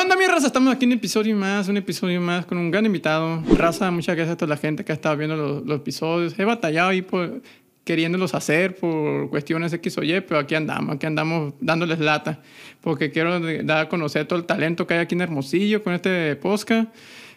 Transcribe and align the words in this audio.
onda, 0.00 0.16
mi 0.16 0.26
raza? 0.26 0.46
Estamos 0.46 0.72
aquí 0.72 0.84
en 0.84 0.92
un 0.92 0.98
episodio 0.98 1.34
más, 1.34 1.68
un 1.68 1.76
episodio 1.76 2.20
más 2.20 2.46
con 2.46 2.56
un 2.56 2.70
gran 2.70 2.86
invitado. 2.86 3.42
Raza, 3.56 3.90
muchas 3.90 4.14
gracias 4.14 4.34
a 4.34 4.36
toda 4.36 4.50
la 4.50 4.56
gente 4.56 4.84
que 4.84 4.92
ha 4.92 4.94
estado 4.94 5.16
viendo 5.16 5.36
los, 5.36 5.66
los 5.66 5.80
episodios. 5.80 6.38
He 6.38 6.44
batallado 6.44 6.90
ahí 6.90 7.02
por, 7.02 7.42
queriéndolos 7.84 8.34
hacer 8.34 8.76
por 8.76 9.28
cuestiones 9.28 9.72
X 9.72 9.98
o 9.98 10.04
Y, 10.04 10.20
pero 10.20 10.38
aquí 10.38 10.54
andamos, 10.54 10.94
aquí 10.94 11.06
andamos 11.06 11.54
dándoles 11.60 11.98
lata, 11.98 12.40
porque 12.80 13.10
quiero 13.10 13.40
dar 13.40 13.86
a 13.86 13.88
conocer 13.88 14.26
todo 14.26 14.38
el 14.38 14.44
talento 14.44 14.86
que 14.86 14.94
hay 14.94 15.00
aquí 15.00 15.16
en 15.16 15.22
Hermosillo 15.22 15.82
con 15.82 15.94
este 15.94 16.36
podcast 16.36 16.94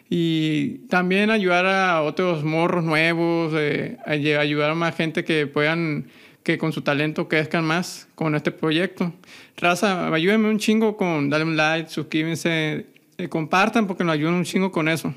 y 0.08 0.86
también 0.88 1.30
ayudar 1.30 1.66
a 1.66 2.02
otros 2.02 2.44
morros 2.44 2.84
nuevos, 2.84 3.54
eh, 3.56 3.96
ayudar 4.04 4.70
a 4.70 4.74
más 4.74 4.94
gente 4.94 5.24
que 5.24 5.46
puedan, 5.46 6.06
que 6.42 6.58
con 6.58 6.72
su 6.72 6.82
talento 6.82 7.28
crezcan 7.28 7.64
más 7.64 8.08
con 8.14 8.34
este 8.34 8.50
proyecto. 8.50 9.12
Raza, 9.56 10.12
ayúdenme 10.12 10.48
un 10.48 10.58
chingo 10.58 10.96
con 10.96 11.30
darle 11.30 11.46
un 11.46 11.56
like, 11.56 11.88
suscríbanse, 11.88 12.86
eh, 13.18 13.28
compartan 13.28 13.86
porque 13.86 14.04
nos 14.04 14.14
ayudan 14.14 14.34
un 14.34 14.44
chingo 14.44 14.72
con 14.72 14.88
eso. 14.88 15.14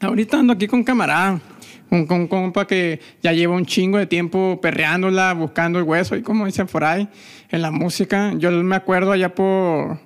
Ahorita 0.00 0.38
ando 0.38 0.52
aquí 0.52 0.66
con 0.68 0.84
camarada, 0.84 1.40
con 1.88 2.28
compa 2.28 2.66
que 2.66 3.00
ya 3.22 3.32
lleva 3.32 3.54
un 3.54 3.66
chingo 3.66 3.98
de 3.98 4.06
tiempo 4.06 4.60
perreándola, 4.60 5.32
buscando 5.34 5.78
el 5.78 5.84
hueso, 5.84 6.16
y 6.16 6.22
como 6.22 6.46
dicen 6.46 6.66
por 6.66 6.84
ahí, 6.84 7.08
en 7.50 7.62
la 7.62 7.70
música. 7.70 8.32
Yo 8.36 8.50
me 8.50 8.76
acuerdo 8.76 9.10
allá 9.10 9.34
por, 9.34 9.98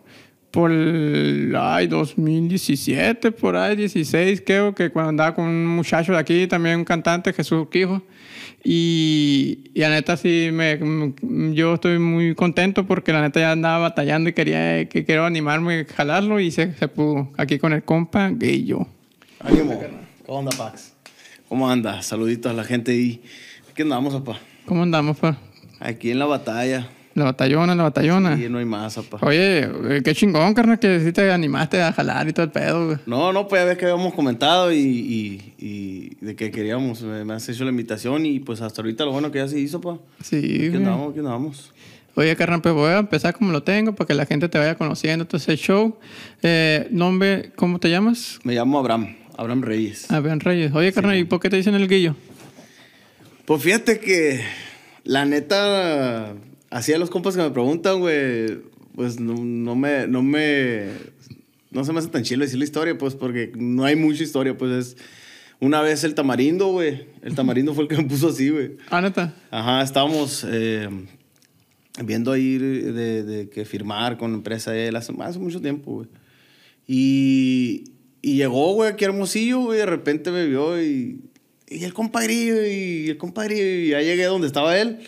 por 0.51 0.71
el 0.71 1.55
ay, 1.59 1.89
2017, 1.89 3.33
por 3.33 3.57
ahí, 3.57 3.77
16, 3.77 4.43
creo 4.47 4.75
que 4.75 4.91
cuando 4.91 5.11
andaba 5.11 5.35
con 5.35 5.45
un 5.45 5.67
muchacho 5.67 6.13
de 6.13 6.19
aquí, 6.19 6.47
también 6.47 6.79
un 6.79 6.85
cantante, 6.85 7.33
Jesús 7.33 7.69
Quijo. 7.71 8.03
Y, 8.65 9.71
y 9.75 9.81
la 9.81 9.91
neta 9.91 10.17
sí, 10.17 10.51
me, 10.53 10.79
yo 11.53 11.75
estoy 11.75 11.99
muy 11.99 12.35
contento 12.35 12.87
porque 12.87 13.13
la 13.13 13.21
neta 13.21 13.41
ya 13.41 13.53
andaba 13.53 13.79
batallando 13.79 14.31
y 14.31 14.35
quería 14.35 14.89
que 14.89 15.05
quiero 15.05 15.27
animarme 15.27 15.81
a 15.81 15.93
jalarlo 15.93 16.39
y 16.39 16.51
se, 16.51 16.75
se 16.75 16.89
pudo. 16.89 17.33
Aquí 17.37 17.59
con 17.59 17.73
el 17.73 17.83
compa, 17.83 18.31
Guillo. 18.31 18.87
Ánimo. 19.41 19.81
¿Cómo 20.25 20.39
anda, 20.39 20.53
Pax? 20.57 20.95
¿Cómo 21.49 21.69
anda? 21.69 22.03
Saluditos 22.03 22.53
a 22.53 22.55
la 22.55 22.65
gente 22.65 22.93
ahí. 22.93 23.23
Aquí 23.71 23.83
andamos, 23.83 24.15
papá. 24.15 24.39
¿Cómo 24.65 24.83
andamos, 24.85 25.19
pa? 25.19 25.37
Aquí 25.81 26.13
en 26.13 26.21
la 26.21 26.27
batalla. 26.27 26.89
La 27.15 27.25
batallona, 27.25 27.75
la 27.75 27.83
batallona. 27.85 28.39
Y 28.41 28.49
no 28.49 28.59
hay 28.59 28.65
más, 28.65 28.97
papá. 28.97 29.27
Oye, 29.27 29.61
eh, 29.61 30.03
qué 30.05 30.15
chingón, 30.15 30.55
carnal, 30.55 30.79
que 30.79 31.01
sí 31.01 31.13
te 31.13 31.31
animaste 31.31 31.83
a 31.83 31.93
jalar 31.93 32.29
y 32.29 32.33
todo 32.33 32.45
el 32.45 32.53
pedo, 32.53 32.87
güey. 32.87 32.99
No, 33.07 33.33
no, 33.33 33.49
pues 33.49 33.63
ya 33.63 33.67
ves 33.67 33.79
que 33.79 33.85
habíamos 33.85 34.15
comentado 34.15 34.73
y, 34.73 34.79
y, 34.79 35.55
y 35.59 36.25
de 36.25 36.35
que 36.35 36.51
queríamos. 36.51 37.03
Me, 37.03 37.33
has 37.35 37.49
hecho 37.49 37.65
la 37.65 37.71
invitación 37.71 38.25
y 38.27 38.41
pues 38.41 38.61
hasta 38.61 38.81
ahorita 38.83 39.05
lo 39.05 39.13
bueno 39.13 39.31
que 39.31 39.39
ya 39.39 39.49
se 39.49 39.59
hizo, 39.59 39.81
pa. 39.81 39.99
Sí, 40.23 40.69
güey. 40.69 40.77
andamos, 40.77 41.11
aquí 41.11 41.19
andamos. 41.19 41.73
Oye, 42.15 42.37
carnal, 42.37 42.61
pues 42.61 42.75
voy 42.75 42.91
a 42.91 42.99
empezar 42.99 43.35
como 43.35 43.53
lo 43.53 43.63
tengo 43.63 43.95
para 43.95 44.07
que 44.07 44.15
la 44.15 44.27
gente 44.27 44.49
te 44.49 44.59
vaya 44.59 44.75
conociendo 44.75 45.27
ese 45.33 45.57
show. 45.57 45.97
Eh, 46.43 46.87
nombre, 46.91 47.53
¿cómo 47.57 47.79
te 47.79 47.89
llamas? 47.89 48.39
Me 48.45 48.55
llamo 48.55 48.79
Abraham, 48.79 49.17
Abraham 49.37 49.63
Reyes. 49.63 50.11
Abraham 50.11 50.41
Reyes. 50.41 50.75
Oye, 50.75 50.93
carnal, 50.93 51.17
¿y 51.17 51.25
por 51.25 51.41
qué 51.41 51.49
te 51.49 51.57
dicen 51.57 51.75
el 51.75 51.89
Guillo? 51.89 52.15
Pues 53.47 53.63
fíjate 53.63 53.99
que 53.99 54.43
la 55.05 55.25
neta, 55.25 56.35
así 56.73 56.93
a 56.93 56.99
los 56.99 57.11
compas 57.11 57.37
que 57.37 57.43
me 57.43 57.51
preguntan, 57.51 58.01
güey, 58.01 58.59
pues 58.95 59.21
no, 59.21 59.35
no 59.35 59.77
me, 59.77 60.09
no 60.09 60.23
me, 60.23 60.89
no 61.71 61.85
se 61.85 61.93
me 61.93 61.99
hace 61.99 62.09
tan 62.09 62.23
chido 62.23 62.41
decir 62.41 62.59
la 62.59 62.65
historia, 62.65 62.97
pues 62.99 63.15
porque 63.15 63.53
no 63.55 63.85
hay 63.85 63.95
mucha 63.95 64.23
historia, 64.23 64.57
pues 64.57 64.73
es 64.73 64.97
una 65.61 65.81
vez 65.83 66.03
el 66.03 66.15
tamarindo, 66.15 66.69
güey, 66.69 67.07
el 67.23 67.35
tamarindo 67.35 67.75
fue 67.75 67.85
el 67.85 67.89
que 67.89 67.97
me 67.97 68.05
puso 68.05 68.29
así, 68.29 68.49
güey. 68.49 68.73
Ah, 68.91 69.01
neta. 69.01 69.35
Ajá, 69.51 69.83
estábamos 69.83 70.45
eh, 70.49 70.89
viendo 72.05 72.33
ahí 72.33 72.59
de, 72.59 73.23
de 73.23 73.49
que 73.49 73.65
firmar 73.65 74.17
con 74.17 74.33
la 74.33 74.39
empresa 74.39 74.77
él 74.77 74.97
hace, 74.97 75.13
hace 75.21 75.39
mucho 75.39 75.61
tiempo, 75.61 75.93
güey. 75.93 76.09
Y, 76.87 77.85
y 78.23 78.37
llegó, 78.37 78.73
güey, 78.75 78.91
aquí 78.91 79.05
a 79.05 79.09
Hermosillo, 79.09 79.61
güey, 79.61 79.79
de 79.79 79.87
repente 79.87 80.31
me 80.31 80.47
vio 80.47 80.83
y, 80.83 81.21
y 81.69 81.85
el 81.85 81.93
compadrillo, 81.95 82.67
y 82.67 83.11
el 83.11 83.19
compadrillo, 83.19 83.65
y 83.65 83.89
ya 83.91 84.01
llegué 84.01 84.25
donde 84.25 84.47
estaba 84.47 84.77
él. 84.79 85.01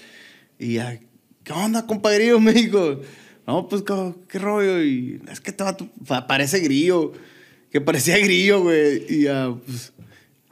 Y 0.58 0.74
ya, 0.74 1.00
¿qué 1.44 1.52
onda, 1.52 1.86
compadrillo? 1.86 2.40
Me 2.40 2.52
dijo, 2.52 3.00
no, 3.46 3.68
pues, 3.68 3.82
¿qué, 4.28 4.38
rollo? 4.38 4.82
Y 4.82 5.20
es 5.30 5.40
que 5.40 5.54
va, 6.10 6.26
parece 6.26 6.60
grillo, 6.60 7.12
que 7.70 7.80
parecía 7.80 8.18
grillo, 8.18 8.62
güey. 8.62 9.04
Y 9.08 9.22
ya, 9.24 9.54
pues, 9.64 9.92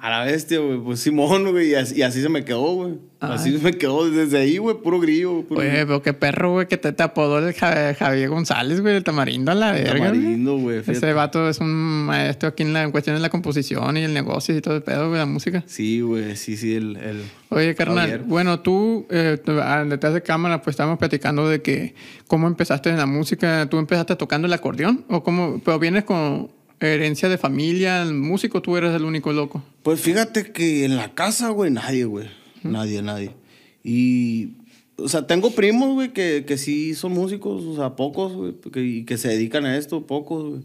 a 0.04 0.10
la 0.10 0.24
bestia, 0.24 0.58
güey, 0.58 0.78
pues 0.78 0.98
Simón, 0.98 1.48
güey, 1.52 1.70
y 1.70 1.74
así, 1.76 1.94
y 1.98 2.02
así 2.02 2.20
se 2.20 2.28
me 2.28 2.44
quedó, 2.44 2.74
güey. 2.74 2.94
Así 3.20 3.56
se 3.56 3.62
me 3.62 3.72
quedó 3.78 4.10
desde 4.10 4.36
ahí, 4.36 4.58
güey, 4.58 4.76
puro 4.82 4.98
grillo. 4.98 5.42
Puro 5.42 5.60
Oye, 5.60 5.86
pero 5.86 6.02
qué 6.02 6.12
perro, 6.12 6.50
güey, 6.54 6.66
que 6.66 6.76
te, 6.76 6.90
te 6.90 7.04
apodó 7.04 7.38
el 7.38 7.54
Ja- 7.54 7.94
Javier 7.94 8.28
González, 8.28 8.80
güey, 8.80 8.96
el 8.96 9.04
tamarindo 9.04 9.52
a 9.52 9.54
la 9.54 9.70
verga. 9.70 9.90
güey. 10.08 10.10
tamarindo, 10.10 10.56
güey, 10.58 10.82
Ese 10.84 11.12
vato 11.12 11.48
es 11.48 11.60
un 11.60 11.70
maestro 12.06 12.48
aquí 12.48 12.64
en, 12.64 12.72
la, 12.72 12.82
en 12.82 12.90
cuestión 12.90 13.14
de 13.14 13.22
la 13.22 13.30
composición 13.30 13.96
y 13.96 14.00
el 14.02 14.12
negocio 14.12 14.56
y 14.56 14.60
todo 14.60 14.74
el 14.74 14.82
pedo, 14.82 15.06
güey, 15.06 15.20
la 15.20 15.26
música. 15.26 15.62
Sí, 15.66 16.00
güey, 16.00 16.34
sí, 16.34 16.56
sí, 16.56 16.74
el... 16.74 16.96
el... 16.96 17.22
Oye, 17.50 17.76
carnal, 17.76 17.98
Javier. 18.10 18.22
bueno, 18.26 18.58
tú, 18.58 19.06
eh, 19.08 19.38
ah, 19.62 19.84
detrás 19.88 20.14
de 20.14 20.22
cámara, 20.22 20.60
pues 20.62 20.74
estábamos 20.74 20.98
platicando 20.98 21.48
de 21.48 21.62
que 21.62 21.94
cómo 22.26 22.48
empezaste 22.48 22.90
en 22.90 22.96
la 22.96 23.06
música. 23.06 23.68
¿Tú 23.70 23.78
empezaste 23.78 24.16
tocando 24.16 24.46
el 24.48 24.52
acordeón? 24.52 25.04
¿O 25.08 25.22
cómo? 25.22 25.60
¿Pero 25.64 25.78
vienes 25.78 26.02
con 26.02 26.50
herencia 26.86 27.28
de 27.28 27.38
familia, 27.38 28.04
músico, 28.06 28.62
tú 28.62 28.76
eres 28.76 28.94
el 28.94 29.04
único 29.04 29.32
loco? 29.32 29.62
Pues 29.82 30.00
fíjate 30.00 30.52
que 30.52 30.84
en 30.84 30.96
la 30.96 31.14
casa, 31.14 31.50
güey, 31.50 31.70
nadie, 31.70 32.04
güey. 32.04 32.28
Nadie, 32.62 33.02
nadie. 33.02 33.32
Y, 33.84 34.52
o 34.96 35.08
sea, 35.08 35.26
tengo 35.26 35.50
primos, 35.52 35.94
güey, 35.94 36.12
que, 36.12 36.44
que 36.46 36.58
sí 36.58 36.94
son 36.94 37.12
músicos, 37.12 37.64
o 37.64 37.76
sea, 37.76 37.96
pocos, 37.96 38.32
güey, 38.32 38.54
que, 38.72 38.82
y 38.82 39.04
que 39.04 39.18
se 39.18 39.28
dedican 39.28 39.66
a 39.66 39.76
esto, 39.76 40.06
pocos, 40.06 40.48
güey. 40.50 40.62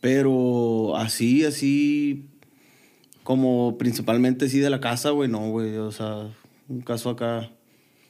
Pero 0.00 0.96
así, 0.96 1.44
así, 1.44 2.26
como 3.22 3.76
principalmente 3.76 4.48
sí 4.48 4.60
de 4.60 4.70
la 4.70 4.80
casa, 4.80 5.10
güey, 5.10 5.28
no, 5.28 5.50
güey. 5.50 5.76
O 5.76 5.90
sea, 5.90 6.28
un 6.68 6.80
caso 6.80 7.10
acá. 7.10 7.50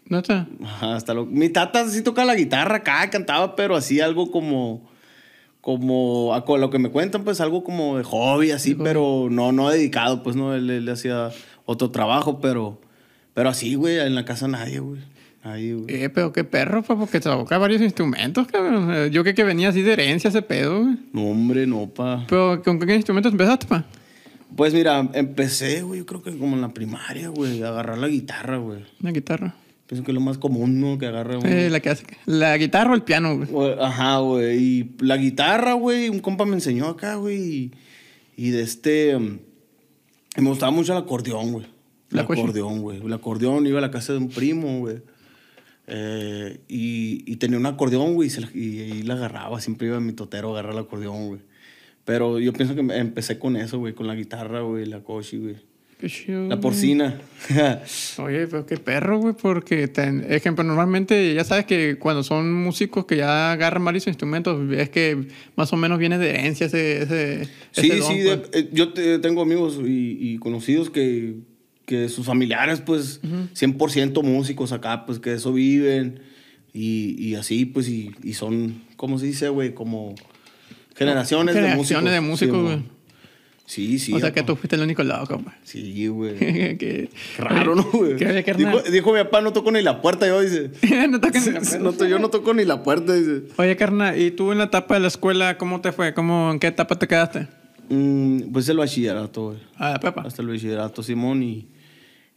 ¿No 0.04 0.18
está? 0.18 0.46
Ajá, 0.62 0.94
hasta 0.94 1.14
lo... 1.14 1.26
Mi 1.26 1.48
tata 1.48 1.88
sí 1.88 2.02
toca 2.02 2.24
la 2.24 2.34
guitarra 2.34 2.76
acá, 2.76 3.08
cantaba, 3.10 3.56
pero 3.56 3.74
así 3.76 4.00
algo 4.00 4.30
como... 4.30 4.88
Como 5.66 6.32
a 6.32 6.44
lo 6.58 6.70
que 6.70 6.78
me 6.78 6.90
cuentan, 6.90 7.24
pues 7.24 7.40
algo 7.40 7.64
como 7.64 7.98
de 7.98 8.04
hobby, 8.04 8.52
así, 8.52 8.76
pero 8.76 9.26
no, 9.28 9.50
no 9.50 9.68
dedicado, 9.68 10.22
pues 10.22 10.36
no, 10.36 10.54
él, 10.54 10.70
él 10.70 10.88
hacía 10.88 11.32
otro 11.64 11.90
trabajo, 11.90 12.40
pero, 12.40 12.80
pero 13.34 13.48
así, 13.48 13.74
güey, 13.74 13.98
en 13.98 14.14
la 14.14 14.24
casa 14.24 14.46
nadie, 14.46 14.78
güey. 14.78 15.00
Eh, 15.88 16.08
pero 16.14 16.32
qué 16.32 16.44
perro, 16.44 16.84
pa, 16.84 16.96
porque 16.96 17.18
toca 17.18 17.58
varios 17.58 17.82
instrumentos, 17.82 18.46
cabrón. 18.46 19.10
Yo 19.10 19.24
creo 19.24 19.34
que 19.34 19.42
venía 19.42 19.70
así 19.70 19.82
de 19.82 19.94
herencia 19.94 20.28
ese 20.28 20.40
pedo, 20.40 20.84
güey. 20.84 20.98
No, 21.12 21.24
hombre, 21.30 21.66
no, 21.66 21.88
pa. 21.88 22.24
Pero 22.28 22.62
¿con 22.62 22.78
qué 22.78 22.94
instrumentos 22.94 23.32
empezaste, 23.32 23.66
pa? 23.66 23.84
Pues 24.54 24.72
mira, 24.72 25.08
empecé, 25.14 25.82
güey, 25.82 25.98
yo 25.98 26.06
creo 26.06 26.22
que 26.22 26.38
como 26.38 26.54
en 26.54 26.62
la 26.62 26.68
primaria, 26.68 27.26
güey, 27.30 27.60
a 27.64 27.70
agarrar 27.70 27.98
la 27.98 28.06
guitarra, 28.06 28.58
güey. 28.58 28.84
La 29.00 29.10
guitarra. 29.10 29.56
Pienso 29.86 30.04
que 30.04 30.10
es 30.10 30.14
lo 30.14 30.20
más 30.20 30.38
común, 30.38 30.80
¿no? 30.80 30.98
Que 30.98 31.06
agarre 31.06 31.36
uno. 31.36 31.48
Eh, 31.48 31.70
la 31.70 31.80
que 31.80 31.90
hace. 31.90 32.04
La 32.24 32.56
guitarra 32.56 32.90
o 32.90 32.94
el 32.94 33.02
piano, 33.02 33.38
güey. 33.38 33.74
Ajá, 33.78 34.18
güey. 34.18 34.58
Y 34.58 34.90
la 34.98 35.16
guitarra, 35.16 35.74
güey, 35.74 36.08
un 36.08 36.18
compa 36.18 36.44
me 36.44 36.54
enseñó 36.54 36.88
acá, 36.88 37.14
güey. 37.14 37.70
Y, 38.36 38.50
de 38.50 38.62
este. 38.62 39.16
Me 39.18 40.48
gustaba 40.48 40.72
mucho 40.72 40.92
el 40.92 40.98
acordeón, 40.98 41.52
güey. 41.52 41.66
El 42.10 42.18
acordeón, 42.18 42.80
güey. 42.80 43.00
El 43.00 43.12
acordeón, 43.12 43.66
iba 43.66 43.78
a 43.78 43.82
la 43.82 43.90
casa 43.92 44.12
de 44.12 44.18
un 44.18 44.28
primo, 44.28 44.80
güey. 44.80 45.02
Eh, 45.86 46.58
y, 46.66 47.22
y 47.30 47.36
tenía 47.36 47.58
un 47.58 47.66
acordeón, 47.66 48.14
güey, 48.14 48.28
y, 48.54 48.60
y 48.60 49.02
la 49.02 49.14
agarraba. 49.14 49.60
Siempre 49.60 49.86
iba 49.86 49.98
a 49.98 50.00
mi 50.00 50.12
totero 50.12 50.48
a 50.48 50.52
agarrar 50.52 50.72
el 50.72 50.80
acordeón, 50.80 51.28
güey. 51.28 51.40
Pero 52.04 52.40
yo 52.40 52.52
pienso 52.52 52.74
que 52.74 52.80
empecé 52.80 53.38
con 53.38 53.56
eso, 53.56 53.78
güey, 53.78 53.94
con 53.94 54.08
la 54.08 54.14
guitarra, 54.16 54.62
güey, 54.62 54.86
la 54.86 55.00
cochi, 55.00 55.38
güey. 55.38 55.56
Qué 55.98 56.08
chido, 56.08 56.46
La 56.48 56.60
porcina. 56.60 57.18
Oye, 58.18 58.46
pero 58.48 58.66
qué 58.66 58.76
perro, 58.76 59.18
güey, 59.18 59.34
porque, 59.34 59.88
ten- 59.88 60.26
ejemplo, 60.28 60.62
normalmente 60.62 61.32
ya 61.32 61.42
sabes 61.42 61.64
que 61.64 61.96
cuando 61.98 62.22
son 62.22 62.52
músicos 62.52 63.06
que 63.06 63.16
ya 63.16 63.52
agarran 63.52 63.82
varios 63.84 64.06
instrumentos, 64.06 64.60
es 64.72 64.90
que 64.90 65.26
más 65.56 65.72
o 65.72 65.76
menos 65.76 65.98
viene 65.98 66.18
de 66.18 66.30
herencia 66.30 66.66
ese. 66.66 67.02
ese 67.02 67.44
Sí, 67.72 67.88
ese 67.90 67.96
don, 67.98 68.08
sí, 68.12 68.20
pues. 68.24 68.50
de- 68.50 68.58
eh, 68.60 68.68
yo 68.72 68.92
te- 68.92 69.18
tengo 69.20 69.40
amigos 69.40 69.78
y, 69.82 70.18
y 70.20 70.36
conocidos 70.38 70.90
que, 70.90 71.36
que 71.86 72.10
sus 72.10 72.26
familiares, 72.26 72.82
pues, 72.82 73.20
100% 73.54 74.22
músicos 74.22 74.72
acá, 74.72 75.06
pues, 75.06 75.18
que 75.18 75.30
de 75.30 75.36
eso 75.36 75.52
viven 75.54 76.20
y, 76.74 77.16
y 77.18 77.36
así, 77.36 77.64
pues, 77.64 77.88
y, 77.88 78.10
y 78.22 78.34
son, 78.34 78.82
¿cómo 78.96 79.18
se 79.18 79.24
dice, 79.26 79.48
güey? 79.48 79.72
Como 79.72 80.14
generaciones, 80.94 81.54
Generaciones 81.54 82.10
de 82.10 82.14
de 82.16 82.20
músicos, 82.20 82.54
músicos. 82.54 82.62
güey. 82.62 82.78
Sí, 82.78 82.95
sí. 83.66 84.12
o 84.12 84.18
sea 84.18 84.32
que 84.32 84.42
tú 84.42 84.56
fuiste 84.56 84.76
el 84.76 84.82
único 84.82 85.02
loco, 85.04 85.38
pues. 85.38 85.54
Sí, 85.64 86.06
güey. 86.08 86.36
que, 86.78 87.10
Raro, 87.38 87.74
¿no, 87.74 87.82
güey? 87.84 88.14
Dijo, 88.14 88.80
dijo 88.82 89.12
mi 89.12 89.18
papá, 89.24 89.40
no 89.40 89.52
toco 89.52 89.70
ni 89.70 89.82
la 89.82 90.00
puerta, 90.00 90.26
yo, 90.26 90.40
dice. 90.40 90.70
no 91.08 91.20
toques 91.20 91.46
ni 91.46 91.52
la 91.52 91.60
puerta. 91.60 91.78
No, 91.78 92.08
yo 92.08 92.18
no 92.18 92.30
toco 92.30 92.54
ni 92.54 92.64
la 92.64 92.82
puerta, 92.82 93.12
dice. 93.12 93.42
Oye, 93.56 93.76
carnal, 93.76 94.20
¿y 94.20 94.30
tú 94.30 94.52
en 94.52 94.58
la 94.58 94.64
etapa 94.64 94.94
de 94.94 95.00
la 95.00 95.08
escuela 95.08 95.58
cómo 95.58 95.80
te 95.80 95.92
fue? 95.92 96.14
¿Cómo, 96.14 96.50
¿En 96.52 96.58
qué 96.58 96.68
etapa 96.68 96.96
te 96.96 97.06
quedaste? 97.06 97.48
Mm, 97.88 98.52
pues 98.52 98.68
el 98.68 98.78
bachillerato, 98.78 99.46
güey. 99.46 99.58
A 99.76 99.90
la 99.90 100.00
Pepa. 100.00 100.22
hasta 100.22 100.42
el 100.42 100.48
bachillerato, 100.48 101.02
Simón, 101.02 101.42
y, 101.42 101.68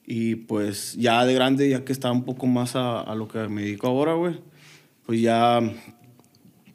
y 0.05 0.35
pues 0.35 0.95
ya 0.95 1.25
de 1.25 1.33
grande, 1.33 1.69
ya 1.69 1.85
que 1.85 1.91
estaba 1.91 2.13
un 2.13 2.25
poco 2.25 2.47
más 2.47 2.75
a, 2.75 3.01
a 3.01 3.15
lo 3.15 3.27
que 3.27 3.47
me 3.47 3.61
dedico 3.63 3.87
ahora, 3.87 4.13
güey, 4.13 4.35
pues 5.05 5.21
ya 5.21 5.61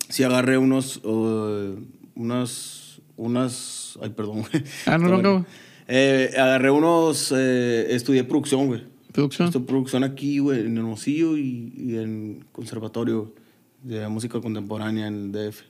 sí 0.08 0.22
agarré 0.22 0.58
unos, 0.58 1.00
eh, 1.04 1.76
unas, 2.14 2.83
unas, 3.16 3.99
ay, 4.02 4.11
perdón. 4.11 4.40
güey. 4.43 4.64
Ah, 4.87 4.99
no, 4.99 5.08
no, 5.08 5.22
no. 5.22 5.46
Eh, 5.87 6.31
agarré 6.37 6.70
unos, 6.70 7.32
eh, 7.37 7.87
estudié 7.90 8.25
producción, 8.25 8.66
güey. 8.66 8.82
Producción. 9.12 9.49
Estudié 9.49 9.66
producción 9.66 10.02
aquí, 10.05 10.38
güey, 10.38 10.61
en 10.61 10.76
Hermosillo 10.76 11.37
y, 11.37 11.72
y 11.76 11.96
en 11.99 12.44
conservatorio 12.52 13.34
de 13.82 14.08
música 14.08 14.40
contemporánea 14.40 15.06
en 15.06 15.14
el 15.14 15.32
DF. 15.32 15.61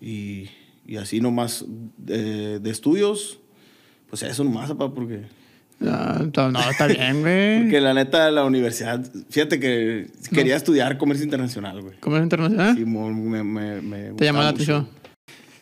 Y, 0.00 0.48
y 0.86 0.96
así 0.96 1.20
nomás 1.20 1.64
de, 1.96 2.60
de 2.60 2.70
estudios, 2.70 3.40
pues 4.08 4.22
eso 4.22 4.44
nomás, 4.44 4.68
papá, 4.70 4.94
porque... 4.94 5.22
Ah, 5.84 6.24
to- 6.32 6.50
no, 6.50 6.58
está 6.70 6.86
bien, 6.86 7.20
güey. 7.20 7.60
Porque 7.62 7.80
la 7.80 7.94
neta, 7.94 8.30
la 8.30 8.44
universidad, 8.44 9.04
fíjate 9.30 9.60
que 9.60 10.08
quería 10.32 10.56
estudiar 10.56 10.96
comercio 10.98 11.24
internacional, 11.24 11.82
güey. 11.82 11.98
¿Comercio 12.00 12.24
internacional? 12.24 12.76
Sí, 12.76 12.84
me, 12.84 13.44
me, 13.44 13.82
me 13.82 14.12
¿Te 14.12 14.24
llamó 14.24 14.42
la 14.42 14.48
atención? 14.48 14.88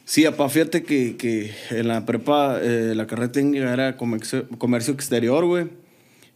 Sí, 0.09 0.25
apá, 0.25 0.49
fíjate 0.49 0.85
que, 0.85 1.17
que 1.17 1.51
en 1.71 1.89
la 1.89 2.07
prepa, 2.07 2.61
eh, 2.63 2.93
la 2.95 3.07
carrera 3.09 3.33
técnica 3.33 3.73
era 3.73 3.97
comercio, 3.97 4.49
comercio 4.57 4.95
exterior, 4.95 5.45
güey. 5.45 5.67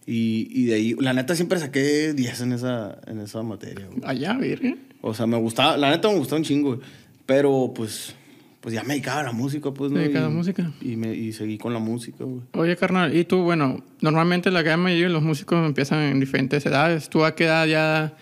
Y, 0.07 0.49
y 0.51 0.65
de 0.65 0.75
ahí, 0.75 0.97
la 0.99 1.13
neta, 1.13 1.37
siempre 1.37 1.61
saqué 1.61 2.13
10 2.13 2.41
en 2.41 2.53
esa, 2.53 2.99
en 3.07 3.21
esa 3.21 3.43
materia, 3.45 3.87
güey. 3.87 4.01
Allá, 4.05 4.33
virgen. 4.35 4.81
O 5.03 5.15
sea, 5.15 5.27
me 5.29 5.37
gustaba, 5.39 5.77
la 5.77 5.91
neta 5.91 6.09
me 6.09 6.17
gustaba 6.19 6.39
un 6.39 6.45
chingo, 6.45 6.75
güey. 6.75 6.81
Pero, 7.27 7.73
pues, 7.73 8.17
pues 8.61 8.75
ya 8.75 8.83
me 8.83 8.95
dedicaba 8.95 9.21
a 9.21 9.25
la 9.25 9.33
música, 9.33 9.71
pues, 9.73 9.93
¿no? 9.93 9.99
Te 9.99 10.03
dedicaba 10.05 10.27
a 10.27 10.29
la 10.31 10.35
Y- 10.35 10.37
música. 10.37 10.73
Y, 10.81 10.97
me, 10.97 11.15
y 11.15 11.33
seguí 11.33 11.57
con 11.57 11.73
la 11.73 11.79
música, 11.79 12.25
güey. 12.25 12.41
Oye, 12.55 12.77
carnal, 12.77 13.17
y 13.17 13.25
tú, 13.25 13.43
bueno, 13.43 13.85
normalmente 14.01 14.51
la 14.51 14.65
mayoría 14.77 15.07
de 15.07 15.13
los 15.13 15.23
músicos 15.23 15.65
empiezan 15.65 16.01
en 16.01 16.19
diferentes 16.19 16.67
edades. 16.67 17.09
¿Tú 17.09 17.25
a 17.25 17.37
qué 17.37 17.45
edad 17.45 17.67
ya...? 17.67 18.17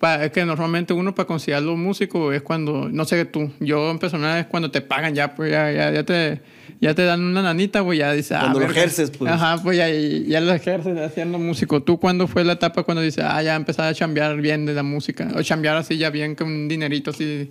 Pa- 0.00 0.24
es 0.24 0.32
que 0.32 0.44
normalmente 0.44 0.92
uno 0.94 1.14
para 1.14 1.26
considerarlo 1.26 1.76
músico 1.76 2.32
es 2.32 2.42
cuando, 2.42 2.88
no 2.88 3.04
sé 3.04 3.24
tú, 3.26 3.52
yo 3.60 3.90
en 3.90 3.98
personal 3.98 4.40
es 4.40 4.46
cuando 4.46 4.70
te 4.70 4.80
pagan 4.80 5.14
ya, 5.14 5.34
pues 5.36 5.52
ya, 5.52 5.70
ya, 5.70 5.92
ya 5.92 6.02
te, 6.04 6.40
ya 6.80 6.94
te 6.94 7.04
dan 7.04 7.20
una 7.22 7.42
nanita, 7.42 7.84
pues 7.84 7.98
ya 7.98 8.10
dices, 8.12 8.32
ah, 8.32 8.40
Cuando 8.40 8.60
lo 8.60 8.64
ejerces, 8.66 9.10
pues. 9.10 9.30
Ajá, 9.30 9.62
pues 9.62 9.76
ya, 9.76 9.88
ya 9.90 10.40
lo 10.40 10.52
ejerces 10.54 10.98
haciendo 10.98 11.38
músico. 11.38 11.82
¿Tú 11.82 12.00
cuándo 12.00 12.26
fue 12.26 12.42
la 12.44 12.54
etapa 12.54 12.82
cuando 12.82 13.02
dices, 13.02 13.22
ah, 13.28 13.42
ya 13.42 13.54
empezaba 13.54 13.88
a 13.88 13.94
chambear 13.94 14.40
bien 14.40 14.64
de 14.64 14.72
la 14.74 14.82
música? 14.82 15.28
O 15.36 15.42
chambear 15.42 15.76
así 15.76 15.98
ya 15.98 16.08
bien 16.10 16.34
con 16.34 16.48
un 16.48 16.66
dinerito 16.68 17.10
así, 17.10 17.50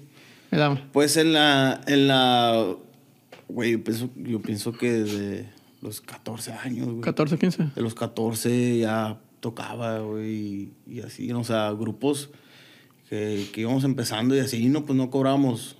¿verdad? 0.50 0.80
Pues 0.92 1.16
en 1.18 1.34
la, 1.34 1.80
en 1.86 2.08
la, 2.08 2.66
güey, 3.48 3.74
yo 3.74 3.84
pienso, 3.84 4.10
yo 4.16 4.42
pienso 4.42 4.72
que 4.74 4.92
desde 4.92 5.46
los 5.84 6.02
14 6.02 6.52
años, 6.54 6.88
güey. 6.88 7.02
14, 7.02 7.38
15. 7.38 7.68
De 7.76 7.82
los 7.84 7.94
14 7.94 8.80
ya 8.80 9.18
tocaba, 9.40 10.00
güey, 10.00 10.30
y, 10.36 10.72
y 10.88 11.00
así, 11.02 11.32
o 11.32 11.44
sea, 11.44 11.72
grupos 11.72 12.30
que, 13.10 13.48
que 13.54 13.62
íbamos 13.62 13.84
empezando 13.84 14.36
y 14.36 14.40
así, 14.40 14.68
no, 14.70 14.86
pues 14.86 14.98
no 14.98 15.10
cobramos 15.10 15.76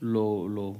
lo, 0.00 0.48
lo, 0.48 0.76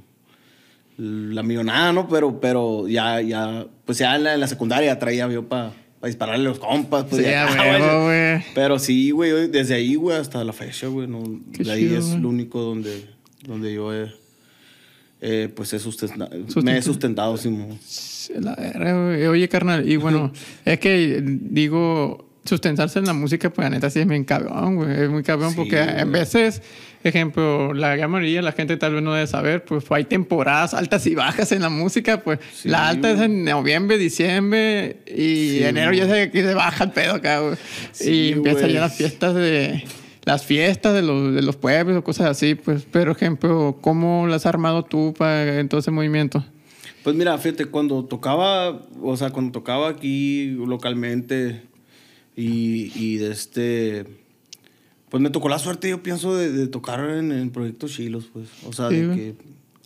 la 0.97 1.43
millonada, 1.43 1.93
¿no? 1.93 2.09
Pero, 2.09 2.41
pero 2.41 2.87
ya, 2.89 3.21
ya, 3.21 3.67
pues 3.85 3.99
ya 3.99 4.17
en 4.17 4.25
la, 4.25 4.35
en 4.35 4.41
la 4.41 4.47
secundaria 4.47 4.99
traía 4.99 5.29
yo 5.31 5.49
para 5.49 5.73
dispararle 6.03 6.47
a 6.47 6.51
los 6.51 6.59
compas, 6.59 7.05
pues 7.09 7.23
Sí, 7.25 7.31
ya, 7.31 7.47
güey. 7.47 7.59
huevo, 7.83 8.05
güey. 8.05 8.45
Pero 8.55 8.79
sí, 8.79 9.11
güey, 9.11 9.49
desde 9.49 9.75
ahí, 9.75 9.95
güey, 9.95 10.17
hasta 10.19 10.45
la 10.45 10.53
fecha, 10.53 10.87
güey, 10.89 11.07
no, 11.09 11.23
de 11.47 11.73
ahí 11.73 11.81
chido, 11.83 11.99
es 11.99 12.09
güey. 12.11 12.21
lo 12.21 12.29
único 12.29 12.61
donde, 12.61 13.07
donde 13.47 13.73
yo 13.75 13.93
he, 13.95 14.13
eh, 15.21 15.49
pues 15.55 15.73
he 15.73 15.79
sustenta- 15.79 16.29
me 16.63 16.77
he 16.77 16.83
sustentado, 16.83 17.37
Simón. 17.39 17.79
Sí, 17.83 18.14
La 18.38 18.55
verga, 18.55 19.05
güey. 19.06 19.26
Oye, 19.26 19.49
carnal, 19.49 19.88
y 19.88 19.97
bueno, 19.97 20.32
es 20.65 20.79
que 20.79 21.23
digo, 21.25 22.29
sustentarse 22.44 22.99
en 22.99 23.06
la 23.06 23.12
música, 23.15 23.50
pues 23.50 23.65
la 23.65 23.71
neta 23.71 23.91
sí 23.91 24.00
es 24.00 24.06
bien 24.06 24.25
cabrón, 24.25 24.76
güey. 24.76 25.03
Es 25.05 25.11
muy 25.11 25.23
cabrón 25.23 25.50
Sí, 25.50 25.56
porque 25.56 25.81
en 25.81 26.11
güey. 26.11 26.21
veces, 26.21 26.62
ejemplo, 27.03 27.73
la 27.73 27.97
gran 27.97 28.11
mayoría 28.11 28.43
la 28.43 28.53
gente 28.53 28.76
tal 28.76 28.94
vez 28.94 29.03
no 29.03 29.15
debe 29.15 29.26
saber, 29.26 29.65
pues 29.65 29.85
hay 29.91 30.05
temporadas 30.05 30.75
altas 30.75 31.06
y 31.06 31.15
bajas 31.15 31.53
en 31.53 31.62
la 31.62 31.69
música, 31.71 32.21
pues 32.23 32.38
Sí, 32.55 32.69
la 32.69 32.88
alta 32.88 33.11
es 33.12 33.21
en 33.21 33.44
noviembre, 33.44 33.97
diciembre 33.99 34.99
y 35.06 35.59
Sí, 35.59 35.65
enero 35.65 35.93
ya 35.93 36.06
se, 36.06 36.31
se 36.31 36.55
baja 36.55 36.85
el 36.85 36.91
pedo 36.91 37.15
acá, 37.15 37.41
güey. 37.41 37.56
Y 38.00 38.32
empiezan 38.32 38.70
ya 38.70 38.81
las 38.81 38.97
fiestas 38.97 39.35
de... 39.35 39.85
Las 40.27 40.47
fiestas 40.47 40.94
de 40.94 41.03
los, 41.03 41.35
de 41.35 41.43
los 41.43 41.56
pueblos 41.56 41.99
o 41.99 42.03
cosas 42.03 42.29
así, 42.29 42.55
pues, 42.55 42.87
pero 42.91 43.12
ejemplo, 43.12 43.77
¿cómo 43.82 44.27
las 44.27 44.37
has 44.43 44.47
armado 44.47 44.82
tú 44.82 45.12
para 45.19 45.59
en 45.61 45.69
todo 45.69 45.81
ese 45.81 45.91
movimiento? 45.91 46.43
Pues 47.05 47.15
mira, 47.15 47.37
fíjate, 47.39 47.67
cuando 47.67 48.05
tocaba, 48.06 48.81
o 49.03 49.17
sea, 49.17 49.31
cuando 49.31 49.53
tocaba 49.53 49.89
aquí 49.91 50.47
localmente 50.67 51.62
y, 52.35 52.91
y 52.99 53.19
de 53.19 53.31
este, 53.31 54.05
pues 55.11 55.23
me 55.23 55.31
tocó 55.31 55.49
la 55.49 55.59
suerte, 55.59 55.89
yo 55.91 56.03
pienso, 56.03 56.35
de, 56.37 56.51
de 56.51 56.67
tocar 56.67 57.01
en, 57.11 57.31
en 57.31 57.51
proyectos 57.51 57.93
chilos, 57.93 58.29
pues. 58.33 58.49
O 58.67 58.73
sea, 58.73 58.89
Sí, 58.89 58.97
de 58.97 59.06
güey. 59.06 59.17
que 59.19 59.35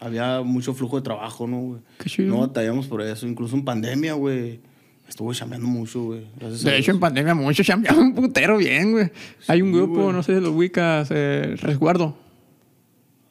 había 0.00 0.42
mucho 0.42 0.72
flujo 0.74 0.96
de 0.96 1.02
trabajo, 1.02 1.46
¿no, 1.48 1.58
güey? 1.60 1.80
Qué 1.98 2.08
chido. 2.08 2.28
No 2.28 2.40
batallamos 2.40 2.86
por 2.86 3.02
eso. 3.02 3.26
Incluso 3.26 3.56
en 3.56 3.64
pandemia, 3.64 4.14
güey, 4.14 4.60
estuve 5.08 5.34
chambeando 5.34 5.66
mucho, 5.66 6.04
güey. 6.04 6.22
Gracias 6.38 6.64
a 6.64 6.70
De 6.70 6.78
hecho, 6.78 6.92
en 6.92 7.00
pandemia 7.00 7.34
mucho 7.34 7.62
chambeaban 7.64 7.98
un 8.00 8.14
putero 8.14 8.58
bien, 8.58 8.92
güey. 8.92 9.10
Hay 9.48 9.60
un 9.60 9.72
grupo, 9.72 10.02
güey. 10.04 10.12
no 10.12 10.22
sé 10.22 10.36
si 10.36 10.40
lo 10.40 10.52
ubicas, 10.52 11.08
eh, 11.10 11.56
Resguardo. 11.60 12.16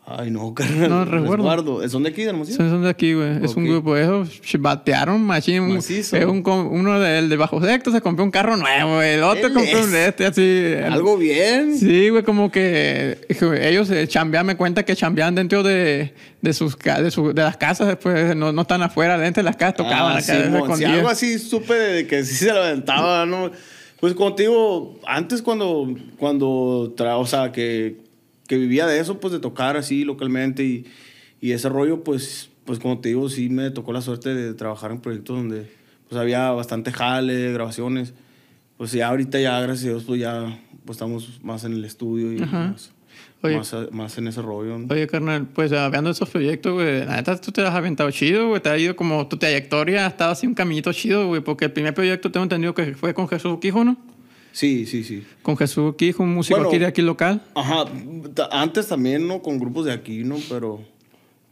Ay, 0.10 0.32
no, 0.32 0.54
carnal. 0.54 0.90
No, 0.90 1.04
resguardo. 1.04 1.90
¿Son 1.90 2.02
de 2.02 2.10
aquí, 2.10 2.22
de 2.24 2.30
Hermosillo? 2.30 2.56
Son 2.56 2.70
son 2.70 2.84
de 2.84 2.90
aquí, 2.90 3.14
güey. 3.14 3.44
Es 3.44 3.54
un 3.58 3.66
grupo. 3.66 3.94
Ch- 3.98 4.58
batearon 4.58 5.22
machín. 5.22 5.60
Un- 5.64 5.74
Macizo. 5.76 6.16
es 6.16 6.24
un 6.26 6.42
com- 6.42 6.72
uno 6.72 6.98
del 7.02 7.28
de 7.28 7.36
bajo 7.36 7.62
secto 7.62 7.92
se 7.92 8.00
compró 8.00 8.24
un 8.24 8.32
carro 8.32 8.56
nuevo, 8.56 8.96
güey. 8.96 9.16
El 9.16 9.24
otro 9.24 9.54
compró 9.54 9.84
un 9.84 9.94
este, 9.94 10.26
así. 10.26 10.76
Algo 10.90 11.18
bien. 11.18 11.78
Sí, 11.78 12.08
güey, 12.08 12.24
como 12.24 12.50
que 12.50 13.18
ellos 13.62 13.90
eh, 13.90 14.08
chambean, 14.08 14.46
me 14.46 14.56
cuenta 14.56 14.84
que 14.86 14.96
chambean 14.96 15.36
dentro 15.36 15.62
de, 15.62 16.14
de 16.42 16.54
sus 16.54 16.78
de, 16.80 17.12
su- 17.12 17.34
de 17.34 17.42
las 17.44 17.58
casas, 17.58 17.88
después 17.88 18.34
no, 18.34 18.54
no 18.54 18.62
están 18.62 18.82
afuera, 18.84 19.18
dentro 19.18 19.44
de 19.44 19.46
las 19.50 19.58
casas 19.58 19.76
tocaban 19.76 20.14
Ah, 20.16 20.20
acá, 20.20 20.22
Simón, 20.22 20.52
sí, 20.52 20.58
escondidas. 20.58 20.94
algo 20.94 21.10
así 21.10 21.38
supe 21.38 21.74
de 21.74 22.08
que 22.08 22.24
sí 22.24 22.34
se 22.34 22.54
lo 22.54 22.64
aventaba, 22.64 23.26
¿no? 23.26 23.52
Pues 24.00 24.14
contigo, 24.14 25.00
antes 25.06 25.42
cuando, 25.42 25.94
cuando 26.18 26.94
tra- 26.96 27.20
o 27.20 27.26
sea, 27.26 27.52
que, 27.52 27.98
que 28.48 28.58
vivía 28.58 28.88
de 28.88 29.00
eso, 29.00 29.20
pues 29.20 29.34
de 29.34 29.40
tocar 29.40 29.78
así 29.78 30.04
localmente 30.04 30.64
y, 30.64 30.86
y 31.42 31.52
ese 31.52 31.70
rollo, 31.70 32.04
pues, 32.04 32.50
pues 32.66 32.80
como 32.80 33.00
te 33.00 33.10
digo, 33.10 33.30
sí 33.30 33.50
me 33.50 33.70
tocó 33.72 33.94
la 33.94 34.02
suerte 34.02 34.34
de 34.34 34.54
trabajar 34.54 34.92
en 34.92 35.00
proyectos 35.00 35.38
donde 35.38 35.70
pues 36.10 36.20
había 36.20 36.52
bastante 36.52 36.92
jale, 36.92 37.52
grabaciones. 37.52 38.14
Pues 38.78 38.92
ya 38.92 39.10
ahorita 39.10 39.40
ya, 39.40 39.60
gracias 39.60 39.86
a 39.86 39.90
Dios, 39.90 40.04
pues 40.06 40.22
ya 40.22 40.60
pues, 40.86 40.96
estamos 40.96 41.40
más 41.44 41.64
en 41.64 41.74
el 41.74 41.84
estudio 41.84 42.32
y 42.32 42.38
más, 42.38 42.94
Oye. 43.42 43.58
más, 43.58 43.76
más 43.92 44.18
en 44.18 44.28
ese 44.28 44.42
rollo. 44.42 44.78
¿no? 44.78 44.94
Oye, 44.94 45.08
carnal, 45.08 45.48
pues 45.48 45.72
hablando 45.74 46.10
de 46.10 46.14
esos 46.14 46.30
proyectos, 46.30 46.74
güey, 46.74 47.06
la 47.06 47.18
neta 47.18 47.40
tú 47.42 47.52
te 47.52 47.62
has 47.62 47.74
aventado 47.74 48.10
chido, 48.12 48.50
güey, 48.50 48.62
te 48.62 48.70
ha 48.70 48.78
ido 48.78 48.96
como 48.96 49.28
tu 49.28 49.38
trayectoria, 49.38 50.06
ha 50.06 50.10
estado 50.10 50.32
así 50.32 50.48
un 50.48 50.54
caminito 50.54 50.94
chido, 50.94 51.28
güey, 51.28 51.42
porque 51.42 51.66
el 51.66 51.72
primer 51.72 51.94
proyecto 51.94 52.32
tengo 52.32 52.44
entendido 52.44 52.74
que 52.74 52.94
fue 52.96 53.14
con 53.14 53.28
Jesús 53.28 53.58
Quijo, 53.60 53.84
¿no? 53.84 53.98
Sí, 54.58 54.88
sí, 54.88 55.04
sí. 55.04 55.24
Con 55.44 55.56
Jesús 55.56 55.94
Quijo, 56.00 56.24
un 56.24 56.34
músico 56.34 56.58
Bueno. 56.58 56.70
aquí 56.70 56.80
de 56.80 56.88
aquí 56.88 57.04
local. 57.04 57.44
Ajá, 57.54 57.86
antes 58.50 58.88
también, 58.88 59.28
¿no? 59.28 59.44
Con 59.44 59.60
grupos 59.60 59.86
de 59.86 59.92
aquí, 59.92 60.24
¿no? 60.24 60.38
Pero, 60.50 60.82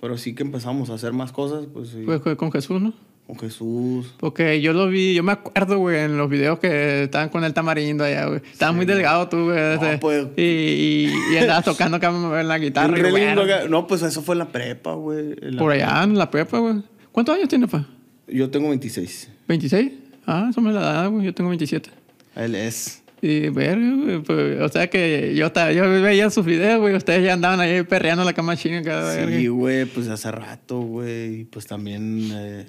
pero 0.02 0.18
sí 0.18 0.34
que 0.34 0.42
empezamos 0.42 0.90
a 0.90 0.96
hacer 0.96 1.14
más 1.14 1.32
cosas, 1.32 1.68
pues 1.72 1.90
sí. 1.90 2.02
Pues 2.04 2.20
con 2.36 2.52
Jesús, 2.52 2.82
¿no? 2.82 2.96
con 3.28 3.38
Jesús. 3.38 4.12
Porque 4.18 4.60
yo 4.60 4.74
lo 4.74 4.88
vi, 4.88 5.14
yo 5.14 5.22
me 5.22 5.34
acuerdo, 5.34 5.78
güey, 5.78 6.00
en 6.00 6.18
los 6.18 6.28
videos 6.32 6.58
que 6.58 7.04
estaban 7.04 7.30
con 7.30 7.44
el 7.44 7.54
tamarindo 7.54 8.04
allá, 8.04 8.26
güey. 8.26 8.42
Estabas 8.52 8.76
muy 8.76 8.88
delgado 8.88 9.30
tú, 9.30 9.46
güey. 9.46 9.76
ese. 9.76 10.00
pues. 10.00 10.28
y, 10.36 10.42
y, 10.42 11.14
y 11.32 11.38
andabas 11.38 11.66
tocando 11.66 11.98
acá 11.98 12.10
en 12.10 12.48
la 12.48 12.58
guitarra. 12.58 12.98
Y, 12.98 13.24
acá. 13.24 13.68
No, 13.70 13.86
pues 13.86 14.02
eso 14.02 14.24
fue 14.24 14.34
en 14.34 14.40
la 14.40 14.48
prepa, 14.48 14.94
güey. 14.94 15.36
en 15.44 15.58
la 15.58 15.60
por 15.60 15.72
allá 15.72 16.04
en 16.04 16.18
la 16.18 16.32
prepa, 16.32 16.58
güey. 16.58 16.82
¿Cuántos 17.12 17.36
años 17.36 17.50
tienes, 17.50 17.70
pa? 17.70 17.88
Yo 18.28 18.50
tengo 18.50 18.70
26. 18.70 19.30
¿26? 19.48 19.92
Ah, 20.26 20.48
eso 20.50 20.60
me 20.60 20.72
la 20.72 20.82
da, 20.82 21.06
güey. 21.06 21.24
Yo 21.26 21.36
tengo 21.36 21.52
27. 21.52 22.05
Él 22.36 22.56
es. 22.56 23.02
Y 23.22 23.50
ver, 23.50 23.80
pues, 24.26 24.62
o 24.62 24.70
sea 24.70 24.88
que 24.90 25.34
yo, 25.36 25.52
yo 25.72 25.90
veía 26.02 26.30
sus 26.30 26.46
videos, 26.46 26.80
güey, 26.80 26.96
ustedes 26.96 27.24
ya 27.24 27.34
andaban 27.34 27.60
ahí 27.60 27.82
perreando 27.84 28.24
la 28.24 28.34
cama 28.34 28.56
china 28.56 28.84
cada 28.84 29.16
Sí, 29.20 29.26
vez. 29.26 29.50
güey, 29.50 29.86
pues 29.86 30.08
hace 30.10 30.30
rato, 30.32 30.80
güey. 30.82 31.42
Y 31.42 31.44
pues 31.46 31.66
también 31.66 32.30
eh, 32.34 32.66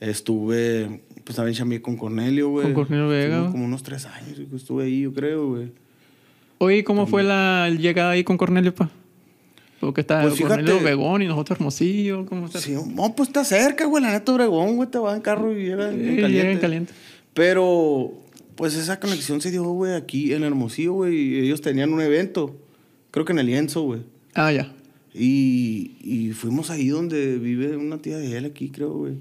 estuve, 0.00 1.00
pues 1.24 1.36
también 1.36 1.54
chamé 1.56 1.82
con 1.82 1.96
Cornelio, 1.96 2.48
güey. 2.50 2.64
Con 2.64 2.74
Cornelio 2.74 3.08
Vega, 3.08 3.36
Estuve. 3.36 3.52
Como 3.52 3.64
unos 3.64 3.82
tres 3.82 4.06
años 4.06 4.38
que 4.48 4.56
estuve 4.56 4.84
ahí, 4.84 5.00
yo 5.02 5.12
creo, 5.12 5.48
güey. 5.48 5.72
Oye, 6.58 6.84
¿cómo 6.84 7.06
fue 7.06 7.22
la 7.22 7.68
llegada 7.68 8.12
ahí 8.12 8.24
con 8.24 8.38
Cornelio, 8.38 8.74
pa? 8.74 8.88
Porque 9.78 10.00
está 10.00 10.22
Pues 10.22 10.40
Cornelio 10.40 10.80
Begón 10.80 11.20
y 11.20 11.26
nosotros 11.26 11.58
Hermosillo, 11.58 12.24
¿cómo 12.24 12.46
está? 12.46 12.60
Sí, 12.60 12.72
no, 12.72 13.14
pues 13.14 13.28
está 13.28 13.44
cerca, 13.44 13.84
güey. 13.84 14.02
La 14.02 14.10
neta 14.12 14.32
Obregón, 14.32 14.76
güey, 14.76 14.88
te 14.88 14.98
va 14.98 15.14
en 15.14 15.20
carro 15.20 15.52
y 15.52 15.64
llega 15.64 15.90
en, 15.90 16.00
Sí, 16.00 16.08
en 16.08 16.16
caliente. 16.16 16.28
llega 16.32 16.50
en 16.52 16.58
caliente. 16.58 16.92
Pero, 17.34 18.14
pues 18.56 18.74
esa 18.74 18.98
conexión 18.98 19.40
se 19.40 19.50
dio, 19.50 19.64
güey, 19.64 19.94
aquí 19.94 20.32
en 20.32 20.42
Hermosillo, 20.42 20.92
güey. 20.94 21.38
Ellos 21.38 21.60
tenían 21.60 21.92
un 21.92 22.00
evento, 22.00 22.56
creo 23.10 23.24
que 23.24 23.32
en 23.32 23.38
el 23.38 23.46
lienzo, 23.46 23.82
güey. 23.82 24.00
Ah, 24.34 24.52
ya. 24.52 24.72
Y, 25.14 25.96
y 26.02 26.32
fuimos 26.32 26.70
ahí 26.70 26.88
donde 26.88 27.38
vive 27.38 27.76
una 27.76 27.98
tía 27.98 28.18
de 28.18 28.36
él 28.36 28.44
aquí, 28.44 28.70
creo, 28.70 28.92
güey. 28.92 29.14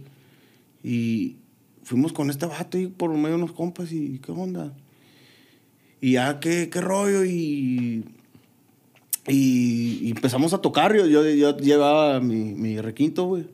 Y 0.83 1.37
fuimos 1.83 2.11
con 2.13 2.29
este 2.29 2.45
vato 2.45 2.77
y 2.77 2.87
por 2.87 3.11
medio 3.11 3.29
de 3.29 3.43
unos 3.43 3.51
compas 3.53 3.91
y 3.91 4.19
qué 4.19 4.31
onda. 4.31 4.73
Y 6.01 6.13
ya, 6.13 6.39
qué, 6.39 6.69
qué 6.69 6.81
rollo. 6.81 7.23
Y, 7.23 8.03
Y, 9.27 9.99
y 10.03 10.11
empezamos 10.11 10.53
a 10.53 10.59
tocar. 10.59 10.95
Yo, 10.95 11.05
yo, 11.07 11.27
yo 11.27 11.57
llevaba 11.57 12.19
mi, 12.19 12.53
mi 12.53 12.79
requinto, 12.79 13.25
güey. 13.25 13.47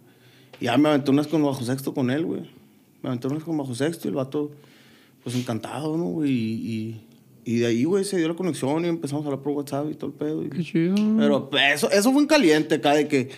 Y 0.59 0.65
ya 0.65 0.77
me 0.77 0.89
aventé 0.89 1.11
unas 1.11 1.27
con 1.27 1.43
bajo 1.43 1.63
sexto 1.63 1.93
con 1.93 2.09
él, 2.11 2.25
güey. 2.25 2.41
Me 3.01 3.09
aventé 3.09 3.27
unas 3.27 3.43
con 3.43 3.57
bajo 3.57 3.73
sexto 3.73 4.07
y 4.07 4.09
el 4.09 4.15
vato, 4.15 4.51
pues 5.23 5.35
encantado, 5.35 5.97
¿no, 5.97 6.05
güey? 6.05 6.31
Y, 6.31 6.53
y, 7.45 7.53
y 7.55 7.59
de 7.59 7.67
ahí, 7.67 7.83
güey, 7.83 8.03
se 8.03 8.17
dio 8.17 8.27
la 8.27 8.33
conexión 8.35 8.85
y 8.85 8.87
empezamos 8.87 9.23
a 9.25 9.27
hablar 9.29 9.41
por 9.43 9.53
WhatsApp 9.53 9.87
y 9.91 9.95
todo 9.95 10.07
el 10.11 10.15
pedo. 10.15 10.43
y- 10.43 10.49
Qué 10.49 10.63
chido. 10.63 10.95
pero 11.17 11.49
pues, 11.49 11.75
eso, 11.75 11.89
eso 11.91 12.11
fue 12.11 12.21
en 12.21 12.27
caliente 12.27 12.75
acá, 12.75 12.93
de 12.93 13.07
que, 13.07 13.27
¿qué 13.27 13.33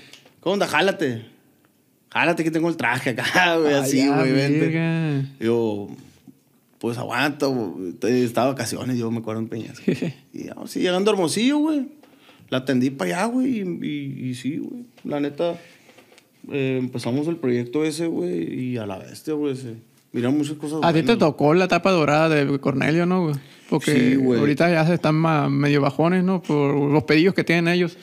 onda? 0.49 0.67
Jálate. 0.67 1.25
Jálate 2.11 2.43
que 2.43 2.51
tengo 2.51 2.69
el 2.69 2.77
traje 2.77 3.11
acá, 3.11 3.57
güey, 3.59 3.73
Ah, 3.73 3.81
así, 3.81 4.07
güey, 4.07 4.31
vente. 4.31 5.25
Yo, 5.39 5.87
pues 6.79 6.97
aguanta, 6.97 7.47
güey. 7.47 7.95
Estaba 8.23 8.47
vacaciones, 8.51 8.97
yo 8.97 9.09
me 9.11 9.19
acuerdo 9.19 9.41
en 9.41 9.47
Peñas. 9.47 9.81
Y 10.33 10.45
ya, 10.45 10.55
sí, 10.65 10.79
llegando 10.81 11.11
a 11.11 11.13
Hermosillo, 11.13 11.57
güey. 11.59 11.87
La 12.49 12.59
atendí 12.59 12.89
para 12.91 13.17
allá, 13.21 13.25
güey, 13.33 13.59
y, 13.61 13.61
y, 13.87 14.29
y 14.29 14.35
sí, 14.35 14.57
güey. 14.57 14.83
La 15.05 15.19
neta, 15.19 15.57
eh, 16.51 16.77
empezamos 16.79 17.27
el 17.27 17.37
proyecto 17.37 17.83
ese, 17.85 18.05
güey, 18.07 18.53
y 18.73 18.77
a 18.77 18.85
la 18.85 18.97
bestia, 18.99 19.33
güey, 19.33 19.55
se 19.55 19.75
miran 20.13 20.37
muchas 20.37 20.55
cosas 20.55 20.79
A 20.83 20.93
ti 20.93 21.03
te 21.03 21.17
tocó 21.17 21.53
la 21.53 21.65
etapa 21.65 21.91
dorada 21.91 22.29
de 22.29 22.59
Cornelio, 22.59 23.05
¿no, 23.05 23.23
güey? 23.25 23.35
Porque 23.69 24.11
Sí, 24.11 24.15
güey. 24.15 24.39
ahorita 24.39 24.71
ya 24.71 24.85
se 24.87 24.93
están 24.93 25.15
ma- 25.15 25.49
medio 25.49 25.81
bajones, 25.81 26.23
¿no? 26.23 26.41
Por 26.41 26.75
los 26.91 27.03
pedidos 27.03 27.33
que 27.35 27.43
tienen 27.43 27.67
ellos. 27.67 27.97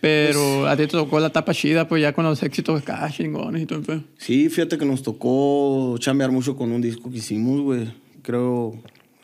Pero 0.00 0.58
Pues 0.60 0.70
a 0.72 0.76
ti 0.76 0.82
te 0.82 0.88
tocó 0.88 1.18
la 1.18 1.28
etapa 1.28 1.54
chida, 1.54 1.88
pues 1.88 2.02
ya 2.02 2.12
con 2.12 2.24
los 2.26 2.42
éxitos 2.42 2.82
acá, 2.82 3.10
chingones 3.10 3.62
y 3.62 3.66
todo 3.66 3.78
el 3.78 3.84
pedo. 3.86 4.02
Sí, 4.18 4.50
fíjate 4.50 4.76
que 4.76 4.84
nos 4.84 5.02
tocó 5.02 5.96
chambear 5.98 6.30
mucho 6.30 6.54
con 6.56 6.70
un 6.72 6.82
disco 6.82 7.10
que 7.10 7.16
hicimos, 7.18 7.62
güey. 7.62 7.88
Creo, 8.20 8.74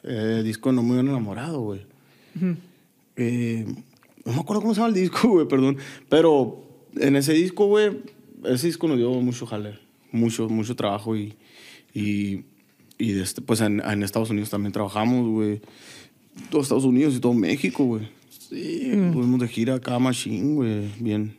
eh, 0.04 0.40
disco 0.42 0.72
No 0.72 0.82
Muy 0.82 0.98
Enamorado, 0.98 1.60
güey. 1.60 1.82
Eh, 3.16 3.66
no 4.24 4.32
me 4.32 4.40
acuerdo 4.40 4.62
cómo 4.62 4.74
se 4.74 4.80
llama 4.80 4.88
el 4.88 4.94
disco, 5.00 5.28
güey, 5.28 5.46
perdón. 5.46 5.76
Pero 6.08 6.62
en 6.96 7.16
ese 7.16 7.32
disco, 7.34 7.66
güey, 7.66 7.98
ese 8.44 8.66
disco 8.68 8.88
nos 8.88 8.96
dio 8.96 9.10
mucho 9.12 9.46
jale. 9.46 9.78
Mucho, 10.12 10.48
mucho 10.48 10.74
trabajo 10.76 11.14
y... 11.16 11.34
y 11.94 12.44
y 13.00 13.18
este, 13.18 13.40
pues 13.40 13.62
en, 13.62 13.80
en 13.80 14.02
Estados 14.02 14.30
Unidos 14.30 14.50
también 14.50 14.72
trabajamos, 14.72 15.26
güey. 15.26 15.60
Todo 16.50 16.60
Estados 16.60 16.84
Unidos 16.84 17.14
y 17.14 17.20
todo 17.20 17.32
México, 17.32 17.84
güey. 17.84 18.08
Sí. 18.28 18.92
Fuimos 19.12 19.40
de 19.40 19.48
gira 19.48 19.74
acá, 19.76 19.98
machine, 19.98 20.54
güey. 20.54 20.90
Bien. 21.00 21.34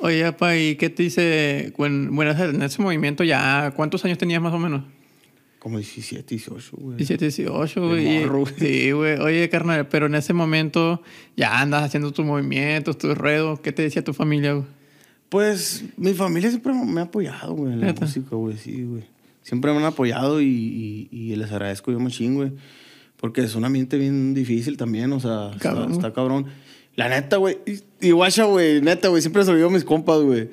Oye, 0.00 0.24
apa, 0.24 0.56
¿y 0.56 0.74
qué 0.74 0.90
te 0.90 1.04
dice? 1.04 1.72
Bueno, 1.76 2.32
en 2.32 2.62
ese 2.62 2.82
movimiento 2.82 3.22
ya, 3.22 3.72
¿cuántos 3.76 4.04
años 4.04 4.18
tenías 4.18 4.42
más 4.42 4.52
o 4.52 4.58
menos? 4.58 4.82
Como 5.60 5.78
17, 5.78 6.34
18, 6.34 6.76
güey. 6.76 6.96
17, 6.96 7.24
18, 7.26 7.80
De 7.80 8.26
güey. 8.26 8.46
Sí, 8.58 8.90
güey. 8.90 9.18
Oye, 9.20 9.48
carnal, 9.48 9.86
pero 9.86 10.06
en 10.06 10.16
ese 10.16 10.34
momento 10.34 11.00
ya 11.36 11.60
andas 11.60 11.84
haciendo 11.84 12.12
tus 12.12 12.26
movimientos, 12.26 12.98
tus 12.98 13.16
redos. 13.16 13.60
¿Qué 13.60 13.72
te 13.72 13.82
decía 13.82 14.02
tu 14.02 14.12
familia, 14.12 14.54
güey? 14.54 14.66
Pues 15.28 15.84
mi 15.96 16.12
familia 16.12 16.50
siempre 16.50 16.74
me 16.74 17.00
ha 17.00 17.04
apoyado, 17.04 17.54
güey, 17.54 17.72
en 17.72 17.80
la 17.80 17.92
música, 17.92 18.36
güey, 18.36 18.58
sí, 18.58 18.82
güey. 18.82 19.13
Siempre 19.44 19.70
me 19.72 19.78
han 19.78 19.84
apoyado 19.84 20.40
y, 20.40 20.46
y, 20.46 21.08
y 21.16 21.36
les 21.36 21.52
agradezco 21.52 21.92
yo 21.92 22.00
machín, 22.00 22.34
güey. 22.34 22.50
Porque 23.16 23.42
es 23.42 23.54
un 23.54 23.64
ambiente 23.64 23.96
bien 23.96 24.34
difícil 24.34 24.76
también, 24.76 25.12
o 25.12 25.20
sea, 25.20 25.50
está- 25.52 25.58
Cabrón, 25.60 25.92
está, 25.92 26.00
güey. 26.08 26.12
cabrón. 26.14 26.46
La 26.96 27.08
neta, 27.08 27.36
güey, 27.36 27.58
y, 27.66 28.08
y 28.08 28.10
guacha, 28.10 28.44
güey, 28.44 28.80
neta, 28.82 29.08
güey, 29.08 29.22
siempre 29.22 29.44
se 29.44 29.50
lo 29.52 29.56
digo 29.56 29.68
a 29.68 29.72
mis 29.72 29.84
compas, 29.84 30.20
güey. 30.20 30.48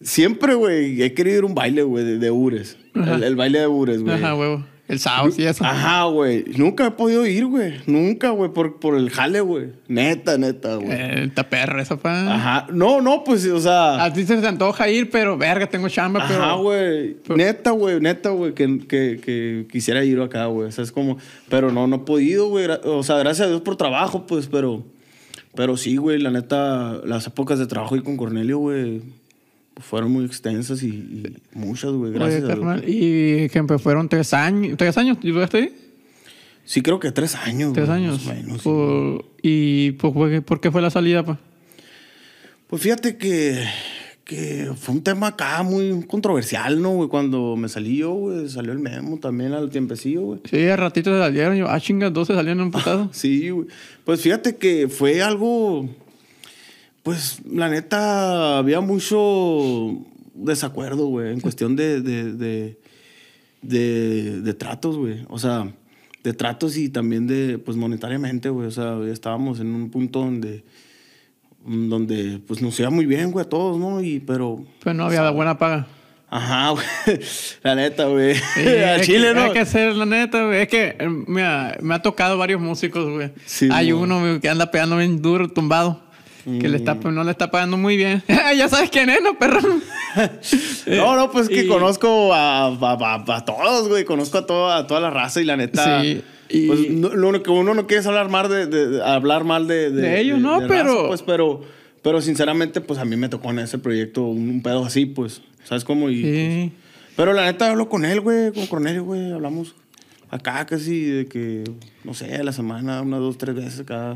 Siempre, 0.00 0.54
güey, 0.54 1.02
he 1.02 1.14
querido 1.14 1.38
ir 1.38 1.44
a 1.44 1.46
un 1.46 1.54
baile, 1.54 1.82
güey, 1.82 2.04
de, 2.04 2.18
de 2.18 2.30
Ures. 2.30 2.76
El, 2.94 3.22
el 3.22 3.36
baile 3.36 3.60
de 3.60 3.66
Ures, 3.66 4.02
güey. 4.02 4.14
Ajá, 4.14 4.34
huevo. 4.34 4.64
El 4.86 4.98
sábado 4.98 5.32
y 5.36 5.44
eso. 5.44 5.64
Ajá, 5.64 6.04
güey. 6.04 6.44
Nunca 6.58 6.86
he 6.86 6.90
podido 6.90 7.26
ir, 7.26 7.46
güey. 7.46 7.74
Nunca, 7.86 8.28
güey, 8.30 8.50
por, 8.52 8.78
por 8.80 8.96
el 8.96 9.08
jale, 9.08 9.40
güey. 9.40 9.68
Neta, 9.88 10.36
neta, 10.36 10.76
güey. 10.76 10.92
Eh, 10.92 11.24
está 11.24 11.48
perra 11.48 11.80
esa, 11.80 11.96
pa. 11.96 12.34
Ajá. 12.34 12.66
No, 12.70 13.00
no, 13.00 13.24
pues, 13.24 13.46
o 13.46 13.60
sea... 13.60 14.04
A 14.04 14.12
ti 14.12 14.26
se 14.26 14.36
te 14.36 14.46
antoja 14.46 14.88
ir, 14.90 15.08
pero 15.08 15.38
verga, 15.38 15.66
tengo 15.66 15.88
chamba, 15.88 16.26
pero. 16.28 16.42
Ajá, 16.42 16.54
güey. 16.56 17.14
pero- 17.22 17.36
Neta, 17.38 17.70
güey, 17.70 17.98
neta, 18.00 18.28
güey, 18.28 18.52
que, 18.52 18.80
que, 18.86 19.20
que 19.24 19.66
quisiera 19.72 20.04
ir 20.04 20.20
acá, 20.20 20.44
güey. 20.46 20.68
O 20.68 20.72
sea, 20.72 20.84
es 20.84 20.92
como... 20.92 21.16
Pero 21.48 21.72
no, 21.72 21.86
no 21.86 21.96
he 21.96 22.00
podido, 22.00 22.48
güey. 22.50 22.66
O 22.84 23.02
sea, 23.02 23.16
gracias 23.16 23.46
a 23.46 23.50
Dios 23.50 23.62
por 23.62 23.76
trabajo, 23.76 24.26
pues, 24.26 24.48
pero... 24.48 24.84
Pero 25.56 25.76
sí, 25.76 25.96
güey, 25.96 26.18
la 26.18 26.30
neta, 26.32 27.00
las 27.04 27.26
épocas 27.28 27.58
de 27.60 27.66
trabajo 27.66 27.94
ahí 27.94 28.00
con 28.02 28.16
Cornelio, 28.16 28.58
güey, 28.58 29.02
fueron 29.78 30.10
muy 30.12 30.24
extensas 30.24 30.82
y, 30.82 30.88
y 30.88 31.36
muchas, 31.52 31.90
güey, 31.92 32.10
Oye, 32.10 32.18
gracias 32.18 32.42
a 32.42 32.46
Dios. 32.46 32.58
carnal, 32.58 32.88
y 32.88 33.44
ejemplo, 33.44 33.78
fueron 33.78 34.08
tres 34.08 34.32
años. 34.34 34.76
¿Tres 34.76 34.96
años? 34.98 35.18
¿Y 35.22 35.30
duraste 35.30 35.56
ahí? 35.58 35.72
Sí, 36.64 36.80
creo 36.80 36.98
que 36.98 37.12
tres 37.12 37.34
años, 37.34 37.72
Tres 37.74 37.86
güey, 37.88 37.98
años. 37.98 38.24
menos. 38.26 38.62
Por- 38.62 39.24
¿Y 39.42 39.92
por, 39.92 40.12
por 40.14 40.30
qué- 40.30 40.42
por 40.42 40.60
qué 40.60 40.70
fue 40.70 40.80
la 40.80 40.90
salida, 40.90 41.24
pa? 41.24 41.38
Pues 42.66 42.80
fíjate 42.82 43.16
que, 43.18 43.62
que 44.24 44.70
fue 44.78 44.94
un 44.94 45.02
tema 45.02 45.26
acá 45.28 45.62
muy 45.62 46.02
controversial, 46.06 46.80
¿no, 46.80 46.90
güey? 46.90 47.08
Cuando 47.10 47.56
me 47.56 47.68
salí 47.68 47.98
yo, 47.98 48.12
güey, 48.14 48.48
salió 48.48 48.72
el 48.72 48.78
memo 48.78 49.18
también 49.18 49.52
al 49.52 49.68
tiempecillo, 49.70 50.22
güey. 50.22 50.40
Sí, 50.48 50.66
a 50.66 50.76
ratito 50.76 51.10
se 51.12 51.18
salieron. 51.18 51.56
Yo, 51.56 51.68
ah, 51.68 51.78
chingas, 51.78 52.12
dos 52.12 52.28
se 52.28 52.34
salieron 52.34 52.60
en 52.60 52.64
un 52.66 52.70
putado. 52.70 53.10
Sí, 53.12 53.50
güey. 53.50 53.66
Pues 54.04 54.20
fíjate 54.22 54.56
que 54.56 54.88
fue 54.88 55.22
algo. 55.22 55.88
Pues 57.04 57.38
la 57.48 57.68
neta, 57.68 58.58
había 58.58 58.80
mucho 58.80 60.04
desacuerdo, 60.34 61.06
güey, 61.06 61.32
en 61.32 61.40
cuestión 61.40 61.76
de, 61.76 62.00
de, 62.00 62.32
de, 62.32 62.78
de, 63.62 64.40
de 64.40 64.54
tratos, 64.54 64.96
güey. 64.96 65.24
O 65.28 65.38
sea, 65.38 65.68
de 66.24 66.32
tratos 66.32 66.76
y 66.78 66.88
también 66.88 67.26
de, 67.26 67.58
pues 67.58 67.76
monetariamente, 67.76 68.48
güey. 68.48 68.66
O 68.66 68.70
sea, 68.70 68.98
estábamos 69.12 69.60
en 69.60 69.74
un 69.74 69.90
punto 69.90 70.20
donde, 70.20 70.64
donde 71.64 72.40
pues 72.46 72.62
nos 72.62 72.80
iba 72.80 72.88
muy 72.88 73.04
bien, 73.04 73.30
güey, 73.32 73.44
a 73.44 73.48
todos, 73.48 73.78
¿no? 73.78 74.02
Y, 74.02 74.20
pero, 74.20 74.64
Pero 74.82 74.94
no 74.94 75.04
había 75.04 75.28
buena 75.30 75.58
paga. 75.58 75.86
ajá, 76.30 76.70
güey, 77.06 77.20
la 77.62 77.74
neta, 77.74 78.06
güey. 78.06 78.34
Hay 78.56 79.02
Chile, 79.02 79.28
que, 79.28 79.34
¿no? 79.34 79.42
Hay 79.42 79.52
que 79.52 79.60
hacer, 79.60 79.94
la 79.94 80.06
neta, 80.06 80.46
güey. 80.46 80.62
Es 80.62 80.68
que 80.68 80.96
eh, 80.98 81.08
mira, 81.26 81.76
me 81.82 81.94
ha 81.94 82.00
tocado 82.00 82.38
varios 82.38 82.62
músicos, 82.62 83.10
güey. 83.10 83.30
Sí, 83.44 83.68
Hay 83.70 83.90
güey. 83.92 84.02
uno 84.04 84.20
güey, 84.20 84.40
que 84.40 84.48
anda 84.48 84.70
pegando 84.70 84.96
bien 84.96 85.20
duro, 85.20 85.48
tumbado. 85.50 86.02
Que 86.44 86.68
le 86.68 86.76
está, 86.76 86.94
no 86.94 87.24
le 87.24 87.30
está 87.30 87.50
pagando 87.50 87.76
muy 87.78 87.96
bien. 87.96 88.22
ya 88.56 88.68
sabes 88.68 88.90
quién 88.90 89.08
es, 89.10 89.22
¿no, 89.22 89.38
perro? 89.38 89.60
No, 90.86 91.16
no, 91.16 91.30
pues 91.30 91.48
que 91.48 91.64
y- 91.64 91.66
conozco 91.68 92.32
a, 92.34 92.66
a- 92.66 92.72
a- 93.26 93.36
a 93.36 93.44
todos, 93.44 93.88
güey. 93.88 94.04
Conozco 94.04 94.38
a 94.38 94.46
toda, 94.46 94.76
a 94.78 94.86
toda 94.86 95.00
la 95.00 95.10
raza 95.10 95.40
y 95.40 95.44
la 95.44 95.56
neta. 95.56 96.02
Sí, 96.02 96.22
y- 96.50 96.66
Pues 96.66 96.90
no- 96.90 97.08
lo 97.14 97.42
que 97.42 97.50
uno 97.50 97.74
no 97.74 97.86
quiere 97.86 98.00
es 98.00 98.06
hablar 98.06 98.28
mal 98.28 98.48
de, 98.48 98.66
de- 98.66 98.88
de- 98.88 99.02
hablar 99.02 99.44
mal 99.44 99.66
de, 99.66 99.90
De 99.90 100.20
ellos, 100.20 100.38
¿no? 100.38 100.60
Pero- 100.68 101.08
pues, 101.08 101.22
pero, 101.22 101.62
pero 102.02 102.20
sinceramente, 102.20 102.80
pues 102.80 102.98
a 103.00 103.04
mí 103.04 103.16
me 103.16 103.28
tocó 103.28 103.50
en 103.50 103.60
ese 103.60 103.78
proyecto 103.78 104.22
un, 104.22 104.48
un 104.48 104.62
pedo 104.62 104.84
así, 104.84 105.06
pues. 105.06 105.40
¿Sabes 105.64 105.84
cómo? 105.84 106.10
Y, 106.10 106.22
Sí. 106.22 106.72
Pero 107.16 107.32
la 107.32 107.44
neta 107.44 107.70
hablo 107.70 107.88
con 107.88 108.04
él, 108.04 108.20
güey, 108.20 108.52
con 108.52 108.66
Cornelio, 108.66 109.04
güey. 109.04 109.32
Hablamos 109.32 109.74
acá 110.30 110.66
casi 110.66 111.00
de 111.04 111.26
que, 111.26 111.62
no 112.02 112.12
sé, 112.12 112.34
a 112.34 112.42
la 112.42 112.52
semana, 112.52 113.00
unas 113.02 113.20
dos, 113.20 113.38
tres 113.38 113.54
veces 113.54 113.80
acá. 113.80 114.14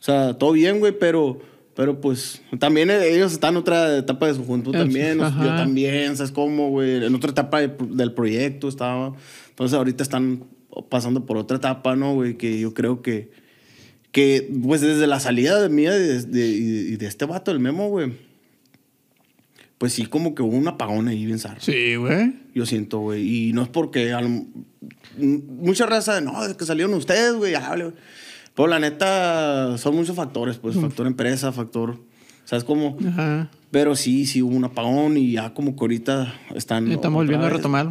O 0.00 0.02
sea, 0.02 0.34
todo 0.34 0.52
bien, 0.52 0.78
güey, 0.78 0.92
pero, 0.92 1.40
pero 1.76 2.00
pues 2.00 2.40
también 2.58 2.90
ellos 2.90 3.32
están 3.32 3.54
en 3.54 3.58
otra 3.58 3.98
etapa 3.98 4.26
de 4.26 4.34
su 4.34 4.44
juventud 4.44 4.74
Eh, 4.74 4.78
también. 4.78 5.20
ajá. 5.20 5.40
Yo 5.44 5.48
también, 5.50 6.16
¿sabes 6.16 6.32
cómo, 6.32 6.70
güey? 6.70 7.04
En 7.04 7.14
otra 7.14 7.30
etapa 7.30 7.60
de- 7.60 7.76
del 7.90 8.12
proyecto 8.14 8.68
estaba. 8.68 9.12
Entonces 9.50 9.76
ahorita 9.76 10.02
están 10.02 10.44
pasando 10.88 11.24
por 11.26 11.36
otra 11.36 11.58
etapa, 11.58 11.94
¿no, 11.94 12.14
güey? 12.14 12.36
Que 12.36 12.58
yo 12.58 12.74
creo 12.74 13.02
que, 13.02 13.30
que 14.10 14.50
pues 14.62 14.80
desde 14.80 15.06
la 15.06 15.20
salida 15.20 15.60
de 15.60 15.68
mía 15.68 15.92
de, 15.92 16.22
de- 16.22 16.48
y 16.48 16.96
de 16.96 17.06
este 17.06 17.24
vato, 17.26 17.50
el 17.50 17.60
Memo, 17.60 17.88
güey. 17.90 18.12
Pues 19.78 19.92
sí, 19.92 20.06
como 20.06 20.34
que 20.34 20.42
hubo 20.42 20.56
un 20.56 20.68
apagón 20.68 21.06
ahí 21.08 21.26
bien 21.26 21.38
zarro. 21.38 21.60
Sí, 21.60 21.96
güey. 21.96 22.32
Yo 22.54 22.64
siento, 22.64 23.00
güey. 23.00 23.48
Y 23.48 23.52
no 23.52 23.62
es 23.62 23.68
porque. 23.68 24.12
a 24.14 24.22
lo- 24.22 24.26
m- 24.28 24.46
mucha 25.18 25.84
raza 25.84 26.14
de 26.14 26.22
no, 26.22 26.42
es 26.46 26.54
que 26.56 26.64
salieron 26.64 26.94
ustedes, 26.94 27.34
güey. 27.34 27.52
ya, 27.52 27.74
güey". 27.76 27.92
Pero 28.56 28.68
la 28.68 28.78
neta, 28.80 29.76
son 29.78 29.94
muchos 29.94 30.16
factores, 30.16 30.56
pues. 30.56 30.76
Factor 30.76 31.06
empresa, 31.06 31.52
factor. 31.52 31.98
¿Sabes 32.44 32.64
cómo? 32.64 32.96
Ajá. 33.06 33.48
Pero 33.70 33.94
sí, 33.96 34.24
sí 34.24 34.40
hubo 34.40 34.56
un 34.56 34.64
apagón 34.64 35.16
y 35.18 35.32
ya 35.32 35.52
como 35.52 35.76
que 35.76 35.80
ahorita 35.84 36.34
están. 36.54 36.84
Estamos 36.90 36.98
otra 36.98 37.10
volviendo 37.10 37.46
a 37.46 37.50
retomar. 37.50 37.88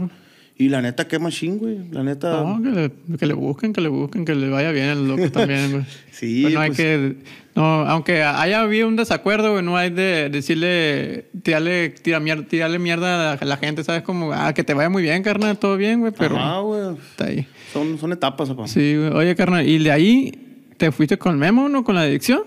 Y 0.57 0.69
la 0.69 0.81
neta, 0.81 1.05
qué 1.09 1.19
machine, 1.19 1.57
güey. 1.57 1.79
La 1.91 2.01
neta. 2.01 2.41
No, 2.41 2.63
que 2.63 2.69
le, 2.69 3.17
que 3.17 3.25
le 3.25 3.33
busquen, 3.33 3.73
que 3.73 3.81
le 3.81 3.89
busquen, 3.89 4.23
que 4.23 4.33
le 4.33 4.47
vaya 4.49 4.71
bien 4.71 4.85
el 4.85 5.05
loco 5.07 5.29
también, 5.29 5.71
güey. 5.71 5.83
Sí, 6.11 6.43
Pues 6.43 6.53
no 6.53 6.59
hay 6.61 6.69
pues- 6.69 6.77
que... 6.77 7.17
No, 7.55 7.63
aunque 7.85 8.23
haya 8.23 8.61
habido 8.61 8.87
un 8.87 8.95
desacuerdo, 8.95 9.51
güey, 9.51 9.63
no 9.65 9.75
hay 9.75 9.89
de 9.89 10.29
decirle... 10.29 11.27
Tirarle, 11.43 11.89
tira 11.89 12.21
mier- 12.21 12.47
tirarle 12.47 12.79
mierda 12.79 13.33
a 13.33 13.45
la 13.45 13.57
gente, 13.57 13.83
¿sabes? 13.83 14.01
Como, 14.03 14.31
ah, 14.31 14.53
que 14.53 14.63
te 14.63 14.73
vaya 14.73 14.89
muy 14.89 15.03
bien, 15.03 15.23
carnal, 15.23 15.57
todo 15.57 15.75
bien, 15.75 15.99
güey, 15.99 16.13
pero... 16.17 16.37
Ajá, 16.37 16.59
güey. 16.59 16.95
Está 17.11 17.25
ahí. 17.25 17.45
Son, 17.73 17.97
son 17.99 18.13
etapas, 18.13 18.47
papá. 18.49 18.67
Sí, 18.69 18.95
güey. 18.95 19.09
Oye, 19.09 19.35
carnal, 19.35 19.67
¿y 19.67 19.77
de 19.79 19.91
ahí 19.91 20.44
te 20.77 20.91
fuiste 20.91 21.17
con 21.17 21.37
Memo, 21.39 21.69
no? 21.69 21.83
¿Con 21.83 21.95
la 21.95 22.01
adicción? 22.01 22.43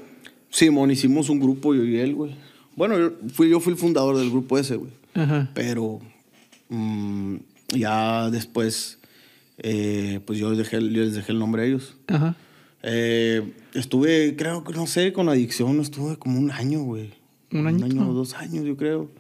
Simón, 0.51 0.91
hicimos 0.91 1.29
un 1.29 1.41
grupo, 1.41 1.75
yo 1.75 1.85
y 1.85 1.97
él, 1.99 2.15
güey. 2.15 2.35
Bueno, 2.77 2.99
yo 2.99 3.13
fui, 3.33 3.49
yo 3.51 3.61
fui 3.61 3.73
el 3.73 3.79
fundador 3.79 4.17
del 4.17 4.31
grupo 4.31 4.59
ese, 4.59 4.77
güey. 4.77 4.93
Ajá. 5.15 5.51
Pero 5.55 6.01
mm, 6.69 7.37
ya 7.75 8.31
después, 8.31 8.99
eh, 9.59 10.21
pues 10.25 10.39
yo, 10.39 10.55
dejé, 10.55 10.77
yo 10.77 11.03
les 11.03 11.15
dejé 11.15 11.33
el 11.33 11.39
nombre 11.39 11.63
a 11.63 11.65
ellos. 11.67 11.97
Ajá. 12.07 12.37
Eh, 12.83 13.53
estuve, 13.75 14.37
creo 14.37 14.63
que, 14.65 14.73
no 14.73 14.87
sé, 14.87 15.13
con 15.13 15.29
adicción 15.29 15.81
estuve 15.81 16.17
como 16.17 16.39
un 16.39 16.51
año, 16.51 16.81
güey. 16.83 17.11
¿Un 17.53 17.61
Un 17.61 17.67
añito? 17.67 17.87
año 17.87 18.11
o 18.11 18.13
dos 18.13 18.35
años, 18.35 18.65
yo 18.65 18.77
creo. 18.77 19.11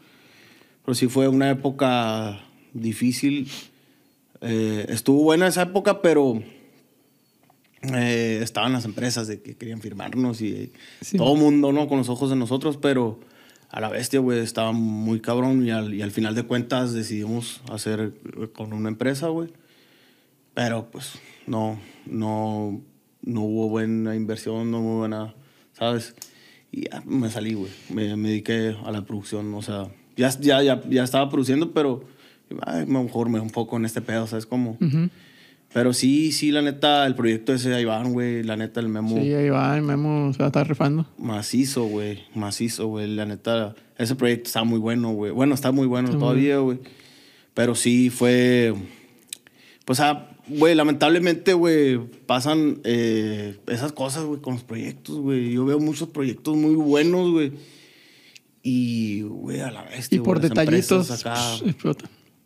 Pero 0.84 0.94
sí 0.94 1.08
fue 1.08 1.28
una 1.28 1.50
época 1.50 2.40
difícil. 2.72 3.48
Eh, 4.40 4.86
estuvo 4.88 5.22
buena 5.24 5.48
esa 5.48 5.62
época, 5.62 6.00
pero 6.00 6.40
eh, 7.82 8.40
estaban 8.42 8.72
las 8.72 8.84
empresas 8.84 9.28
de 9.28 9.40
que 9.40 9.56
querían 9.56 9.80
firmarnos 9.80 10.40
y 10.40 10.72
Sí. 11.00 11.16
todo 11.16 11.34
el 11.34 11.40
mundo, 11.40 11.72
¿no? 11.72 11.88
Con 11.88 11.98
los 11.98 12.08
ojos 12.08 12.30
de 12.30 12.36
nosotros, 12.36 12.76
pero 12.76 13.20
a 13.70 13.80
la 13.80 13.88
bestia, 13.88 14.20
güey, 14.20 14.40
estaba 14.40 14.72
muy 14.72 15.20
cabrón 15.20 15.64
y 15.66 15.70
al, 15.70 15.94
y 15.94 16.02
al 16.02 16.10
final 16.10 16.34
de 16.34 16.42
cuentas 16.44 16.92
decidimos 16.92 17.60
hacer 17.70 18.12
eh, 18.40 18.48
con 18.54 18.72
una 18.72 18.88
empresa, 18.88 19.28
güey. 19.28 19.50
Pero 20.54 20.90
pues 20.90 21.12
no, 21.46 21.78
no, 22.06 22.80
no 23.22 23.42
hubo 23.42 23.68
buena 23.68 24.14
inversión, 24.16 24.70
no 24.70 24.80
hubo 24.80 24.98
buena, 24.98 25.34
¿sabes? 25.72 26.14
Y 26.72 26.88
ya 26.90 27.02
me 27.06 27.30
salí, 27.30 27.54
güey. 27.54 27.70
Me, 27.90 28.16
me 28.16 28.30
dediqué 28.30 28.74
a 28.84 28.90
la 28.90 29.04
producción, 29.04 29.54
o 29.54 29.62
sea, 29.62 29.88
ya, 30.16 30.30
ya, 30.40 30.62
ya, 30.62 30.82
ya 30.88 31.04
estaba 31.04 31.28
produciendo, 31.30 31.72
pero 31.72 32.04
ay, 32.62 32.86
mejor 32.86 33.28
me 33.28 33.38
enfoco 33.38 33.76
en 33.76 33.84
este 33.84 34.00
pedo, 34.00 34.26
¿sabes 34.26 34.46
cómo? 34.46 34.76
Ujú. 34.80 35.08
Pero 35.72 35.92
sí, 35.92 36.32
sí, 36.32 36.50
la 36.50 36.62
neta, 36.62 37.06
el 37.06 37.14
proyecto 37.14 37.52
ese 37.52 37.68
de 37.68 37.82
Iván, 37.82 38.12
güey, 38.12 38.42
la 38.42 38.56
neta, 38.56 38.80
el 38.80 38.88
memo 38.88 39.16
Sí, 39.16 39.34
ahí 39.34 39.50
va, 39.50 39.76
el 39.76 39.82
Memo 39.82 40.32
se 40.32 40.38
va 40.38 40.46
a 40.46 40.48
estar 40.48 40.66
rifando. 40.66 41.06
macizo, 41.18 41.84
güey, 41.84 42.24
macizo, 42.34 42.86
güey, 42.86 43.06
la 43.14 43.26
neta, 43.26 43.74
ese 43.98 44.14
proyecto 44.14 44.46
está 44.46 44.64
muy 44.64 44.78
bueno, 44.78 45.10
güey. 45.12 45.30
Bueno, 45.30 45.54
está 45.54 45.70
muy 45.70 45.86
bueno 45.86 46.08
Está 46.08 46.20
todavía, 46.20 46.58
güey. 46.58 46.78
Pero 47.52 47.74
sí 47.74 48.08
fue, 48.08 48.74
pues, 49.84 50.00
ah, 50.00 50.30
güey, 50.48 50.74
lamentablemente, 50.74 51.52
güey, 51.52 51.98
pasan 52.26 52.80
eh, 52.84 53.58
esas 53.66 53.92
cosas, 53.92 54.24
güey, 54.24 54.40
con 54.40 54.54
los 54.54 54.64
proyectos, 54.64 55.16
güey. 55.18 55.52
Yo 55.52 55.66
veo 55.66 55.78
muchos 55.78 56.08
proyectos 56.08 56.56
muy 56.56 56.76
buenos, 56.76 57.30
güey. 57.30 57.52
Y, 58.62 59.22
güey, 59.22 59.60
a 59.60 59.70
la 59.70 59.82
vez. 59.82 60.08
Y 60.10 60.18
por 60.18 60.40
detallitos 60.40 61.10
Acá, 61.10 61.36
psh, 61.36 61.94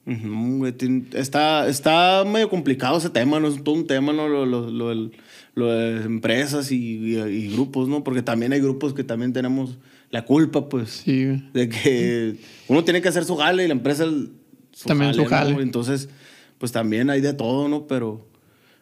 explota. 0.06 0.28
Ujú, 0.28 0.58
güey, 0.58 0.74
está, 1.14 1.68
está 1.68 2.24
medio 2.24 2.48
complicado 2.48 2.98
ese 2.98 3.10
tema, 3.10 3.38
¿no? 3.40 3.48
Es 3.48 3.62
todo 3.62 3.74
un 3.74 3.86
tema, 3.86 4.12
¿no? 4.12 4.28
Lo, 4.28 4.46
lo, 4.46 4.70
lo 4.70 5.10
lo 5.54 5.66
de 5.70 6.02
empresas 6.04 6.72
y, 6.72 6.76
y- 6.96 7.18
y 7.20 7.52
grupos, 7.52 7.86
¿no? 7.86 8.02
Porque 8.02 8.22
también 8.22 8.54
hay 8.54 8.60
grupos 8.60 8.94
que 8.94 9.04
también 9.04 9.34
tenemos 9.34 9.76
la 10.10 10.24
culpa, 10.24 10.68
pues, 10.70 11.02
Sí, 11.04 11.26
güey. 11.26 11.42
de 11.52 11.68
que 11.68 12.36
uno 12.68 12.84
tiene 12.84 13.02
que 13.02 13.08
hacer 13.08 13.24
su 13.26 13.36
jale 13.36 13.64
y 13.64 13.66
la 13.68 13.74
empresa 13.74 14.06
su 14.06 14.88
También 14.88 15.12
su 15.12 15.24
¿no, 15.24 15.28
jale. 15.28 15.52
güey? 15.52 15.62
Entonces, 15.64 16.08
pues 16.56 16.72
también 16.72 17.10
hay 17.10 17.20
de 17.20 17.34
todo, 17.34 17.68
¿no? 17.68 17.86
Pero, 17.86 18.26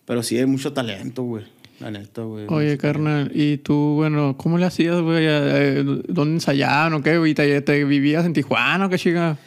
pero 0.04 0.22
sí 0.22 0.38
hay 0.38 0.46
mucho 0.46 0.72
talento, 0.72 1.24
güey. 1.24 1.44
La 1.80 1.90
neta, 1.90 2.22
güey. 2.22 2.46
Oye, 2.48 2.78
carnal, 2.78 3.32
y 3.34 3.56
tú, 3.56 3.94
bueno, 3.96 4.36
¿cómo 4.36 4.56
le 4.56 4.66
hacías, 4.66 5.00
güey? 5.00 5.24
Eh, 5.28 5.82
¿Dónde 6.06 6.34
ensayaban 6.34 6.92
o 6.94 7.02
qué? 7.02 7.18
¿Te, 7.34 7.60
te 7.62 7.84
vivías 7.84 8.24
en 8.26 8.32
Tijuana 8.32 8.86
o 8.86 8.88
qué 8.90 8.98
chica? 8.98 9.38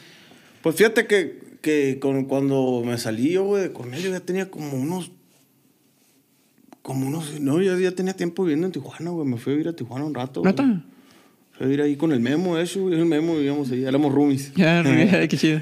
Pues 0.62 0.76
fíjate 0.76 1.06
que, 1.06 1.40
que 1.64 1.98
con- 1.98 2.26
cuando 2.26 2.82
me 2.84 2.98
salí 2.98 3.30
yo, 3.32 3.44
güey, 3.44 3.62
de 3.62 3.72
Cornelio, 3.72 4.10
ya 4.10 4.20
tenía 4.20 4.50
como 4.50 4.76
unos. 4.76 5.10
Como 6.82 7.06
unos. 7.08 7.40
No, 7.40 7.60
yo 7.62 7.78
ya 7.78 7.92
tenía 7.92 8.12
tiempo 8.14 8.44
viviendo 8.44 8.66
en 8.66 8.72
Tijuana, 8.72 9.10
güey. 9.10 9.26
Me 9.26 9.38
fui 9.38 9.52
a 9.52 9.56
vivir 9.56 9.68
a 9.68 9.72
Tijuana 9.74 10.04
un 10.04 10.14
rato. 10.14 10.40
güey. 10.42 10.52
¿Neta? 10.52 10.84
Fui 11.52 11.64
a 11.64 11.68
vivir 11.68 11.82
ahí 11.82 11.96
con 11.96 12.12
el 12.12 12.20
Memo, 12.20 12.58
hecho, 12.58 12.82
güey. 12.82 12.94
El 12.98 13.06
Memo 13.06 13.34
vivíamos 13.36 13.70
ahí, 13.70 13.84
éramos 13.84 14.12
roomies. 14.12 14.52
Ya, 14.54 14.82
ya, 15.10 15.26
qué 15.26 15.36
chido. 15.36 15.60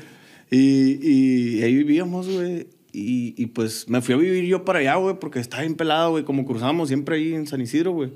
Y, 0.50 0.98
y 1.08 1.62
ahí 1.62 1.74
vivíamos, 1.76 2.28
güey. 2.28 2.66
Y, 2.92 3.34
y 3.42 3.46
pues 3.46 3.88
me 3.88 4.02
fui 4.02 4.14
a 4.14 4.18
vivir 4.18 4.44
yo 4.44 4.64
para 4.64 4.80
allá, 4.80 4.96
güey, 4.96 5.18
porque 5.18 5.38
estaba 5.38 5.62
bien 5.62 5.76
pelado, 5.76 6.10
güey. 6.10 6.24
Como 6.24 6.44
cruzábamos 6.44 6.88
siempre 6.88 7.16
ahí 7.16 7.32
en 7.34 7.46
San 7.46 7.60
Isidro, 7.60 7.92
güey. 7.92 8.10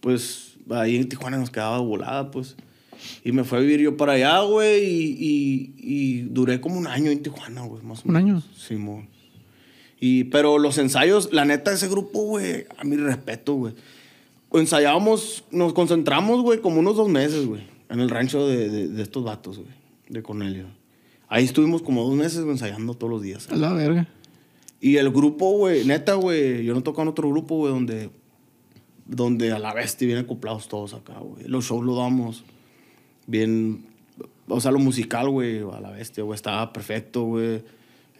Pues 0.00 0.56
ahí 0.70 0.96
en 0.96 1.08
Tijuana 1.08 1.36
nos 1.36 1.50
quedaba 1.50 1.78
volada, 1.78 2.30
pues. 2.30 2.56
Y 3.24 3.32
me 3.32 3.44
fui 3.44 3.58
a 3.58 3.60
vivir 3.60 3.80
yo 3.80 3.96
para 3.96 4.12
allá, 4.12 4.40
güey. 4.40 4.84
Y, 4.84 5.16
y, 5.18 5.74
y 5.78 6.20
duré 6.22 6.60
como 6.60 6.76
un 6.78 6.86
año 6.86 7.10
en 7.10 7.22
Tijuana, 7.22 7.62
güey, 7.62 7.82
más 7.82 8.00
o 8.00 8.08
¿Un 8.08 8.14
menos. 8.14 8.44
año? 8.44 8.54
Simón. 8.56 9.08
Y, 10.00 10.24
pero 10.24 10.58
los 10.58 10.76
ensayos, 10.78 11.30
la 11.32 11.44
neta, 11.44 11.72
ese 11.72 11.88
grupo, 11.88 12.20
güey, 12.24 12.66
a 12.76 12.84
mi 12.84 12.96
respeto, 12.96 13.54
güey. 13.54 13.74
Ensayábamos, 14.52 15.44
nos 15.50 15.72
concentramos, 15.72 16.42
güey, 16.42 16.60
como 16.60 16.80
unos 16.80 16.96
dos 16.96 17.08
meses, 17.08 17.46
güey, 17.46 17.62
en 17.88 18.00
el 18.00 18.08
rancho 18.10 18.46
de, 18.46 18.68
de, 18.68 18.88
de 18.88 19.02
estos 19.02 19.24
vatos, 19.24 19.58
güey, 19.58 19.70
de 20.08 20.22
Cornelio. 20.22 20.66
Ahí 21.28 21.44
estuvimos 21.44 21.82
como 21.82 22.04
dos 22.04 22.14
meses 22.14 22.40
güey, 22.40 22.52
ensayando 22.52 22.94
todos 22.94 23.10
los 23.10 23.22
días. 23.22 23.48
A 23.50 23.56
la 23.56 23.72
verga. 23.72 24.06
Y 24.80 24.96
el 24.96 25.10
grupo, 25.10 25.52
güey, 25.52 25.84
neta, 25.84 26.14
güey, 26.14 26.64
yo 26.64 26.74
no 26.74 26.82
toco 26.82 27.02
en 27.02 27.08
otro 27.08 27.28
grupo, 27.30 27.56
güey, 27.56 27.72
donde, 27.72 28.10
donde 29.06 29.50
a 29.50 29.58
la 29.58 29.72
bestia 29.72 30.06
vienen 30.06 30.24
acoplados 30.26 30.68
todos 30.68 30.94
acá, 30.94 31.14
güey. 31.18 31.48
Los 31.48 31.64
shows 31.64 31.84
lo 31.84 31.96
damos 31.96 32.44
bien, 33.26 33.86
o 34.48 34.60
sea, 34.60 34.70
lo 34.70 34.78
musical, 34.78 35.28
güey, 35.28 35.60
a 35.60 35.80
la 35.80 35.90
bestia, 35.90 36.24
güey, 36.24 36.36
estaba 36.36 36.72
perfecto, 36.72 37.22
güey. 37.24 37.62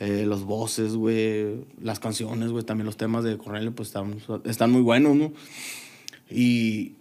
Eh, 0.00 0.24
los 0.26 0.44
voces, 0.44 0.96
güey, 0.96 1.64
las 1.80 2.00
canciones, 2.00 2.50
güey, 2.50 2.64
también 2.64 2.86
los 2.86 2.96
temas 2.96 3.22
de 3.22 3.38
Cornelio, 3.38 3.72
pues 3.72 3.88
están, 3.88 4.16
están 4.44 4.72
muy 4.72 4.82
buenos, 4.82 5.14
¿no? 5.14 5.32
Y 6.28 6.94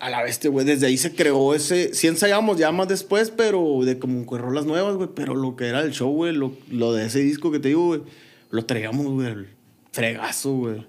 a 0.00 0.10
la 0.10 0.22
bestia, 0.22 0.50
güey, 0.50 0.64
desde 0.64 0.86
ahí 0.86 0.96
se 0.96 1.14
creó 1.14 1.54
ese. 1.54 1.92
Sí 1.94 2.06
ensayamos 2.06 2.58
ya 2.58 2.72
más 2.72 2.88
después, 2.88 3.30
pero 3.30 3.80
de 3.84 3.98
como 3.98 4.26
que 4.26 4.38
rolas 4.38 4.64
nuevas, 4.64 4.96
güey. 4.96 5.10
Pero 5.14 5.34
lo 5.34 5.56
que 5.56 5.66
era 5.66 5.82
el 5.82 5.92
show, 5.92 6.10
güey, 6.10 6.34
lo, 6.34 6.52
lo 6.70 6.92
de 6.92 7.06
ese 7.06 7.20
disco 7.20 7.50
que 7.50 7.58
te 7.58 7.68
digo, 7.68 7.86
güey, 7.86 8.02
lo 8.50 8.64
traíamos, 8.64 9.06
güey, 9.06 9.46
fregazo, 9.92 10.52
güey. 10.52 10.86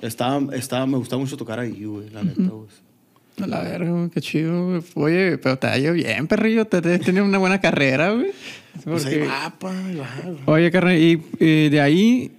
Estaba, 0.00 0.54
estaba, 0.54 0.86
me 0.86 0.96
gustaba 0.96 1.20
mucho 1.20 1.36
tocar 1.36 1.58
ahí, 1.58 1.84
güey, 1.84 2.08
la 2.10 2.22
neta, 2.22 2.42
güey. 2.42 2.68
A 3.42 3.46
la 3.46 3.62
verga, 3.62 3.90
güey, 3.90 4.10
qué 4.10 4.20
chido, 4.20 4.66
güey. 4.68 4.82
Oye, 4.94 5.38
pero 5.38 5.58
te 5.58 5.66
ha 5.66 5.78
ido 5.78 5.92
bien, 5.94 6.26
perrillo. 6.26 6.66
Te, 6.66 6.80
te 6.82 6.98
tienes 6.98 7.22
una 7.22 7.38
buena 7.38 7.60
carrera, 7.60 8.12
güey. 8.12 8.28
Pues 8.84 9.04
ahí 9.06 9.14
Porque- 9.16 9.26
va, 9.28 9.54
pa, 9.58 9.86
ahí 9.86 9.96
va, 9.96 10.08
güey. 10.24 10.38
Oye, 10.46 10.70
carnal, 10.70 10.96
y 10.98 11.22
eh, 11.40 11.68
de 11.70 11.80
ahí, 11.80 12.30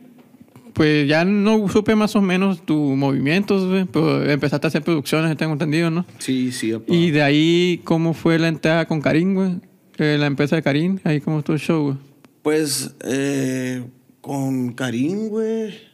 pues 0.73 1.07
ya 1.07 1.25
no 1.25 1.67
supe 1.67 1.95
más 1.95 2.15
o 2.15 2.21
menos 2.21 2.65
tus 2.65 2.95
movimientos, 2.97 3.67
güey. 3.67 3.85
Pero 3.85 4.23
empezaste 4.29 4.67
a 4.67 4.69
hacer 4.69 4.81
producciones, 4.83 5.35
tengo 5.37 5.53
entendido, 5.53 5.89
¿no? 5.91 6.05
Sí, 6.19 6.51
sí. 6.51 6.73
Y 6.87 7.11
de 7.11 7.21
ahí, 7.21 7.81
¿cómo 7.83 8.13
fue 8.13 8.39
la 8.39 8.47
entrada 8.47 8.85
con 8.87 9.01
Karim, 9.01 9.33
güey? 9.33 9.51
Eh, 9.97 10.17
la 10.19 10.25
empresa 10.27 10.55
de 10.55 10.63
Karim, 10.63 10.99
ahí 11.03 11.19
cómo 11.21 11.39
estuvo 11.39 11.55
el 11.55 11.61
show, 11.61 11.83
güey. 11.83 11.97
Pues 12.41 12.95
eh, 13.05 13.83
con 14.21 14.73
Karim, 14.73 15.27
güey. 15.27 15.90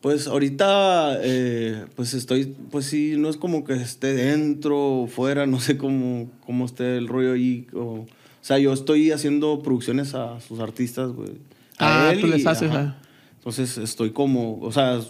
Pues 0.00 0.28
ahorita, 0.28 1.18
eh, 1.22 1.84
pues 1.96 2.14
estoy, 2.14 2.54
pues 2.70 2.86
sí, 2.86 3.14
no 3.18 3.28
es 3.28 3.36
como 3.36 3.64
que 3.64 3.72
esté 3.74 4.14
dentro 4.14 5.02
o 5.02 5.06
fuera, 5.08 5.44
no 5.46 5.58
sé 5.58 5.76
cómo, 5.76 6.30
cómo 6.46 6.66
esté 6.66 6.96
el 6.98 7.08
rollo 7.08 7.32
ahí. 7.32 7.66
O, 7.74 7.80
o 7.80 8.06
sea, 8.40 8.58
yo 8.58 8.72
estoy 8.72 9.10
haciendo 9.10 9.60
producciones 9.60 10.14
a 10.14 10.40
sus 10.40 10.60
artistas, 10.60 11.10
güey. 11.10 11.30
A 11.78 12.08
Ah, 12.08 12.12
él 12.12 12.20
tú 12.20 12.28
les 12.28 12.42
y- 12.42 12.46
haces, 12.46 12.70
ajá. 12.70 12.96
Entonces 13.38 13.76
estoy 13.78 14.10
como, 14.10 14.60
o 14.60 14.70
sea, 14.70 15.00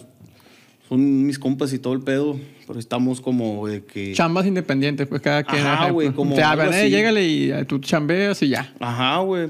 son 0.87 1.25
mis 1.27 1.37
compas 1.37 1.71
y 1.73 1.77
todo 1.79 1.93
el 1.93 2.01
pedo, 2.01 2.39
pero 2.65 2.79
estamos 2.79 3.21
como 3.21 3.67
de 3.67 3.83
que... 3.83 4.13
Chambas 4.13 4.47
independientes, 4.47 5.05
pues 5.07 5.21
cada 5.21 5.43
quien. 5.43 5.63
Ajá, 5.65 5.91
güey, 5.91 6.07
pues, 6.07 6.15
como 6.15 6.33
Te 6.35 6.41
hablan, 6.41 6.73
eh, 6.73 6.89
llégale 6.89 7.27
y 7.27 7.51
eh, 7.51 7.63
tú 7.65 7.77
chambeas 7.79 8.41
y 8.41 8.49
ya. 8.49 8.73
Ajá, 8.79 9.17
güey. 9.19 9.49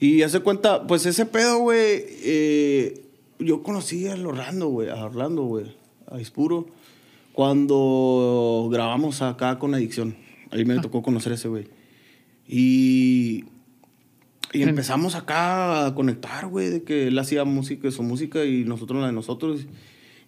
Y 0.00 0.22
hace 0.22 0.40
cuenta, 0.40 0.86
pues 0.86 1.04
ese 1.06 1.26
pedo, 1.26 1.58
güey, 1.58 2.04
eh, 2.24 3.02
yo 3.38 3.62
conocí 3.62 4.06
a 4.08 4.14
Orlando, 4.14 4.68
güey, 4.68 4.88
a 4.88 5.04
Orlando, 5.04 5.42
güey, 5.44 5.66
a 6.06 6.20
Ispuro, 6.20 6.66
cuando 7.32 8.68
grabamos 8.72 9.22
acá 9.22 9.58
con 9.58 9.74
Adicción. 9.74 10.16
Ahí 10.50 10.64
me 10.64 10.78
tocó 10.78 11.02
conocer 11.02 11.32
a 11.32 11.34
ese 11.34 11.48
güey. 11.48 11.66
Y, 12.46 13.44
y 14.52 14.62
empezamos 14.62 15.14
acá 15.14 15.86
a 15.86 15.94
conectar, 15.94 16.46
güey, 16.46 16.70
de 16.70 16.82
que 16.84 17.08
él 17.08 17.18
hacía 17.18 17.44
música, 17.44 17.90
su 17.90 18.02
música 18.02 18.44
y 18.44 18.64
nosotros 18.64 19.00
la 19.00 19.08
de 19.08 19.12
nosotros. 19.12 19.66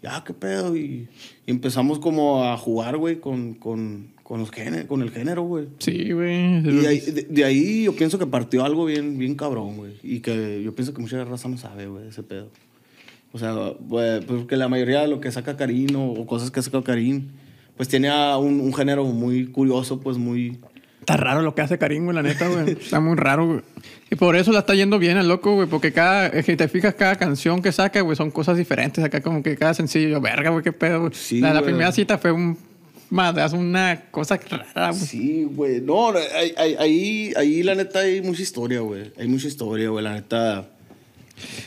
Ya, 0.03 0.23
qué 0.25 0.35
pedo. 0.35 0.77
Y, 0.77 1.09
y 1.47 1.51
empezamos 1.51 1.99
como 1.99 2.45
a 2.45 2.57
jugar, 2.57 2.97
güey, 2.97 3.21
con, 3.21 3.55
con, 3.55 4.09
con, 4.23 4.41
los 4.41 4.51
géne- 4.51 4.87
con 4.87 5.03
el 5.03 5.11
género, 5.11 5.43
güey. 5.45 5.69
Sí, 5.79 6.13
güey. 6.13 6.59
Y 6.59 6.61
de 6.81 6.89
ahí, 6.89 7.01
de, 7.01 7.23
de 7.23 7.45
ahí 7.45 7.85
yo 7.85 7.95
pienso 7.95 8.19
que 8.19 8.27
partió 8.27 8.65
algo 8.65 8.85
bien, 8.85 9.19
bien 9.19 9.35
cabrón, 9.37 9.77
güey. 9.77 9.95
Y 10.03 10.21
que 10.21 10.63
yo 10.63 10.75
pienso 10.75 10.93
que 10.93 11.01
mucha 11.01 11.25
raza 11.25 11.49
no 11.49 11.57
sabe, 11.59 11.87
güey, 11.87 12.09
ese 12.09 12.23
pedo. 12.23 12.51
O 13.37 13.39
sea, 13.39 13.55
pues 13.87 14.25
que 14.49 14.57
la 14.57 14.67
mayoría 14.67 15.03
de 15.03 15.09
lo 15.09 15.21
que 15.21 15.31
saca 15.31 15.59
Karim 15.59 15.95
o, 15.95 16.13
o 16.13 16.27
cosas 16.27 16.51
que 16.51 16.63
saca 16.63 16.83
Karim, 16.83 17.29
pues 17.77 17.87
tiene 17.87 18.09
a 18.09 18.39
un, 18.39 18.61
un 18.63 18.73
género 18.73 19.05
muy 19.05 19.49
curioso, 19.49 20.01
pues 20.01 20.17
muy... 20.17 20.59
Está 21.01 21.19
raro 21.19 21.43
lo 21.43 21.55
que 21.55 21.61
hace 21.61 21.77
Karim, 21.77 22.05
güey, 22.05 22.15
la 22.15 22.23
neta, 22.23 22.49
güey. 22.49 22.71
Está 22.71 22.99
muy 22.99 23.15
raro, 23.15 23.47
güey. 23.47 23.61
Y 24.11 24.15
por 24.15 24.37
eso 24.37 24.53
la 24.53 24.61
está 24.61 24.75
yendo 24.75 24.99
bien 24.99 25.19
el 25.19 25.29
loco, 25.29 25.55
güey. 25.55 25.69
Porque 25.69 25.93
cada, 25.93 26.29
es 26.29 26.47
que 26.47 26.57
te 26.57 26.67
fijas, 26.67 26.95
cada 26.95 27.17
canción 27.17 27.61
que 27.61 27.73
saca, 27.73 28.01
güey, 28.01 28.17
son 28.17 28.31
cosas 28.31 28.57
diferentes. 28.57 29.05
Acá 29.05 29.21
como 29.21 29.43
que 29.43 29.55
cada 29.55 29.75
sencillo, 29.75 30.19
verga, 30.19 30.49
güey, 30.49 30.65
qué 30.65 30.73
pedo, 30.73 31.01
güey. 31.01 31.13
Sí, 31.13 31.41
la, 31.41 31.49
la 31.53 31.61
güey. 31.61 31.73
primera 31.73 31.93
cita 31.93 32.17
fue 32.17 32.33
un... 32.33 32.57
Madre, 33.11 33.45
una 33.55 34.05
cosa 34.11 34.41
rara, 34.49 34.93
güey. 34.93 35.03
Sí, 35.03 35.45
güey. 35.45 35.83
No, 35.83 36.09
ahí, 36.09 36.75
ahí, 36.79 37.33
ahí 37.37 37.63
la 37.63 37.75
neta 37.75 37.99
hay 37.99 38.23
mucha 38.23 38.41
historia, 38.41 38.81
güey. 38.81 39.13
Hay 39.19 39.29
mucha 39.29 39.47
historia, 39.47 39.91
güey. 39.91 40.03
La 40.03 40.15
neta... 40.15 40.71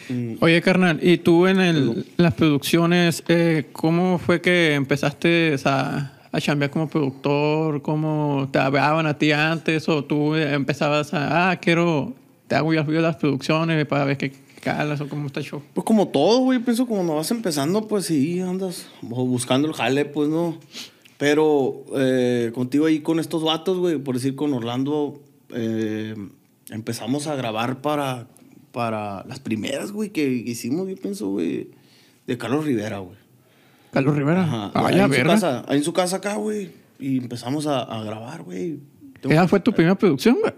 Mm, 0.10 0.36
Oye, 0.42 0.62
carnal, 0.62 1.00
¿y 1.02 1.18
tú 1.18 1.46
en 1.48 1.60
el- 1.60 2.06
las 2.18 2.34
producciones, 2.34 3.24
eh, 3.28 3.68
cómo 3.72 4.18
fue 4.18 4.42
que 4.42 4.74
empezaste 4.74 5.56
a, 5.66 6.14
a 6.32 6.42
chambear 6.42 6.72
como 6.72 6.88
productor? 6.90 7.82
¿Cómo 7.82 8.50
te 8.52 8.60
hablaban 8.60 9.06
a 9.06 9.18
ti 9.18 9.32
antes? 9.32 9.88
¿O 9.90 10.04
tú 10.04 10.36
empezabas 10.36 11.14
a, 11.14 11.52
ah, 11.52 11.56
quiero, 11.58 12.14
te 12.48 12.56
hago 12.56 12.74
yo 12.74 12.84
las 12.84 13.16
producciones 13.18 13.86
para 13.86 14.06
ver 14.06 14.18
qué 14.18 14.32
calas 14.62 15.00
o 15.02 15.08
cómo 15.08 15.28
está 15.28 15.40
el 15.40 15.46
show? 15.46 15.62
Pues 15.74 15.86
como 15.86 16.08
todo, 16.08 16.40
güey, 16.40 16.60
pienso 16.60 16.86
como 16.86 16.98
cuando 16.98 17.16
vas 17.16 17.30
empezando, 17.32 17.88
pues 17.88 18.06
sí, 18.06 18.40
andas 18.42 18.88
bu- 19.04 19.28
buscando 19.28 19.68
el 19.68 19.74
jale, 19.74 20.06
pues 20.06 20.30
no. 20.30 20.58
Pero 21.18 21.84
eh, 21.98 22.52
contigo 22.56 22.86
ahí 22.86 23.00
con 23.02 23.20
estos 23.20 23.44
vatos, 23.44 23.78
güey, 23.78 23.98
por 23.98 24.16
decir 24.16 24.36
con 24.36 24.54
Orlando, 24.54 25.22
eh, 25.54 26.16
empezamos 26.70 27.28
a 27.28 27.36
grabar 27.36 27.82
para, 27.82 28.28
para 28.72 29.24
las 29.28 29.40
primeras, 29.40 29.92
güey, 29.92 30.10
que 30.10 30.28
hicimos, 30.30 30.88
yo 30.88 30.96
pienso, 30.96 31.30
güey, 31.30 31.70
de 32.28 32.38
Carlos 32.38 32.66
Rivera, 32.66 33.00
güey. 33.00 33.18
Carlos 33.92 34.16
Rivera. 34.16 34.44
Ajá. 34.44 34.72
Ah, 34.74 34.88
ahí, 34.88 35.00
en 35.00 35.14
su 35.14 35.24
casa, 35.24 35.66
ahí 35.68 35.78
en 35.78 35.84
su 35.84 35.94
casa 35.94 36.16
acá, 36.18 36.36
güey. 36.36 36.70
Y 37.00 37.18
empezamos 37.18 37.66
a, 37.66 37.82
a 37.82 38.04
grabar, 38.04 38.44
güey. 38.44 38.80
¿Esa 39.24 39.48
fue 39.48 39.60
tu 39.60 39.74
primera 39.74 39.96
producción, 39.96 40.38
güey? 40.40 40.54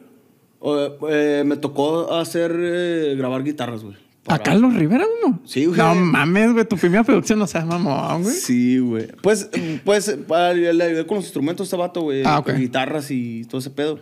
Eh, 0.64 0.98
eh, 1.10 1.44
me 1.46 1.58
tocó 1.58 2.14
hacer, 2.14 2.56
eh, 2.58 3.16
grabar 3.18 3.44
guitarras, 3.44 3.84
güey. 3.84 3.96
¿A 4.28 4.38
Carlos 4.38 4.76
Rivera, 4.76 5.06
uno? 5.24 5.40
Sí, 5.46 5.66
güey. 5.66 5.78
No 5.80 5.96
mames, 5.96 6.54
güey, 6.54 6.66
tu 6.66 6.78
primera 6.78 7.04
producción 7.04 7.40
no 7.40 7.48
seas 7.48 7.66
mamón, 7.66 8.24
güey. 8.24 8.36
Sí, 8.36 8.78
güey. 8.78 9.08
Pues, 9.22 9.50
pues, 9.84 10.16
para, 10.28 10.54
le 10.54 10.84
ayudé 10.84 11.08
con 11.08 11.18
los 11.18 11.26
instrumentos 11.26 11.66
a 11.66 11.68
este 11.68 11.78
vato, 11.78 12.02
güey. 12.02 12.22
Ah, 12.24 12.40
ok. 12.40 12.48
Con 12.48 12.60
guitarras 12.60 13.10
y 13.10 13.46
todo 13.46 13.60
ese 13.60 13.72
pedo. 13.72 14.00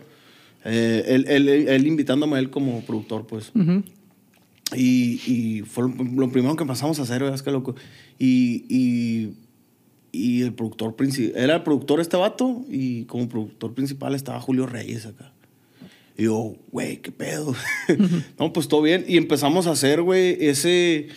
Eh, 0.64 1.04
él, 1.06 1.24
él, 1.28 1.48
él 1.48 1.86
invitándome 1.86 2.36
a 2.36 2.38
él 2.38 2.50
como 2.50 2.82
productor, 2.82 3.26
pues. 3.26 3.50
Ujú. 3.54 3.82
Y, 4.74 5.20
y 5.26 5.62
fue 5.62 5.88
lo, 5.88 6.04
lo 6.04 6.30
primero 6.30 6.56
que 6.56 6.62
empezamos 6.62 6.98
a 6.98 7.02
hacer, 7.02 7.22
es 7.22 7.42
que 7.42 7.50
loco. 7.50 7.74
Y, 8.18 8.64
y, 8.68 9.34
y 10.12 10.42
el 10.42 10.52
productor 10.52 10.96
principal, 10.96 11.40
era 11.40 11.56
el 11.56 11.62
productor 11.62 12.00
este 12.00 12.16
vato 12.16 12.64
y 12.68 13.04
como 13.04 13.28
productor 13.28 13.74
principal 13.74 14.14
estaba 14.14 14.40
Julio 14.40 14.66
Reyes 14.66 15.06
acá. 15.06 15.32
Y 16.16 16.24
yo, 16.24 16.54
güey, 16.70 16.98
qué 16.98 17.12
pedo. 17.12 17.54
no, 18.38 18.52
pues 18.52 18.68
todo 18.68 18.82
bien. 18.82 19.04
Y 19.08 19.16
empezamos 19.16 19.66
a 19.66 19.72
hacer, 19.72 20.02
güey, 20.02 20.36
ese 20.40 21.08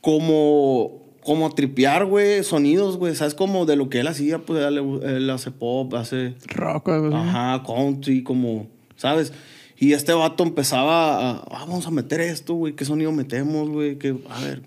como 0.00 1.08
como 1.28 1.46
a 1.46 1.50
tripear, 1.50 2.06
güey, 2.06 2.42
sonidos, 2.42 2.96
güey, 2.96 3.14
¿sabes? 3.14 3.34
Como 3.34 3.66
de 3.66 3.76
lo 3.76 3.90
que 3.90 4.00
él 4.00 4.06
hacía, 4.06 4.38
pues 4.38 4.64
él, 4.64 4.78
él 5.02 5.28
hace 5.28 5.50
pop, 5.50 5.92
hace 5.94 6.34
Rock, 6.46 6.86
güey. 6.86 7.12
Ajá, 7.12 7.62
country, 7.66 8.22
como, 8.22 8.68
¿sabes? 8.96 9.34
Y 9.78 9.92
este 9.92 10.12
vato 10.12 10.42
empezaba 10.42 11.18
a, 11.18 11.30
"Ah, 11.50 11.64
vamos 11.66 11.86
a 11.86 11.90
meter 11.90 12.20
esto, 12.20 12.54
güey, 12.54 12.74
¿qué 12.74 12.84
sonido 12.84 13.12
metemos, 13.12 13.68
güey? 13.68 13.96
Que, 13.96 14.16
a 14.28 14.40
ver. 14.40 14.62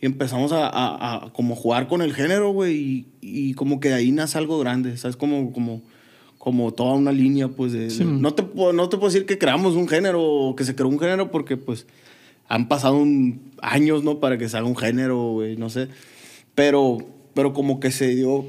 Y 0.00 0.06
empezamos 0.06 0.52
a, 0.52 0.66
a- 0.68 1.26
a 1.26 1.32
como 1.32 1.54
jugar 1.56 1.88
con 1.88 2.02
el 2.02 2.12
género, 2.12 2.50
güey, 2.52 2.74
y, 2.76 3.06
y 3.20 3.54
como 3.54 3.80
que 3.80 3.88
de 3.88 3.94
ahí 3.94 4.12
nace 4.12 4.36
algo 4.36 4.58
grande, 4.58 4.96
¿sabes? 4.96 5.16
Como, 5.16 5.52
como, 5.52 5.80
como 6.38 6.72
toda 6.74 6.94
una 6.94 7.12
línea, 7.12 7.48
pues, 7.48 7.72
de... 7.72 7.88
Sí. 7.88 7.98
de- 8.00 8.04
no, 8.04 8.34
te, 8.34 8.42
puedo- 8.42 8.72
no 8.72 8.88
te 8.88 8.96
puedo 8.98 9.10
decir 9.12 9.26
que 9.26 9.38
creamos 9.38 9.74
un 9.74 9.88
género 9.88 10.22
o 10.22 10.56
que 10.56 10.64
se 10.64 10.74
creó 10.74 10.88
un 10.88 10.98
género 10.98 11.30
porque, 11.30 11.56
pues, 11.56 11.86
han 12.48 12.68
pasado 12.68 12.96
un- 12.96 13.52
años, 13.62 14.02
¿no? 14.04 14.18
Para 14.18 14.36
que 14.38 14.48
se 14.48 14.56
haga 14.58 14.66
un 14.66 14.76
género, 14.76 15.30
güey, 15.32 15.56
no 15.56 15.70
sé. 15.70 15.88
Pero, 16.54 16.98
pero 17.32 17.52
como 17.54 17.80
que 17.80 17.90
se 17.90 18.08
dio, 18.14 18.44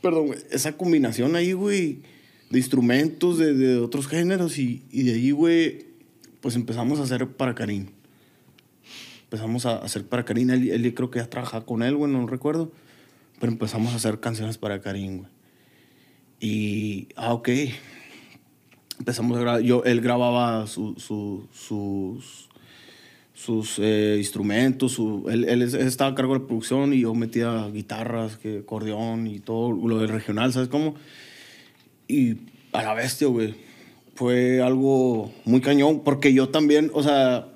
perdón, 0.00 0.28
esa 0.50 0.76
combinación 0.76 1.36
ahí, 1.36 1.52
güey, 1.52 1.98
de 2.54 2.60
instrumentos 2.60 3.36
de, 3.38 3.52
de 3.52 3.78
otros 3.78 4.06
géneros 4.06 4.58
y, 4.58 4.84
y 4.92 5.02
de 5.02 5.14
ahí, 5.14 5.30
güey, 5.32 5.86
pues 6.40 6.54
empezamos 6.54 7.00
a 7.00 7.02
hacer 7.02 7.26
para 7.28 7.54
Karim. 7.54 7.88
Empezamos 9.24 9.66
a 9.66 9.78
hacer 9.78 10.06
para 10.06 10.24
Karim. 10.24 10.50
Él, 10.50 10.70
él 10.70 10.94
creo 10.94 11.10
que 11.10 11.18
ya 11.18 11.28
trabajaba 11.28 11.66
con 11.66 11.82
él, 11.82 11.96
güey, 11.96 12.12
no 12.12 12.24
recuerdo. 12.28 12.70
Pero 13.40 13.50
empezamos 13.50 13.92
a 13.92 13.96
hacer 13.96 14.20
canciones 14.20 14.56
para 14.58 14.80
Karim, 14.80 15.18
güey. 15.18 15.30
Y, 16.38 17.08
ah, 17.16 17.32
ok. 17.34 17.48
Empezamos 19.00 19.36
a 19.36 19.40
grabar. 19.40 19.60
Yo, 19.62 19.82
él 19.84 20.00
grababa 20.00 20.68
su- 20.68 20.94
su- 20.98 21.48
sus, 21.52 22.48
sus 23.34 23.78
eh, 23.80 24.14
instrumentos. 24.18 24.92
Su, 24.92 25.24
él, 25.28 25.44
él 25.46 25.62
estaba 25.62 26.12
a 26.12 26.14
cargo 26.14 26.34
de 26.34 26.40
la 26.40 26.46
producción 26.46 26.92
y 26.92 27.00
yo 27.00 27.14
metía 27.14 27.68
guitarras, 27.72 28.36
que, 28.36 28.58
acordeón 28.58 29.26
y 29.26 29.40
todo 29.40 29.72
lo 29.72 29.98
del 29.98 30.10
regional, 30.10 30.52
¿sabes 30.52 30.68
cómo? 30.68 30.94
Y 32.08 32.36
a 32.72 32.82
la 32.82 32.94
bestia, 32.94 33.28
güey. 33.28 33.54
Fue 34.14 34.62
algo 34.62 35.32
muy 35.44 35.60
cañón, 35.60 36.02
porque 36.04 36.32
yo 36.32 36.48
también, 36.48 36.90
o 36.94 37.02
sea, 37.02 37.48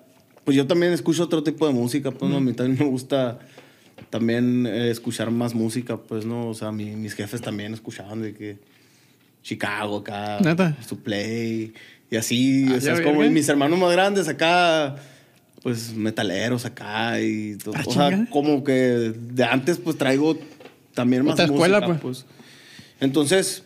pues 0.44 0.56
yo 0.56 0.66
también 0.66 0.92
escucho 0.92 1.22
otro 1.24 1.42
tipo 1.42 1.66
de 1.66 1.72
música, 1.72 2.10
pues, 2.10 2.30
¿no? 2.30 2.38
A 2.38 2.40
mí 2.40 2.52
también 2.52 2.78
me 2.80 2.86
gusta 2.90 3.38
también 4.10 4.66
eh, 4.66 4.90
escuchar 4.90 5.30
más 5.30 5.54
música, 5.54 5.96
pues, 5.98 6.24
¿no? 6.24 6.48
O 6.48 6.54
sea, 6.54 6.72
mi- 6.72 6.96
mis 6.96 7.14
jefes 7.14 7.40
también 7.40 7.74
escuchaban 7.74 8.22
de 8.22 8.34
que 8.34 8.58
Chicago 9.42 9.98
acá, 9.98 10.38
¿Neta? 10.42 10.76
su 10.86 10.98
play, 11.00 11.72
y 12.10 12.16
así, 12.16 12.66
Ah, 12.70 12.74
o 12.76 12.80
sea, 12.80 12.94
es 12.94 13.00
como 13.02 13.24
y 13.24 13.30
mis 13.30 13.48
hermanos 13.48 13.78
más 13.78 13.92
grandes 13.92 14.26
acá, 14.28 14.96
pues, 15.62 15.94
metaleros 15.94 16.64
acá, 16.64 17.20
y 17.20 17.56
todo. 17.56 17.74
Ah, 17.76 17.82
o 17.86 17.92
sea, 17.92 18.26
como 18.30 18.64
que 18.64 18.72
de 18.72 19.44
antes, 19.44 19.78
pues, 19.78 19.96
traigo 19.96 20.36
también 20.94 21.24
más 21.24 21.34
Otra 21.34 21.44
escuela, 21.44 21.80
música, 21.80 22.00
pues. 22.00 22.24
pues. 22.24 22.36
Entonces, 23.00 23.62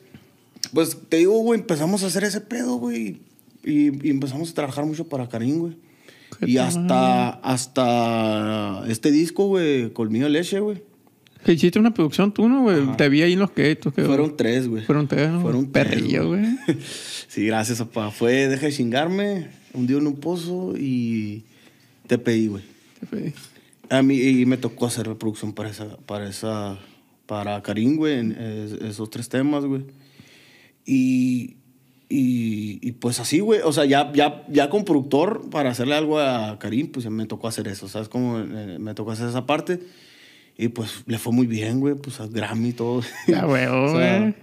pues 0.73 0.97
te 1.09 1.19
digo, 1.19 1.39
güey, 1.39 1.61
empezamos 1.61 2.03
a 2.03 2.07
hacer 2.07 2.25
ese 2.25 2.41
pedo, 2.41 2.77
güey. 2.77 3.21
Y, 3.65 4.07
y 4.07 4.11
empezamos 4.11 4.51
a 4.51 4.55
trabajar 4.55 4.85
mucho 4.85 5.09
para 5.09 5.29
Karim, 5.29 5.59
güey. 5.59 5.77
Y 6.41 6.57
hasta, 6.59 7.31
hasta 7.31 8.85
este 8.89 9.11
disco, 9.11 9.47
güey, 9.47 9.93
Colmillo 9.93 10.29
Leche, 10.29 10.61
güey. 10.61 10.83
Que 11.45 11.53
hiciste 11.53 11.79
una 11.79 11.93
producción 11.93 12.33
tú, 12.33 12.49
¿no, 12.49 12.63
güey? 12.63 12.97
Te 12.97 13.09
vi 13.09 13.23
ahí 13.23 13.33
en 13.33 13.41
los 13.41 13.51
que 13.51 13.77
Fueron 13.95 14.37
tres, 14.37 14.69
güey. 14.69 14.85
Fueron 14.85 15.09
tres, 15.09 15.31
¿no? 15.31 15.41
Fueron 15.43 15.67
Perrillo, 15.67 16.29
güey. 16.29 16.45
sí, 17.29 17.47
gracias, 17.47 17.79
papá. 17.79 18.11
Fue 18.11 18.49
Deja 18.49 18.67
de 18.67 18.73
chingarme, 18.73 19.49
hundido 19.75 19.99
en 19.99 20.07
un 20.07 20.17
pozo 20.17 20.75
y 20.77 21.43
te 22.07 22.19
pedí, 22.19 22.47
güey. 22.47 22.63
Te 23.01 23.07
pedí. 23.07 23.35
A 23.91 24.03
mí 24.03 24.21
y 24.21 24.47
me 24.47 24.57
tocó 24.57 24.87
hacer 24.87 25.09
la 25.09 25.17
producción 25.17 25.53
para 25.53 25.69
esa, 25.69 25.97
para 25.99 26.29
esa, 26.29 26.79
para 27.27 27.61
Karim, 27.63 27.97
güey, 27.97 28.35
esos 28.81 29.11
tres 29.11 29.29
temas, 29.29 29.65
güey. 29.65 29.83
Y, 30.85 31.57
y, 32.09 32.79
y 32.83 32.93
pues 32.93 33.21
así, 33.21 33.41
güey, 33.41 33.61
o 33.65 33.73
sea, 33.73 33.85
ya, 33.85 34.13
ya, 34.13 34.45
ya 34.49 34.69
con 34.69 34.85
productor 34.85 35.49
para 35.51 35.71
hacerle 35.71 35.95
algo 35.95 36.19
a 36.19 36.59
Karim, 36.59 36.89
pues 36.89 37.09
me 37.09 37.27
tocó 37.27 37.49
hacer 37.49 37.69
eso, 37.69 37.89
¿sabes? 37.89 38.09
Como 38.09 38.41
eh, 38.41 38.79
me 38.79 38.95
tocó 38.95 39.13
hacer 39.13 39.29
esa 39.29 39.47
parte. 39.47 39.81
Y 40.59 40.69
pues 40.69 41.05
le 41.07 41.19
fue 41.19 41.33
muy 41.33 41.47
bien, 41.47 41.81
güey, 41.81 41.95
pues 41.95 42.21
a 42.21 42.27
Grammy 42.27 42.71
y 42.71 42.73
todo. 42.73 43.03
Ya, 43.27 43.45
güey, 43.45 43.67
O 43.71 43.97
sea, 43.97 44.35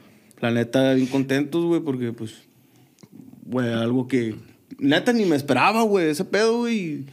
la 0.41 0.52
neta, 0.52 0.93
bien 0.93 1.08
contentos, 1.08 1.63
güey, 1.65 1.82
porque 1.82 2.12
pues, 2.13 2.34
güey, 3.45 3.71
algo 3.71 4.08
que 4.08 4.36
neta 4.80 5.13
ni 5.13 5.25
me 5.25 5.36
esperaba, 5.36 5.84
güey, 5.84 6.10
ese 6.10 6.25
pedo, 6.25 6.60
güey. 6.60 7.06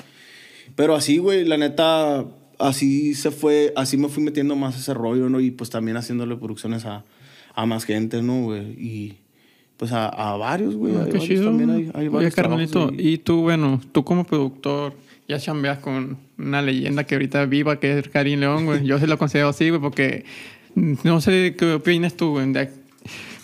Pero 0.75 0.95
así, 0.95 1.19
güey, 1.19 1.45
la 1.45 1.57
neta, 1.57 2.25
así 2.59 3.15
se 3.15 3.31
fue, 3.31 3.73
así 3.77 3.97
me 3.97 4.09
fui 4.09 4.23
metiendo 4.23 4.57
más 4.57 4.79
ese 4.79 4.95
rollo, 4.95 5.29
¿no? 5.29 5.41
Y 5.41 5.51
pues 5.51 5.71
también 5.71 5.97
haciéndole 5.97 6.37
producciones 6.37 6.85
a, 6.85 7.05
a 7.57 7.67
más 7.67 7.85
gente, 7.85 8.23
¿no, 8.23 8.43
güey? 8.45 8.63
Y 8.79 9.17
pues 9.77 9.91
a, 9.91 10.09
a 10.09 10.37
varios, 10.37 10.77
güey. 10.77 10.95
Ah, 10.95 10.99
hay 11.01 11.05
qué 11.07 11.19
varios 11.19 11.27
chido. 11.27 11.45
También 11.47 11.71
hay, 11.71 11.91
hay 11.95 12.09
Oye, 12.09 12.31
varios 12.31 12.77
ahí. 12.77 12.95
y 12.99 13.19
tú, 13.19 13.43
bueno, 13.43 13.81
tú 13.93 14.05
como 14.05 14.25
productor, 14.25 14.95
ya 15.27 15.39
chambeas 15.39 15.79
con 15.79 16.19
una 16.39 16.63
leyenda 16.63 17.05
que 17.05 17.15
ahorita 17.15 17.47
viva, 17.47 17.81
que 17.81 17.99
es 17.99 18.09
Karim 18.09 18.41
León, 18.41 18.67
güey. 18.67 18.85
Yo 18.87 18.99
se 18.99 19.07
lo 19.07 19.19
considero 19.19 19.49
así, 19.49 19.71
güey, 19.71 19.81
porque 19.81 20.25
no 20.75 21.21
sé 21.21 21.57
qué 21.59 21.73
opinas 21.73 22.15
tú, 22.15 22.31
güey. 22.31 22.53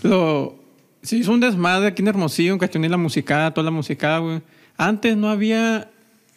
Lo, 0.03 0.57
se 1.03 1.17
hizo 1.17 1.33
un 1.33 1.41
desmadre 1.41 1.89
aquí 1.89 2.03
en 2.03 2.09
Hermosillo 2.09 2.53
en 2.53 2.59
cuestión 2.59 2.83
de 2.83 2.91
la 2.91 2.99
música, 2.99 3.51
toda 3.53 3.65
la 3.65 3.71
música, 3.71 4.19
güey. 4.19 4.43
Antes 4.77 5.17
no 5.17 5.31
había 5.31 5.91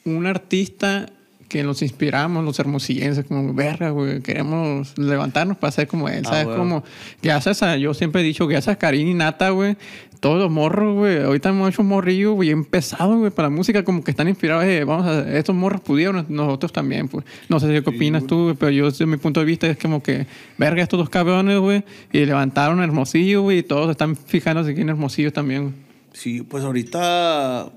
un 0.05 0.25
artista 0.25 1.07
que 1.55 1.63
nos 1.63 1.81
inspiramos, 1.81 2.43
los 2.43 2.59
hermosillenses, 2.59 3.23
como, 3.25 3.53
verga, 3.53 3.89
güey, 3.91 4.19
queremos 4.21 4.97
levantarnos 4.97 5.55
para 5.55 5.71
ser 5.71 5.87
como 5.87 6.09
él, 6.09 6.23
Ah, 6.25 6.29
¿sabes? 6.29 6.45
güey. 6.47 6.57
Como, 6.57 6.83
gracias 7.23 7.63
a, 7.63 7.77
yo 7.77 7.93
siempre 7.93 8.21
he 8.21 8.25
dicho, 8.25 8.45
gracias 8.45 8.75
a 8.75 8.77
Karim 8.77 9.07
y 9.07 9.13
Nata, 9.13 9.51
güey, 9.51 9.77
todos 10.19 10.37
los 10.37 10.51
morros, 10.51 10.95
güey, 10.95 11.21
ahorita 11.23 11.49
hemos 11.49 11.69
hecho 11.73 11.81
morrillos, 11.81 12.33
güey, 12.35 12.49
empezado, 12.49 13.17
güey, 13.19 13.31
para 13.31 13.47
la 13.47 13.55
música, 13.55 13.85
como 13.85 14.03
que 14.03 14.11
están 14.11 14.27
inspirados, 14.27 14.65
eh, 14.65 14.83
vamos 14.83 15.05
a, 15.07 15.37
estos 15.37 15.55
morros 15.55 15.79
pudieron, 15.79 16.25
nosotros 16.27 16.73
también, 16.73 17.07
pues. 17.07 17.23
No 17.47 17.59
sé 17.61 17.67
qué 17.67 17.89
opinas 17.89 18.27
tú, 18.27 18.43
güey, 18.43 18.55
pero 18.55 18.71
yo, 18.71 18.89
desde 18.91 19.05
mi 19.05 19.15
punto 19.15 19.39
de 19.39 19.45
vista, 19.45 19.67
es 19.67 19.77
como 19.77 20.03
que, 20.03 20.27
verga, 20.57 20.83
estos 20.83 20.99
dos 20.99 21.09
cabrones, 21.09 21.57
güey, 21.59 21.85
y 22.11 22.25
levantaron 22.25 22.81
a 22.81 22.83
Hermosillo, 22.83 23.43
güey, 23.43 23.59
y 23.59 23.63
todos 23.63 23.89
están 23.89 24.17
fijándose 24.17 24.71
aquí 24.71 24.81
en 24.81 24.89
Hermosillo 24.89 25.31
también, 25.31 25.61
güey. 25.63 25.73
Sí, 26.11 26.41
pues 26.41 26.65
ahorita, 26.65 27.71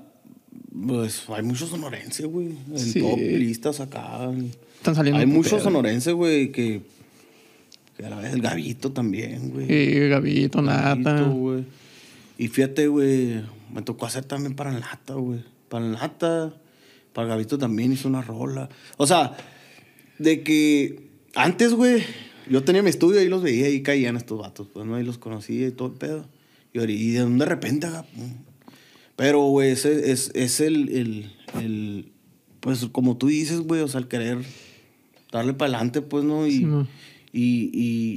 pues 0.71 1.23
hay 1.29 1.43
muchos 1.43 1.69
sonorenses, 1.69 2.25
güey. 2.25 2.47
En 2.71 2.79
Sí. 2.79 2.99
top 3.01 3.17
listas 3.19 3.79
acá. 3.79 4.31
Están 4.77 4.95
saliendo 4.95 5.19
Hay 5.19 5.25
muchos 5.25 5.63
sonorenses, 5.63 6.13
güey, 6.13 6.51
que, 6.51 6.81
que 7.97 8.05
a 8.05 8.09
la 8.09 8.17
vez 8.17 8.33
el 8.33 8.41
Gavito 8.41 8.91
también, 8.91 9.49
güey. 9.51 9.71
Y 9.71 10.09
Gavito, 10.09 10.61
Nata. 10.61 11.23
Güey. 11.23 11.65
Y 12.37 12.47
fíjate, 12.47 12.87
güey, 12.87 13.41
me 13.73 13.81
tocó 13.81 14.05
hacer 14.05 14.23
también 14.25 14.55
para 14.55 14.71
Nata, 14.71 15.15
güey. 15.15 15.41
Para 15.67 15.85
Nata, 15.87 16.53
Para 17.13 17.27
Gavito 17.27 17.57
también 17.57 17.91
hizo 17.91 18.07
una 18.07 18.21
rola. 18.21 18.69
O 18.97 19.05
sea, 19.07 19.35
de 20.19 20.43
que 20.43 21.09
antes, 21.35 21.73
güey, 21.73 22.03
yo 22.49 22.63
tenía 22.63 22.81
mi 22.83 22.89
estudio 22.89 23.21
y 23.21 23.27
los 23.27 23.41
veía 23.43 23.69
y 23.69 23.81
caían 23.81 24.15
estos 24.15 24.39
vatos. 24.39 24.67
Pues 24.71 24.85
no, 24.85 24.99
y 24.99 25.03
los 25.03 25.17
conocía 25.17 25.67
y 25.67 25.71
todo 25.71 25.89
el 25.89 25.95
pedo. 25.95 26.25
Y, 26.71 26.79
y 26.79 27.11
de, 27.11 27.25
de 27.25 27.45
repente. 27.45 27.87
Pero, 29.19 29.41
güey, 29.47 29.71
ese 29.71 30.11
es, 30.13 30.31
es 30.33 30.61
el, 30.61 30.87
el, 30.89 31.31
el- 31.61 32.11
Pues 32.61 32.85
como 32.93 33.17
tú 33.17 33.27
dices, 33.27 33.59
güey, 33.59 33.81
o 33.81 33.87
sea, 33.89 33.99
el 33.99 34.07
querer 34.07 34.37
darle 35.29 35.53
para 35.53 35.73
adelante, 35.73 36.01
pues, 36.01 36.23
¿no? 36.23 36.47
Y, 36.47 36.51
Sí, 36.51 36.65
mo. 36.65 36.87
y, 37.33 37.69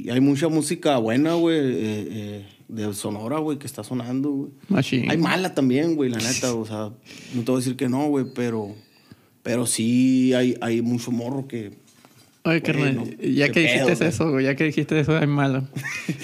y 0.05 0.09
hay 0.09 0.21
mucha 0.21 0.47
música 0.47 0.95
buena, 0.97 1.33
güey, 1.33 1.57
eh, 1.57 2.07
eh, 2.09 2.45
de 2.69 2.93
Sonora, 2.93 3.39
güey, 3.39 3.59
que 3.59 3.67
está 3.67 3.83
sonando, 3.83 4.29
güey. 4.31 4.51
Machine. 4.69 5.07
Hay 5.11 5.17
mala 5.17 5.53
también, 5.53 5.95
güey, 5.97 6.09
la 6.09 6.19
neta, 6.19 6.53
o 6.55 6.65
sea, 6.65 6.91
no 7.35 7.43
te 7.43 7.51
voy 7.51 7.55
a 7.55 7.57
decir 7.59 7.75
que 7.75 7.89
no, 7.89 8.07
güey, 8.07 8.25
pero, 8.33 8.73
pero 9.43 9.65
sí 9.65 10.33
hay, 10.33 10.55
hay 10.61 10.81
mucho 10.81 11.11
morro 11.11 11.49
que... 11.49 11.73
Oye, 12.45 12.61
carnal, 12.61 12.95
no, 12.95 13.03
ya 13.05 13.49
que 13.49 13.59
dijiste 13.59 13.85
pedo, 13.85 13.97
güey. 13.97 14.09
eso, 14.09 14.31
güey, 14.31 14.45
ya 14.45 14.55
que 14.55 14.63
dijiste 14.63 14.99
eso, 15.01 15.17
es 15.17 15.27
malo. 15.27 15.67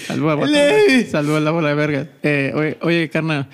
Saludos. 0.06 0.50
Saludos 1.10 1.36
a 1.36 1.40
la 1.40 1.50
bola 1.50 1.68
de 1.68 1.74
verga. 1.74 2.10
Eh, 2.22 2.52
oye, 2.54 2.78
oye, 2.82 3.08
carnal, 3.10 3.48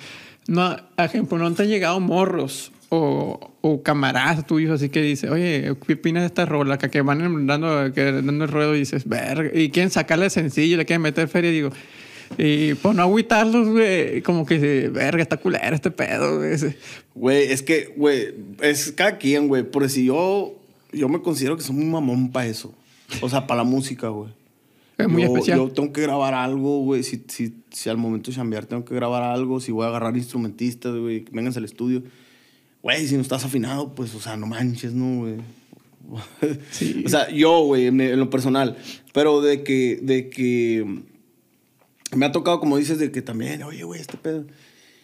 no, 0.47 0.77
ejemplo, 0.97 1.37
¿no 1.37 1.53
te 1.53 1.63
han 1.63 1.69
llegado 1.69 1.99
morros 1.99 2.71
o, 2.89 3.51
o 3.61 3.83
camaradas 3.83 4.45
tuyos 4.47 4.71
así 4.71 4.89
que 4.89 5.01
dice, 5.01 5.29
oye, 5.29 5.75
¿qué 5.85 5.93
opinas 5.93 6.23
de 6.23 6.27
esta 6.27 6.45
rola? 6.45 6.77
Que, 6.77 6.89
que 6.89 7.01
van 7.01 7.47
dando, 7.47 7.91
que 7.93 8.11
dando 8.11 8.45
el 8.45 8.51
ruedo 8.51 8.75
y 8.75 8.79
dices, 8.79 9.07
verga, 9.07 9.49
y 9.53 9.69
quieren 9.69 9.91
sacarle 9.91 10.29
sencillo, 10.29 10.77
le 10.77 10.85
quieren 10.85 11.01
meter 11.01 11.27
feria, 11.27 11.51
digo, 11.51 11.71
y 12.37 12.73
por 12.75 12.93
no 12.93 13.03
agüitarlos, 13.03 13.69
güey, 13.69 14.21
como 14.21 14.45
que, 14.45 14.89
verga, 14.89 15.21
está 15.21 15.37
culera 15.37 15.75
este 15.75 15.91
pedo, 15.91 16.37
güey. 16.37 16.55
Güey, 17.15 17.51
es 17.51 17.63
que, 17.63 17.93
güey, 17.95 18.33
es 18.61 18.91
cada 18.91 19.17
quien, 19.17 19.47
güey, 19.47 19.63
por 19.63 19.89
si 19.89 20.05
yo, 20.05 20.55
yo 20.91 21.09
me 21.09 21.21
considero 21.21 21.55
que 21.55 21.63
soy 21.63 21.75
muy 21.75 21.85
mamón 21.85 22.31
para 22.31 22.47
eso. 22.47 22.73
O 23.21 23.29
sea, 23.29 23.47
para 23.47 23.59
la 23.59 23.63
música, 23.63 24.09
güey. 24.09 24.29
Es 24.97 25.07
muy 25.07 25.23
yo, 25.23 25.27
especial. 25.29 25.59
Yo 25.59 25.69
tengo 25.69 25.93
que 25.93 26.01
grabar 26.01 26.33
algo, 26.33 26.79
güey. 26.79 27.03
Si, 27.03 27.23
si, 27.27 27.55
si 27.71 27.89
al 27.89 27.97
momento 27.97 28.31
de 28.31 28.37
chambear 28.37 28.65
tengo 28.65 28.83
que 28.83 28.95
grabar 28.95 29.23
algo, 29.23 29.59
si 29.59 29.71
voy 29.71 29.85
a 29.85 29.89
agarrar 29.89 30.17
instrumentistas, 30.17 30.95
güey, 30.95 31.23
que 31.23 31.31
vengan 31.31 31.53
al 31.55 31.65
estudio. 31.65 32.03
Güey, 32.81 33.07
si 33.07 33.15
no 33.15 33.21
estás 33.21 33.45
afinado, 33.45 33.93
pues, 33.93 34.15
o 34.15 34.19
sea, 34.19 34.37
no 34.37 34.47
manches, 34.47 34.93
¿no, 34.93 35.21
güey? 35.21 35.35
Sí. 36.71 37.03
O 37.05 37.09
sea, 37.09 37.29
yo, 37.29 37.65
güey, 37.65 37.87
en, 37.87 37.99
en 37.99 38.19
lo 38.19 38.29
personal. 38.29 38.77
Pero 39.13 39.41
de 39.41 39.63
que, 39.63 39.99
de 40.01 40.29
que 40.29 41.03
me 42.15 42.25
ha 42.25 42.31
tocado, 42.31 42.59
como 42.59 42.77
dices, 42.77 42.97
de 42.99 43.11
que 43.11 43.21
también, 43.21 43.63
oye, 43.63 43.83
güey, 43.83 43.99
este 43.99 44.17
pedo. 44.17 44.45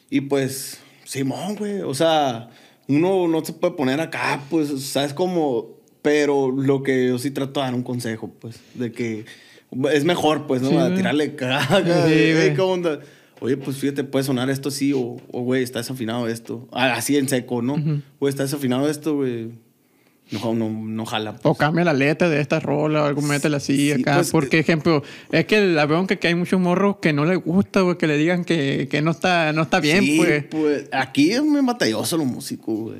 Y 0.09 0.21
pues, 0.21 0.79
Simón, 1.03 1.55
güey. 1.55 1.81
O 1.81 1.93
sea, 1.93 2.49
uno 2.87 3.27
no 3.27 3.43
se 3.43 3.53
puede 3.53 3.73
poner 3.73 3.99
acá, 3.99 4.41
pues, 4.49 4.69
¿sabes 4.83 5.13
cómo? 5.13 5.67
Pero 6.01 6.51
lo 6.51 6.83
que 6.83 7.07
yo 7.07 7.17
sí 7.17 7.31
trato 7.31 7.59
de 7.59 7.65
dar 7.65 7.75
un 7.75 7.83
consejo, 7.83 8.29
pues, 8.39 8.59
de 8.73 8.91
que 8.91 9.25
es 9.91 10.03
mejor, 10.05 10.47
pues, 10.47 10.61
¿no? 10.61 10.69
Sí, 10.69 10.77
a 10.77 10.93
tirarle 10.95 11.35
caga. 11.35 11.79
Sí, 12.07 12.11
de, 12.13 12.33
güey. 12.33 12.47
"Ey, 12.49 12.53
¿Qué 12.55 12.61
onda? 12.61 12.99
Oye, 13.39 13.57
pues 13.57 13.75
fíjate, 13.77 14.03
puede 14.05 14.23
sonar 14.23 14.49
esto 14.49 14.69
así, 14.69 14.93
o, 14.93 15.17
o, 15.31 15.41
güey, 15.41 15.63
está 15.63 15.79
desafinado 15.79 16.27
esto. 16.29 16.67
Ah, 16.71 16.93
Así 16.93 17.17
en 17.17 17.27
seco, 17.27 17.61
¿no? 17.61 17.73
Güey, 18.19 18.29
está 18.29 18.43
desafinado 18.43 18.89
esto, 18.89 19.15
güey. 19.15 19.49
No, 20.31 20.53
no, 20.55 20.69
no 20.69 21.05
jala. 21.05 21.35
O 21.43 21.53
cambia 21.53 21.83
la 21.83 21.91
letra 21.91 22.29
de 22.29 22.39
esta 22.39 22.61
rola 22.61 23.03
o 23.03 23.05
algo, 23.05 23.21
métela 23.21 23.57
así 23.57 23.75
Sí, 23.75 23.91
acá. 23.91 24.15
pues, 24.15 24.31
porque, 24.31 24.59
ejemplo, 24.59 25.03
es 25.31 25.45
que 25.45 25.59
la 25.61 25.85
veo 25.85 26.07
que, 26.07 26.17
que 26.17 26.29
hay 26.29 26.35
muchos 26.35 26.59
morros 26.61 26.97
que 27.01 27.11
no 27.11 27.25
les 27.25 27.37
gusta, 27.43 27.81
güey, 27.81 27.97
que 27.97 28.07
le 28.07 28.17
digan 28.17 28.45
que, 28.45 28.87
que 28.89 29.01
no, 29.01 29.11
está, 29.11 29.51
no 29.51 29.63
está 29.63 29.81
bien, 29.81 30.01
Sí, 30.03 30.21
pues. 30.49 30.85
Aquí 30.93 31.31
es 31.31 31.43
muy 31.43 31.59
batalloso 31.61 32.15
los 32.15 32.25
músicos, 32.25 32.75
güey. 32.79 32.99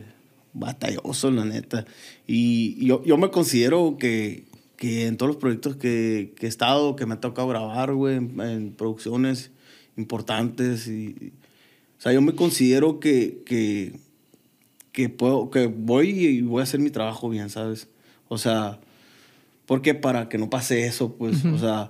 Batalloso, 0.52 1.32
la 1.32 1.46
neta. 1.46 1.86
Y 2.28 2.86
yo, 2.86 3.02
yo 3.06 3.18
me 3.18 3.30
considero 3.32 3.96
que, 3.98 4.44
que 4.84 5.08
en 5.08 5.15
todos 5.15 5.30
los 5.30 5.38
proyectos 5.38 5.78
que, 5.78 6.34
que 6.36 6.46
he 6.46 6.50
estado, 6.50 6.98
que 6.98 7.06
me 7.06 7.13
ha 7.13 7.22
tocado 7.22 7.48
grabar, 7.48 7.93
güey, 7.93 8.17
en, 8.17 8.38
en 8.41 8.74
producciones 8.74 9.50
importantes. 9.96 10.89
Y, 10.89 11.32
o 11.98 12.02
sea, 12.02 12.12
yo 12.12 12.22
me 12.22 12.36
considero 12.36 13.00
que, 13.00 13.43
que, 13.46 13.93
que, 14.91 15.08
puedo, 15.08 15.50
que 15.50 15.67
voy 15.67 16.10
y 16.10 16.41
voy 16.41 16.60
a 16.60 16.63
hacer 16.63 16.82
mi 16.82 16.89
trabajo 16.89 17.30
bien, 17.30 17.50
¿sabes? 17.50 17.88
O 18.28 18.38
sea, 18.38 18.82
porque 19.67 19.93
para 19.93 20.28
que 20.28 20.38
no 20.38 20.50
pase 20.50 20.86
eso, 20.86 21.15
pues, 21.15 21.46
o 21.46 21.58
sea, 21.58 21.89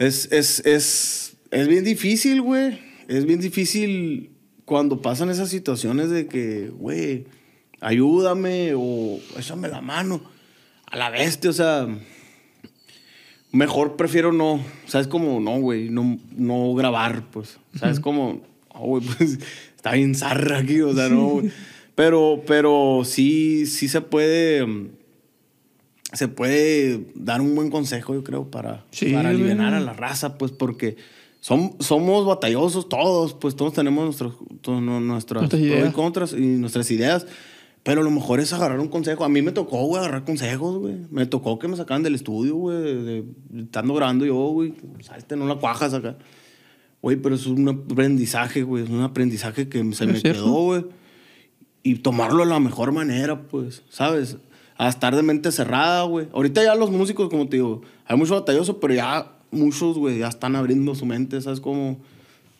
es, 0.00 0.32
es, 0.32 0.66
es, 0.66 1.36
es 1.52 1.68
bien 1.68 1.84
difícil, 1.84 2.42
güey. 2.42 2.80
Es 3.06 3.26
bien 3.26 3.38
difícil 3.38 4.32
cuando 4.64 5.02
pasan 5.02 5.30
esas 5.30 5.50
situaciones 5.50 6.10
de 6.10 6.26
que, 6.26 6.68
güey, 6.68 7.26
ayúdame 7.80 8.72
o 8.74 9.20
échame 9.38 9.68
la 9.68 9.80
mano. 9.80 10.34
A 10.96 10.98
la 10.98 11.10
bestia, 11.10 11.50
o 11.50 11.52
sea, 11.52 11.86
mejor 13.52 13.96
prefiero 13.96 14.32
no. 14.32 14.60
¿Sabes 14.86 15.06
como 15.08 15.40
No, 15.40 15.58
güey, 15.60 15.90
no, 15.90 16.18
no 16.36 16.74
grabar, 16.74 17.22
pues. 17.30 17.58
¿Sabes 17.78 18.00
como 18.00 18.40
No, 18.74 18.80
güey, 18.80 19.04
pues 19.18 19.38
está 19.76 19.92
bien 19.92 20.14
zarra 20.14 20.58
aquí, 20.58 20.80
o 20.80 20.94
sea, 20.94 21.08
no, 21.08 21.26
güey. 21.28 21.50
Pero, 21.96 22.42
pero 22.46 23.02
sí, 23.06 23.64
sí 23.64 23.88
se 23.88 24.02
puede. 24.02 24.66
Se 26.12 26.28
puede 26.28 27.06
dar 27.14 27.40
un 27.40 27.54
buen 27.54 27.70
consejo, 27.70 28.12
yo 28.12 28.22
creo, 28.22 28.50
para, 28.50 28.84
Sí, 28.90 29.12
para 29.14 29.30
aliviar 29.30 29.72
a 29.72 29.80
la 29.80 29.94
raza, 29.94 30.36
pues, 30.36 30.52
porque 30.52 30.96
som- 31.42 31.74
somos 31.82 32.26
batallosos 32.26 32.90
todos, 32.90 33.32
pues 33.32 33.56
todos 33.56 33.72
tenemos 33.72 34.04
nuestros, 34.04 34.34
to- 34.60 34.80
no- 34.82 35.00
nuestras 35.00 35.50
Nuestras 35.50 35.62
y 35.62 35.92
contras 35.92 36.32
y 36.34 36.36
nuestras 36.58 36.90
ideas. 36.90 37.26
Pero 37.86 38.02
lo 38.02 38.10
mejor 38.10 38.40
es 38.40 38.52
agarrar 38.52 38.80
un 38.80 38.88
consejo. 38.88 39.24
A 39.24 39.28
mí 39.28 39.42
me 39.42 39.52
tocó, 39.52 39.84
güey, 39.84 40.02
agarrar 40.02 40.24
consejos, 40.24 40.76
güey. 40.78 40.96
Me 41.08 41.24
tocó 41.24 41.56
que 41.60 41.68
me 41.68 41.76
sacaran 41.76 42.02
del 42.02 42.16
estudio, 42.16 42.56
güey, 42.56 42.82
de, 42.82 43.24
estando 43.58 43.94
grabando 43.94 44.26
yo, 44.26 44.34
güey. 44.34 44.74
Salte, 44.98 45.36
no 45.36 45.46
la 45.46 45.54
cuajas 45.54 45.94
acá. 45.94 46.16
Güey, 47.00 47.14
pero 47.14 47.36
es 47.36 47.46
un 47.46 47.68
aprendizaje, 47.68 48.64
güey. 48.64 48.82
Es 48.82 48.90
un 48.90 49.02
aprendizaje 49.02 49.68
que 49.68 49.78
se 49.94 50.04
me 50.04 50.18
cierto. 50.18 50.42
quedó, 50.42 50.62
güey. 50.64 50.84
Y 51.84 51.94
tomarlo 52.00 52.40
de 52.40 52.50
la 52.50 52.58
mejor 52.58 52.90
manera, 52.90 53.46
pues, 53.46 53.84
¿sabes? 53.88 54.38
A 54.78 54.88
estar 54.88 55.14
de 55.14 55.22
mente 55.22 55.52
cerrada, 55.52 56.02
güey. 56.02 56.26
Ahorita 56.32 56.64
ya 56.64 56.74
los 56.74 56.90
músicos, 56.90 57.28
como 57.30 57.48
te 57.48 57.58
digo, 57.58 57.82
hay 58.06 58.16
mucho 58.16 58.34
batalloso, 58.34 58.80
pero 58.80 58.94
ya 58.94 59.36
muchos, 59.52 59.96
güey, 59.96 60.18
ya 60.18 60.26
están 60.26 60.56
abriendo 60.56 60.92
su 60.96 61.06
mente, 61.06 61.40
¿sabes? 61.40 61.60
Como 61.60 62.00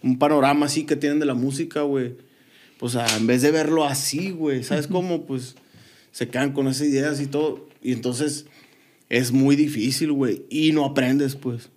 un 0.04 0.18
panorama 0.20 0.66
así 0.66 0.86
que 0.86 0.94
tienen 0.94 1.18
de 1.18 1.26
la 1.26 1.34
música, 1.34 1.82
güey. 1.82 2.14
Pues, 2.78 2.94
o 2.94 2.98
sea, 3.04 3.16
en 3.16 3.26
vez 3.26 3.42
de 3.42 3.50
verlo 3.50 3.84
así, 3.84 4.30
güey, 4.30 4.62
¿sabes 4.62 4.86
cómo? 4.86 5.24
Pues 5.26 5.54
se 6.12 6.28
quedan 6.28 6.52
con 6.52 6.68
esas 6.68 6.86
ideas 6.88 7.20
y 7.20 7.26
todo. 7.26 7.68
Y 7.82 7.92
entonces 7.92 8.46
es 9.08 9.32
muy 9.32 9.56
difícil, 9.56 10.12
güey. 10.12 10.42
Y 10.50 10.72
no 10.72 10.84
aprendes, 10.84 11.36
pues. 11.36 11.70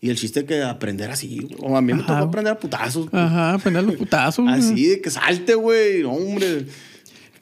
Y 0.00 0.10
el 0.10 0.16
chiste 0.16 0.40
es 0.40 0.46
que 0.46 0.62
aprender 0.62 1.10
así, 1.10 1.38
güey. 1.40 1.56
O 1.60 1.76
a 1.76 1.80
mí 1.82 1.94
me 1.94 2.00
tocó 2.02 2.12
aprender 2.14 2.52
a 2.52 2.58
putazos. 2.58 3.08
pues. 3.10 3.22
Ajá, 3.22 3.58
prender 3.58 3.84
los 3.84 3.96
putazos. 3.96 4.44
güey. 4.44 4.54
Así, 4.58 4.86
de 4.86 5.00
que 5.00 5.10
salte, 5.10 5.54
güey. 5.54 6.02
No, 6.02 6.12
hombre. 6.12 6.66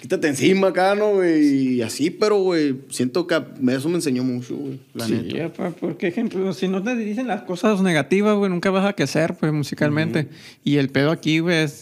Quítate 0.01 0.27
encima 0.29 0.69
acá, 0.69 0.95
¿no, 0.97 1.13
güey? 1.13 1.75
Y 1.77 1.83
así, 1.83 2.11
pero, 2.11 2.39
güey, 2.41 2.75
siento 2.91 3.27
que 3.29 3.41
eso 3.71 3.89
me 3.89 3.95
enseñó 3.97 4.25
mucho, 4.25 4.57
güey. 4.57 4.81
La 4.95 5.07
Sí, 5.07 5.13
neta. 5.13 5.71
porque 5.71 6.09
ejemplo, 6.09 6.53
si 6.53 6.67
no 6.67 6.83
te 6.83 6.97
dicen 6.97 7.29
las 7.29 7.43
cosas 7.43 7.81
negativas, 7.83 8.37
güey, 8.37 8.51
nunca 8.51 8.71
vas 8.71 8.85
a 8.85 8.95
crecer, 8.95 9.35
pues, 9.39 9.53
musicalmente. 9.53 10.29
Y 10.65 10.77
el 10.79 10.89
pedo 10.89 11.13
aquí, 11.13 11.39
güey, 11.39 11.59
es 11.59 11.73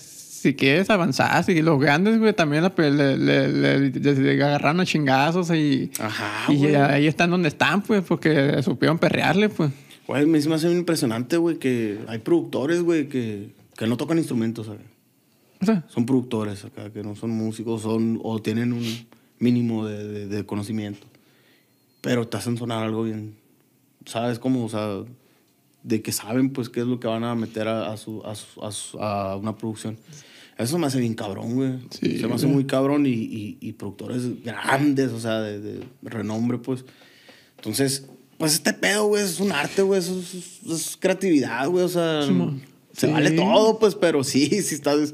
si 0.41 0.55
quieres 0.55 0.89
avanzar, 0.91 1.45
si 1.45 1.61
los 1.63 1.79
grandes, 1.81 2.19
güey, 2.19 2.33
también 2.33 2.63
le, 2.65 3.17
le, 3.19 3.49
le- 3.49 3.91
le- 3.91 4.43
agarraron 4.45 4.81
a 4.81 4.87
chingazos 4.87 5.51
y, 5.51 5.91
Ajá, 6.01 6.53
y 6.53 6.67
ahí 6.75 7.07
están 7.07 7.31
donde 7.31 7.49
están, 7.49 7.83
pues, 7.83 8.03
porque 8.03 8.63
supieron 8.63 8.99
perrearle, 8.99 9.49
pues. 9.51 9.71
Güey, 10.07 10.27
me 10.27 10.39
hace 10.39 10.71
impresionante, 10.73 11.37
güey, 11.37 11.59
que 11.59 11.99
hay 12.09 12.19
productores, 12.19 12.83
güey, 12.83 13.09
que, 13.09 13.51
que 13.77 13.87
no 13.87 13.97
tocan 13.97 14.19
instrumentos, 14.19 14.67
¿sabes? 14.67 14.81
O 15.61 15.67
sea, 15.67 15.85
Son 15.89 16.07
productores 16.07 16.65
acá, 16.65 16.91
que 16.91 17.03
no 17.03 17.15
son 17.15 17.31
músicos, 17.31 17.83
son 17.83 18.19
o 18.23 18.41
tienen 18.41 18.73
un 18.73 18.85
mínimo 19.39 19.87
de, 19.87 20.07
de- 20.09 20.27
de 20.27 20.47
conocimiento. 20.47 21.07
Pero 22.01 22.27
te 22.27 22.39
hacen 22.39 22.57
sonar 22.57 22.83
algo 22.83 23.03
bien, 23.05 23.35
¿sabes? 24.07 24.39
Como, 24.39 24.65
o 24.65 24.69
sea, 24.71 24.89
de 25.83 26.03
que 26.03 26.13
saben, 26.13 26.51
pues, 26.51 26.69
qué 26.71 26.81
es 26.81 26.87
lo 26.87 26.99
que 26.99 27.07
van 27.09 27.25
a 27.25 27.35
meter 27.35 27.69
a, 27.69 27.93
a 27.93 27.97
su, 27.99 28.23
a, 28.25 28.35
su- 28.35 28.65
a 28.65 28.73
su- 28.73 28.99
a 29.03 29.37
una 29.37 29.55
producción. 29.57 29.99
Eso 30.61 30.79
me 30.79 30.87
hace 30.87 30.99
bien 31.01 31.15
cabrón, 31.15 31.55
güey. 31.55 31.73
Sí, 31.91 32.19
Se 32.19 32.27
me 32.29 32.35
hace 32.35 32.47
muy 32.47 32.65
cabrón 32.65 33.07
y, 33.07 33.11
y- 33.11 33.59
y 33.61 33.73
productores 33.73 34.43
grandes, 34.45 35.11
o 35.13 35.19
sea, 35.21 35.41
de, 35.41 35.61
de 35.61 35.81
renombre, 36.03 36.59
pues. 36.59 36.85
Entonces, 37.57 38.07
pues 38.39 38.55
este 38.55 38.73
pedo, 38.73 39.07
güey, 39.07 39.25
es 39.25 39.41
un 39.41 39.53
arte, 39.53 39.83
güey, 39.83 40.01
es, 40.01 40.09
es- 40.09 40.61
es 40.71 40.97
creatividad, 40.99 41.69
güey, 41.69 41.85
o 41.85 41.89
sea, 41.89 42.23
Sí, 42.27 42.33
se 42.93 43.07
Sí. 43.07 43.13
vale 43.13 43.31
todo, 43.33 43.79
pues, 43.79 43.95
pero 43.95 44.23
sí, 44.25 44.49
si 44.63 44.75
estás, 44.75 45.13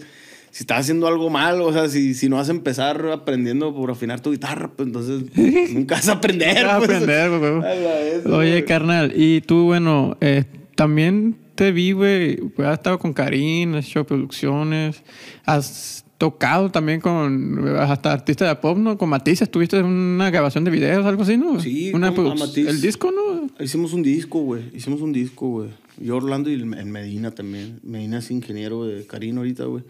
si 0.51 0.63
estás 0.63 0.81
haciendo 0.81 1.07
algo 1.07 1.29
mal, 1.31 1.61
o 1.61 1.73
sea, 1.73 1.89
si, 1.89 2.15
si 2.15 2.29
no 2.29 2.37
vas 2.37 2.49
a 2.49 2.53
empezar 2.53 3.05
aprendiendo 3.09 3.75
por 3.75 3.91
afinar 3.91 4.21
tu 4.21 4.31
guitarra, 4.33 4.71
pues 4.75 4.87
entonces 4.89 5.25
nunca 5.73 5.97
vas 5.97 6.09
a 6.09 6.13
aprender. 6.13 6.65
Vas 6.65 6.75
a 6.75 6.79
pues. 6.79 6.91
aprender, 7.03 8.23
güey, 8.25 8.35
Oye, 8.35 8.65
carnal, 8.65 9.13
y 9.15 9.41
tú, 9.43 9.65
bueno, 9.65 10.17
eh, 10.21 10.45
también 10.77 11.37
te 11.57 11.73
vi, 11.73 11.93
güey, 11.93 12.39
has 12.59 12.75
estado 12.75 12.99
con 12.99 13.13
Karim, 13.13 13.75
has 13.75 13.87
hecho 13.87 14.07
producciones, 14.07 15.03
has 15.45 16.05
tocado 16.19 16.71
también 16.71 17.01
con 17.01 17.67
hasta 17.79 18.13
artistas 18.13 18.49
de 18.49 18.57
pop, 18.57 18.79
¿no? 18.79 18.97
Con 18.97 19.09
Matisse 19.09 19.43
estuviste 19.43 19.79
en 19.79 19.87
una 19.87 20.31
grabación 20.31 20.65
de 20.65 20.71
videos, 20.71 21.05
algo 21.05 21.23
así, 21.23 21.37
¿no? 21.37 21.61
Sí, 21.61 21.93
una, 21.93 22.15
con-. 22.15 22.39
El 22.55 22.81
disco, 22.81 23.11
¿no? 23.11 23.51
Hicimos 23.63 23.93
un 23.93 24.03
disco, 24.03 24.41
güey. 24.41 24.65
Hicimos 24.75 25.01
un 25.01 25.13
disco, 25.13 25.49
güey. 25.49 25.71
Yo 25.99 26.17
Orlando 26.17 26.51
y 26.51 26.55
en 26.55 26.91
Medina 26.91 27.31
también. 27.31 27.81
Medina 27.83 28.19
es 28.19 28.31
ingeniero 28.31 28.85
de 28.85 29.07
Karina 29.07 29.39
ahorita, 29.39 29.65
güey. 29.65 29.83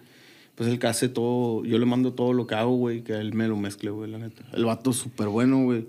Pues 0.55 0.71
él 0.71 0.79
que 0.79 0.87
hace 0.87 1.09
todo, 1.09 1.65
yo 1.65 1.79
le 1.79 1.85
mando 1.85 2.15
todo 2.15 2.33
lo 2.33 2.47
que 2.47 2.55
hago, 2.55 2.77
güey, 2.77 3.03
que 3.03 3.13
él 3.13 3.35
me 3.35 3.47
lo 3.47 3.57
mezcle, 3.57 3.91
güey, 3.91 4.11
la 4.11 4.19
neta. 4.19 4.43
El 4.55 4.65
vato 4.65 4.91
es 4.91 4.97
súper 4.97 5.29
bueno, 5.29 5.65
güey. 5.65 5.85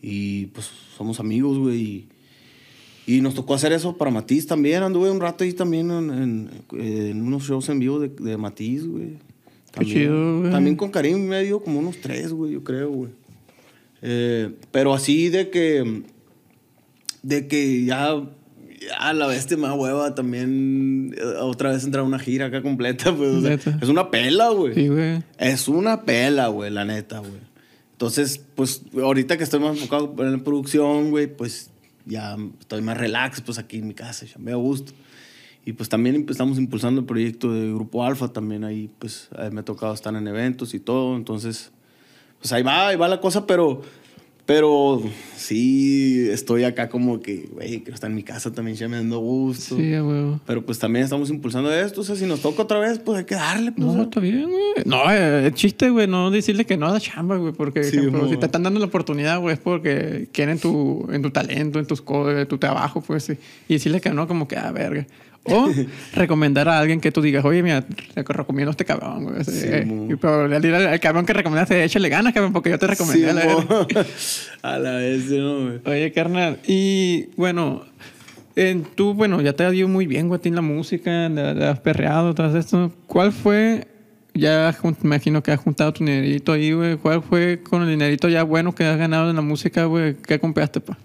Y 0.00 0.46
pues 0.46 0.70
somos 0.96 1.18
amigos, 1.18 1.58
güey. 1.58 1.76
Y, 1.76 2.08
y 3.08 3.20
nos 3.22 3.34
tocó 3.34 3.54
hacer 3.54 3.72
eso 3.72 3.96
para 3.96 4.10
Matiz 4.10 4.46
también. 4.46 4.82
Anduve 4.82 5.10
un 5.10 5.20
rato 5.20 5.42
ahí 5.44 5.52
también 5.54 5.90
en, 5.90 6.10
en- 6.10 6.50
en 6.80 7.22
unos 7.22 7.42
shows 7.44 7.68
en 7.70 7.78
vivo 7.78 7.98
de, 7.98 8.08
de 8.10 8.36
Matiz, 8.36 8.86
güey. 8.86 9.12
Qué 9.72 9.72
También- 9.72 9.98
chido, 9.98 10.38
güey. 10.40 10.50
También 10.50 10.76
con 10.76 10.90
Karim 10.90 11.26
me 11.26 11.42
dio 11.42 11.60
como 11.60 11.78
unos 11.78 12.00
tres, 12.00 12.32
güey, 12.32 12.52
yo 12.52 12.62
creo, 12.64 12.90
güey. 12.90 13.10
Eh, 14.02 14.50
pero 14.70 14.94
así 14.94 15.28
de 15.28 15.50
que. 15.50 16.02
De 17.22 17.46
que 17.48 17.84
ya. 17.84 18.14
Ya 18.80 19.12
la 19.12 19.26
bestia 19.26 19.56
más 19.56 19.76
hueva 19.76 20.14
también. 20.14 21.14
eh, 21.18 21.22
Otra 21.40 21.70
vez 21.72 21.84
entrar 21.84 22.04
a 22.04 22.06
una 22.06 22.18
gira 22.18 22.46
acá 22.46 22.62
completa, 22.62 23.12
pues. 23.16 23.30
o 23.30 23.40
sea, 23.40 23.54
es 23.54 23.88
una 23.88 24.10
pela, 24.10 24.50
güey. 24.50 24.74
Sí, 24.74 24.88
güey. 24.88 25.22
Es 25.38 25.66
una 25.68 26.02
pela, 26.04 26.46
güey, 26.48 26.70
la 26.70 26.84
neta, 26.84 27.18
güey. 27.18 27.48
Entonces, 27.92 28.40
pues, 28.54 28.82
ahorita 28.94 29.36
que 29.36 29.42
estoy 29.44 29.58
más 29.60 29.76
enfocado 29.76 30.14
en 30.18 30.32
la 30.32 30.38
producción, 30.38 31.10
güey, 31.10 31.26
pues 31.26 31.70
ya 32.08 32.36
estoy 32.58 32.82
más 32.82 32.96
relax, 32.96 33.40
pues 33.40 33.58
aquí 33.58 33.78
en 33.78 33.88
mi 33.88 33.94
casa, 33.94 34.26
ya 34.26 34.38
me 34.38 34.52
a 34.52 34.56
gusto. 34.56 34.92
Y 35.64 35.74
pues 35.74 35.88
también 35.88 36.26
estamos 36.28 36.58
impulsando 36.58 37.02
el 37.02 37.06
proyecto 37.06 37.52
de 37.52 37.72
Grupo 37.72 38.04
Alfa, 38.04 38.28
también 38.28 38.64
ahí, 38.64 38.90
pues, 38.98 39.28
eh, 39.38 39.50
me 39.52 39.60
ha 39.60 39.64
tocado 39.64 39.92
estar 39.92 40.14
en 40.14 40.26
eventos 40.26 40.72
y 40.72 40.80
todo, 40.80 41.14
entonces, 41.14 41.70
pues 42.40 42.52
ahí 42.52 42.62
va, 42.62 42.88
ahí 42.88 42.96
va 42.96 43.06
la 43.06 43.20
cosa, 43.20 43.46
pero, 43.46 43.82
pero 44.48 45.02
sí 45.36 46.26
estoy 46.30 46.64
acá 46.64 46.88
como 46.88 47.20
que, 47.20 47.50
güey, 47.52 47.80
quiero 47.80 47.92
estar 47.92 48.08
en 48.08 48.16
mi 48.16 48.22
casa 48.22 48.50
también, 48.50 48.78
ya 48.78 48.88
me 48.88 48.96
dando 48.96 49.18
gusto. 49.18 49.76
Sí, 49.76 49.92
huevo. 49.92 50.40
Pero 50.46 50.64
pues 50.64 50.78
también 50.78 51.04
estamos 51.04 51.28
impulsando 51.28 51.70
esto, 51.70 52.00
o 52.00 52.04
sea, 52.04 52.16
si 52.16 52.24
nos 52.24 52.40
toca 52.40 52.62
otra 52.62 52.78
vez, 52.78 52.98
pues 52.98 53.18
hay 53.18 53.24
que 53.26 53.34
darle, 53.34 53.72
pues. 53.72 53.86
No, 53.86 54.04
está 54.04 54.20
bien, 54.20 54.44
güey. 54.48 54.84
No, 54.86 55.02
eh, 55.12 55.48
es 55.48 55.52
chiste, 55.52 55.90
güey, 55.90 56.06
no 56.06 56.30
decirle 56.30 56.64
que 56.64 56.78
no 56.78 56.86
a 56.86 56.92
la 56.92 56.98
chamba, 56.98 57.36
güey, 57.36 57.52
porque 57.52 57.84
Sí, 57.84 57.98
ejemplo, 57.98 58.22
mo. 58.22 58.28
si 58.30 58.38
te 58.38 58.46
están 58.46 58.62
dando 58.62 58.80
la 58.80 58.86
oportunidad, 58.86 59.38
güey, 59.38 59.52
es 59.52 59.60
porque 59.60 60.30
quieren 60.32 60.58
tu, 60.58 61.06
en 61.12 61.20
tu 61.20 61.30
talento, 61.30 61.78
en 61.78 61.84
tus 61.84 62.00
cosas, 62.00 62.48
tu 62.48 62.56
trabajo, 62.56 63.02
pues, 63.02 63.24
sí. 63.24 63.34
y 63.68 63.74
decirle 63.74 64.00
que 64.00 64.08
no, 64.08 64.26
como 64.26 64.48
que, 64.48 64.56
ah, 64.56 64.72
verga. 64.72 65.06
O 65.50 65.68
recomendar 66.14 66.68
a 66.68 66.78
alguien 66.78 67.00
que 67.00 67.10
tú 67.12 67.20
digas, 67.22 67.44
oye, 67.44 67.62
mira, 67.62 67.82
te 67.82 68.22
recomiendo 68.22 68.70
a 68.70 68.72
este 68.72 68.84
cabrón, 68.84 69.24
güey. 69.24 69.44
Sí, 69.44 69.62
Eh, 69.64 70.16
pero 70.20 70.44
al, 70.44 70.52
al- 70.54 70.86
al 70.86 71.00
cabrón 71.00 71.26
que 71.26 71.32
recomendaste, 71.32 71.82
échale 71.84 72.08
ganas, 72.08 72.32
cabrón, 72.32 72.52
porque 72.52 72.70
yo 72.70 72.78
te 72.78 72.86
recomendé. 72.86 73.24
Sí, 73.24 73.28
a 73.28 73.32
la 73.32 73.46
verga. 73.46 74.06
a 74.62 74.78
la 74.78 74.92
vez, 74.96 75.24
¿no, 75.30 75.60
güey? 75.64 75.80
Oye, 75.84 76.12
carnal, 76.12 76.58
y 76.66 77.26
bueno, 77.36 77.84
en, 78.56 78.82
tú, 78.84 79.14
bueno, 79.14 79.40
ya 79.40 79.52
te 79.52 79.64
ha 79.64 79.72
ido 79.72 79.88
muy 79.88 80.06
bien, 80.06 80.28
güey, 80.28 80.40
en 80.44 80.54
la 80.54 80.62
música, 80.62 81.28
le 81.28 81.66
has 81.66 81.80
perreado, 81.80 82.34
todo 82.34 82.56
esto. 82.58 82.92
¿Cuál 83.06 83.32
fue, 83.32 83.86
ya 84.34 84.74
me 84.82 84.94
imagino 85.04 85.42
que 85.42 85.52
has 85.52 85.60
juntado 85.60 85.92
tu 85.92 86.04
dinerito 86.04 86.52
ahí, 86.52 86.72
güey, 86.72 86.96
cuál 86.96 87.22
fue 87.22 87.60
con 87.62 87.82
el 87.82 87.88
dinerito 87.90 88.28
ya 88.28 88.42
bueno 88.42 88.74
que 88.74 88.84
has 88.84 88.98
ganado 88.98 89.30
en 89.30 89.36
la 89.36 89.42
música, 89.42 89.84
güey, 89.84 90.16
qué 90.16 90.38
compraste, 90.40 90.80
pa? 90.80 90.98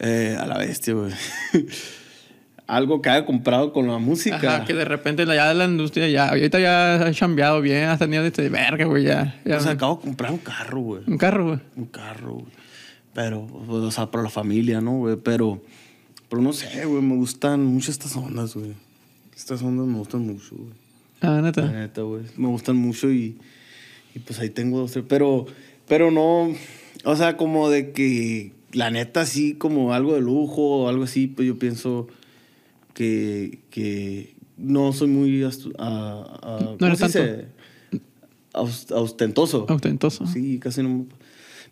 Eh, 0.00 0.36
a 0.38 0.46
la 0.46 0.58
bestia, 0.58 0.94
güey. 0.94 1.12
Algo 2.68 3.00
que 3.02 3.08
haya 3.08 3.24
comprado 3.24 3.72
con 3.72 3.88
la 3.88 3.98
música. 3.98 4.36
Ajá, 4.56 4.64
que 4.64 4.74
de 4.74 4.84
repente 4.84 5.24
la- 5.26 5.34
ya 5.34 5.54
la 5.54 5.64
industria, 5.64 6.06
ya, 6.08 6.28
ahorita 6.28 6.60
ya 6.60 6.96
has 7.06 7.16
chambeado 7.16 7.60
bien, 7.62 7.84
has 7.88 7.98
tenido 7.98 8.24
este 8.24 8.48
verga, 8.50 8.84
güey, 8.84 9.04
ya. 9.04 9.34
sea, 9.44 9.72
acabo 9.72 9.96
de 9.96 10.02
comprar 10.02 10.30
un 10.32 10.38
carro, 10.38 10.80
güey. 10.80 11.02
un 11.06 11.16
carro, 11.18 11.46
güey. 11.46 11.58
Un 11.76 11.86
carro, 11.86 12.34
güey. 12.34 12.46
Pero, 13.14 13.46
pues, 13.46 13.68
o 13.82 13.90
sea, 13.90 14.10
para 14.10 14.22
la 14.24 14.30
familia, 14.30 14.80
¿no, 14.82 14.98
güey? 14.98 15.16
Pero, 15.16 15.60
pero 16.28 16.42
no 16.42 16.52
sé, 16.52 16.84
güey, 16.84 17.02
me 17.02 17.16
gustan 17.16 17.64
mucho 17.64 17.90
estas 17.90 18.14
ondas, 18.16 18.54
güey. 18.54 18.74
Estas 19.34 19.62
ondas 19.62 19.86
me 19.86 19.98
gustan 19.98 20.26
mucho, 20.26 20.54
güey. 20.54 20.72
Ah, 21.22 21.30
La 21.36 21.42
neta. 21.42 21.62
neta, 21.62 22.02
güey. 22.02 22.22
Me 22.36 22.48
gustan 22.48 22.76
mucho 22.76 23.10
y, 23.10 23.38
y 24.14 24.18
pues 24.18 24.38
ahí 24.40 24.50
tengo 24.50 24.78
dos, 24.78 24.92
tres. 24.92 25.04
Pero, 25.08 25.46
pero 25.88 26.10
no, 26.10 26.52
o 27.04 27.16
sea, 27.16 27.38
como 27.38 27.70
de 27.70 27.92
que 27.92 28.52
la 28.72 28.90
neta, 28.90 29.24
sí, 29.24 29.54
como 29.54 29.94
algo 29.94 30.14
de 30.14 30.20
lujo 30.20 30.82
o 30.82 30.88
algo 30.90 31.04
así, 31.04 31.26
pues 31.28 31.48
yo 31.48 31.58
pienso 31.58 32.08
que, 32.98 33.60
que 33.70 34.34
no 34.56 34.92
soy 34.92 35.06
muy 35.06 35.44
a- 35.44 35.48
a- 35.78 36.58
¿cómo 36.78 36.86
eres 36.86 36.98
se 36.98 37.06
dice? 37.06 37.46
Aus- 38.52 38.90
ostentoso. 38.92 39.66
Ostentoso. 39.68 40.26
Sí, 40.26 40.58
casi 40.58 40.82
no. 40.82 41.06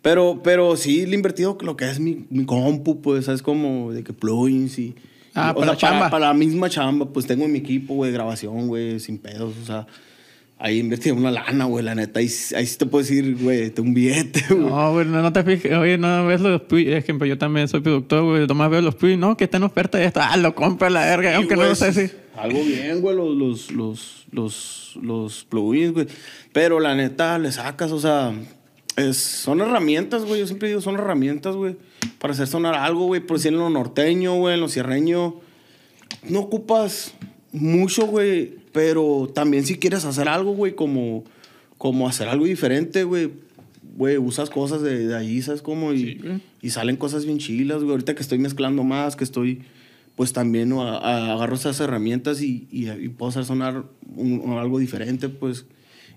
Pero, 0.01 0.39
pero 0.41 0.77
sí 0.77 1.05
le 1.05 1.11
he 1.11 1.15
invertido 1.15 1.57
lo 1.61 1.75
que 1.75 1.89
es 1.89 1.99
mi, 1.99 2.25
mi 2.29 2.45
compu, 2.45 3.01
pues, 3.01 3.25
¿sabes? 3.25 3.41
Como 3.41 3.91
de 3.91 4.03
que 4.05 4.13
plugins 4.13 4.79
y... 4.79 4.95
Ah, 5.33 5.51
o 5.53 5.59
para 5.59 5.71
sea, 5.75 5.77
chamba. 5.89 6.09
Para 6.09 6.27
la 6.27 6.33
misma 6.33 6.69
chamba, 6.69 7.09
pues 7.11 7.27
tengo 7.27 7.45
mi 7.49 7.57
equipo, 7.59 7.95
güey, 7.95 8.11
de 8.11 8.17
grabación, 8.17 8.67
güey, 8.67 8.99
sin 9.01 9.17
pedos, 9.17 9.53
o 9.61 9.65
sea... 9.65 9.85
Ahí 10.59 10.79
invertí 10.79 11.11
una 11.11 11.29
lana, 11.29 11.65
güey, 11.65 11.85
la 11.85 11.93
neta. 11.93 12.19
Ahí, 12.19 12.29
ahí 12.55 12.65
sí 12.65 12.77
te 12.79 12.87
puedo 12.87 13.03
decir, 13.03 13.37
güey, 13.39 13.71
un 13.77 13.93
billete, 13.93 14.43
güey. 14.49 14.61
No, 14.61 14.91
güey, 14.91 15.05
no, 15.05 15.21
no 15.21 15.31
te 15.31 15.43
fijes. 15.43 15.71
Oye, 15.73 15.99
no 15.99 16.25
ves 16.25 16.41
los 16.41 16.61
plugins. 16.61 16.95
Ejemplo, 16.95 17.27
yo 17.27 17.37
también 17.37 17.67
soy 17.67 17.81
productor, 17.81 18.23
güey. 18.23 18.47
Nomás 18.47 18.71
veo 18.71 18.81
los 18.81 18.95
plugins. 18.95 19.19
No, 19.19 19.37
que 19.37 19.43
está 19.43 19.57
en 19.57 19.63
oferta 19.63 19.99
de 19.99 20.05
esto. 20.05 20.19
Ah, 20.23 20.35
lo 20.35 20.55
compra 20.55 20.89
la 20.89 21.01
verga. 21.01 21.29
Sí, 21.29 21.35
aunque 21.35 21.53
no 21.53 21.61
güey, 21.61 21.69
lo 21.69 21.75
sé 21.75 21.93
si. 21.93 22.11
Algo 22.35 22.63
bien, 22.63 23.01
güey, 23.01 23.15
los, 23.15 23.35
los, 23.35 23.71
los, 23.71 24.25
los, 24.31 24.99
los 24.99 25.43
plugins, 25.43 25.93
güey. 25.93 26.07
Pero 26.53 26.79
la 26.79 26.95
neta, 26.95 27.37
le 27.37 27.51
sacas, 27.51 27.91
o 27.91 27.99
sea, 27.99 28.33
es, 28.95 29.17
son 29.17 29.61
herramientas, 29.61 30.25
güey. 30.25 30.39
Yo 30.39 30.47
siempre 30.47 30.69
digo, 30.69 30.81
son 30.81 30.95
herramientas, 30.95 31.55
güey, 31.55 31.75
para 32.17 32.33
hacer 32.33 32.47
sonar 32.47 32.73
algo, 32.73 33.05
güey. 33.05 33.21
Por 33.21 33.37
decir 33.37 33.53
en 33.53 33.59
lo 33.59 33.69
norteño, 33.69 34.33
güey, 34.33 34.55
en 34.55 34.61
lo 34.61 34.69
sierreño. 34.69 35.35
No 36.27 36.39
ocupas 36.39 37.13
mucho, 37.51 38.05
güey, 38.07 38.55
pero 38.71 39.29
también 39.33 39.65
si 39.65 39.77
quieres 39.77 40.05
hacer 40.05 40.27
algo, 40.29 40.51
güey, 40.53 40.75
como, 40.75 41.23
como 41.77 42.07
hacer 42.07 42.27
algo 42.27 42.45
diferente, 42.45 43.03
güey. 43.03 43.29
Güey, 43.95 44.17
usas 44.19 44.51
cosas 44.51 44.83
de, 44.83 45.07
de 45.07 45.15
ahí, 45.15 45.41
¿sabes 45.41 45.63
cómo? 45.63 45.91
Y, 45.91 45.97
Sí, 45.97 46.19
y 46.61 46.69
salen 46.69 46.97
cosas 46.97 47.25
bien 47.25 47.39
chilas, 47.39 47.77
güey. 47.79 47.91
Ahorita 47.91 48.13
que 48.13 48.21
estoy 48.21 48.37
mezclando 48.37 48.83
más, 48.83 49.15
que 49.15 49.23
estoy, 49.23 49.61
pues 50.15 50.33
también 50.33 50.69
¿no? 50.69 50.83
a- 50.83 50.97
a- 50.99 51.33
agarro 51.33 51.55
esas 51.55 51.79
herramientas 51.79 52.41
y, 52.43 52.67
y, 52.71 52.89
y 52.91 53.09
puedo 53.09 53.29
hacer 53.31 53.45
sonar 53.45 53.85
un- 54.15 54.51
algo 54.59 54.77
diferente, 54.77 55.29
pues. 55.29 55.65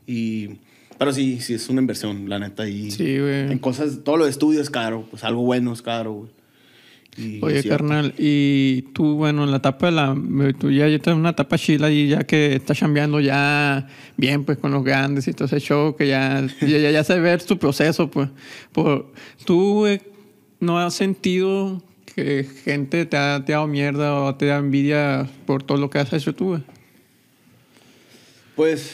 Y, 0.06 0.58
pero 0.98 1.12
sí, 1.14 1.40
sí, 1.40 1.54
es 1.54 1.70
una 1.70 1.80
inversión, 1.80 2.28
la 2.28 2.38
neta. 2.38 2.68
Y 2.68 2.90
Sí, 2.90 3.18
güey. 3.18 3.50
En 3.50 3.58
cosas, 3.58 4.00
todo 4.04 4.18
lo 4.18 4.24
de 4.24 4.30
estudio 4.30 4.60
es 4.60 4.68
caro, 4.68 5.06
pues 5.10 5.24
algo 5.24 5.40
bueno 5.42 5.72
es 5.72 5.80
caro, 5.80 6.12
güey. 6.12 6.30
Y 7.16 7.40
Oye, 7.42 7.62
cierto. 7.62 7.70
carnal, 7.70 8.14
y 8.18 8.82
tú, 8.92 9.14
bueno, 9.14 9.44
en 9.44 9.50
la 9.50 9.56
etapa 9.58 9.86
de 9.86 9.92
la. 9.92 10.16
Tú 10.58 10.70
ya, 10.70 10.88
ya 10.88 10.96
estás 10.96 11.12
en 11.12 11.18
una 11.18 11.30
etapa 11.30 11.58
chila 11.58 11.90
y 11.90 12.08
ya 12.08 12.24
que 12.24 12.54
estás 12.54 12.78
chambeando 12.78 13.20
ya 13.20 13.88
bien, 14.16 14.44
pues 14.44 14.58
con 14.58 14.70
los 14.70 14.84
grandes 14.84 15.26
y 15.26 15.32
todo 15.32 15.46
ese 15.46 15.60
show, 15.60 15.96
que 15.96 16.06
ya, 16.06 16.46
ya, 16.60 16.78
ya, 16.78 16.90
ya 16.90 17.04
se 17.04 17.18
ve 17.18 17.36
tu 17.38 17.58
proceso, 17.58 18.10
pues. 18.10 18.28
Por, 18.72 19.12
tú 19.44 19.86
eh, 19.86 20.00
no 20.60 20.78
has 20.78 20.94
sentido 20.94 21.82
que 22.14 22.46
gente 22.64 23.06
te 23.06 23.16
ha, 23.16 23.44
te 23.44 23.54
ha 23.54 23.56
dado 23.56 23.66
mierda 23.66 24.14
o 24.14 24.34
te 24.36 24.46
da 24.46 24.58
envidia 24.58 25.28
por 25.46 25.62
todo 25.62 25.78
lo 25.78 25.90
que 25.90 25.98
has 25.98 26.12
hecho 26.12 26.34
tú, 26.34 26.48
güey. 26.50 26.62
Pues, 28.54 28.92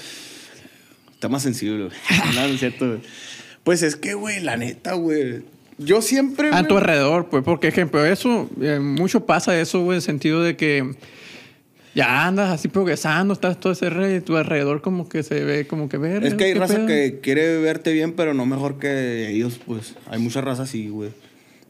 está 1.12 1.28
más 1.28 1.42
sensible, 1.42 1.88
no, 2.34 2.40
no 2.40 2.46
es 2.46 2.60
cierto, 2.60 2.86
güey. 2.86 3.00
Pues 3.62 3.82
es 3.82 3.96
que, 3.96 4.14
güey, 4.14 4.40
la 4.40 4.56
neta, 4.56 4.94
güey. 4.94 5.42
Yo 5.78 6.00
siempre. 6.02 6.48
A 6.52 6.62
tu 6.62 6.74
güey, 6.74 6.78
alrededor, 6.78 7.28
pues, 7.28 7.42
porque, 7.44 7.68
ejemplo, 7.68 8.04
eso, 8.04 8.48
eh, 8.60 8.78
mucho 8.80 9.26
pasa 9.26 9.58
eso, 9.60 9.80
güey, 9.82 9.90
en 9.90 9.96
el 9.96 10.02
sentido 10.02 10.42
de 10.42 10.56
que 10.56 10.94
ya 11.94 12.26
andas 12.26 12.50
así 12.50 12.68
progresando, 12.68 13.32
estás 13.34 13.58
todo 13.60 13.72
ese 13.72 13.88
re, 13.90 14.20
tu 14.20 14.36
alrededor 14.36 14.80
como 14.82 15.08
que 15.08 15.22
se 15.22 15.44
ve 15.44 15.66
como 15.66 15.88
que 15.88 15.96
ver. 15.98 16.24
Es 16.24 16.34
que 16.34 16.44
hay 16.44 16.54
raza 16.54 16.86
que 16.86 17.20
quiere 17.22 17.58
verte 17.58 17.92
bien, 17.92 18.12
pero 18.12 18.34
no 18.34 18.46
mejor 18.46 18.78
que 18.78 19.30
ellos, 19.30 19.60
pues. 19.64 19.94
Hay 20.06 20.18
mucha 20.18 20.40
raza 20.40 20.62
así, 20.64 20.88
güey. 20.88 21.10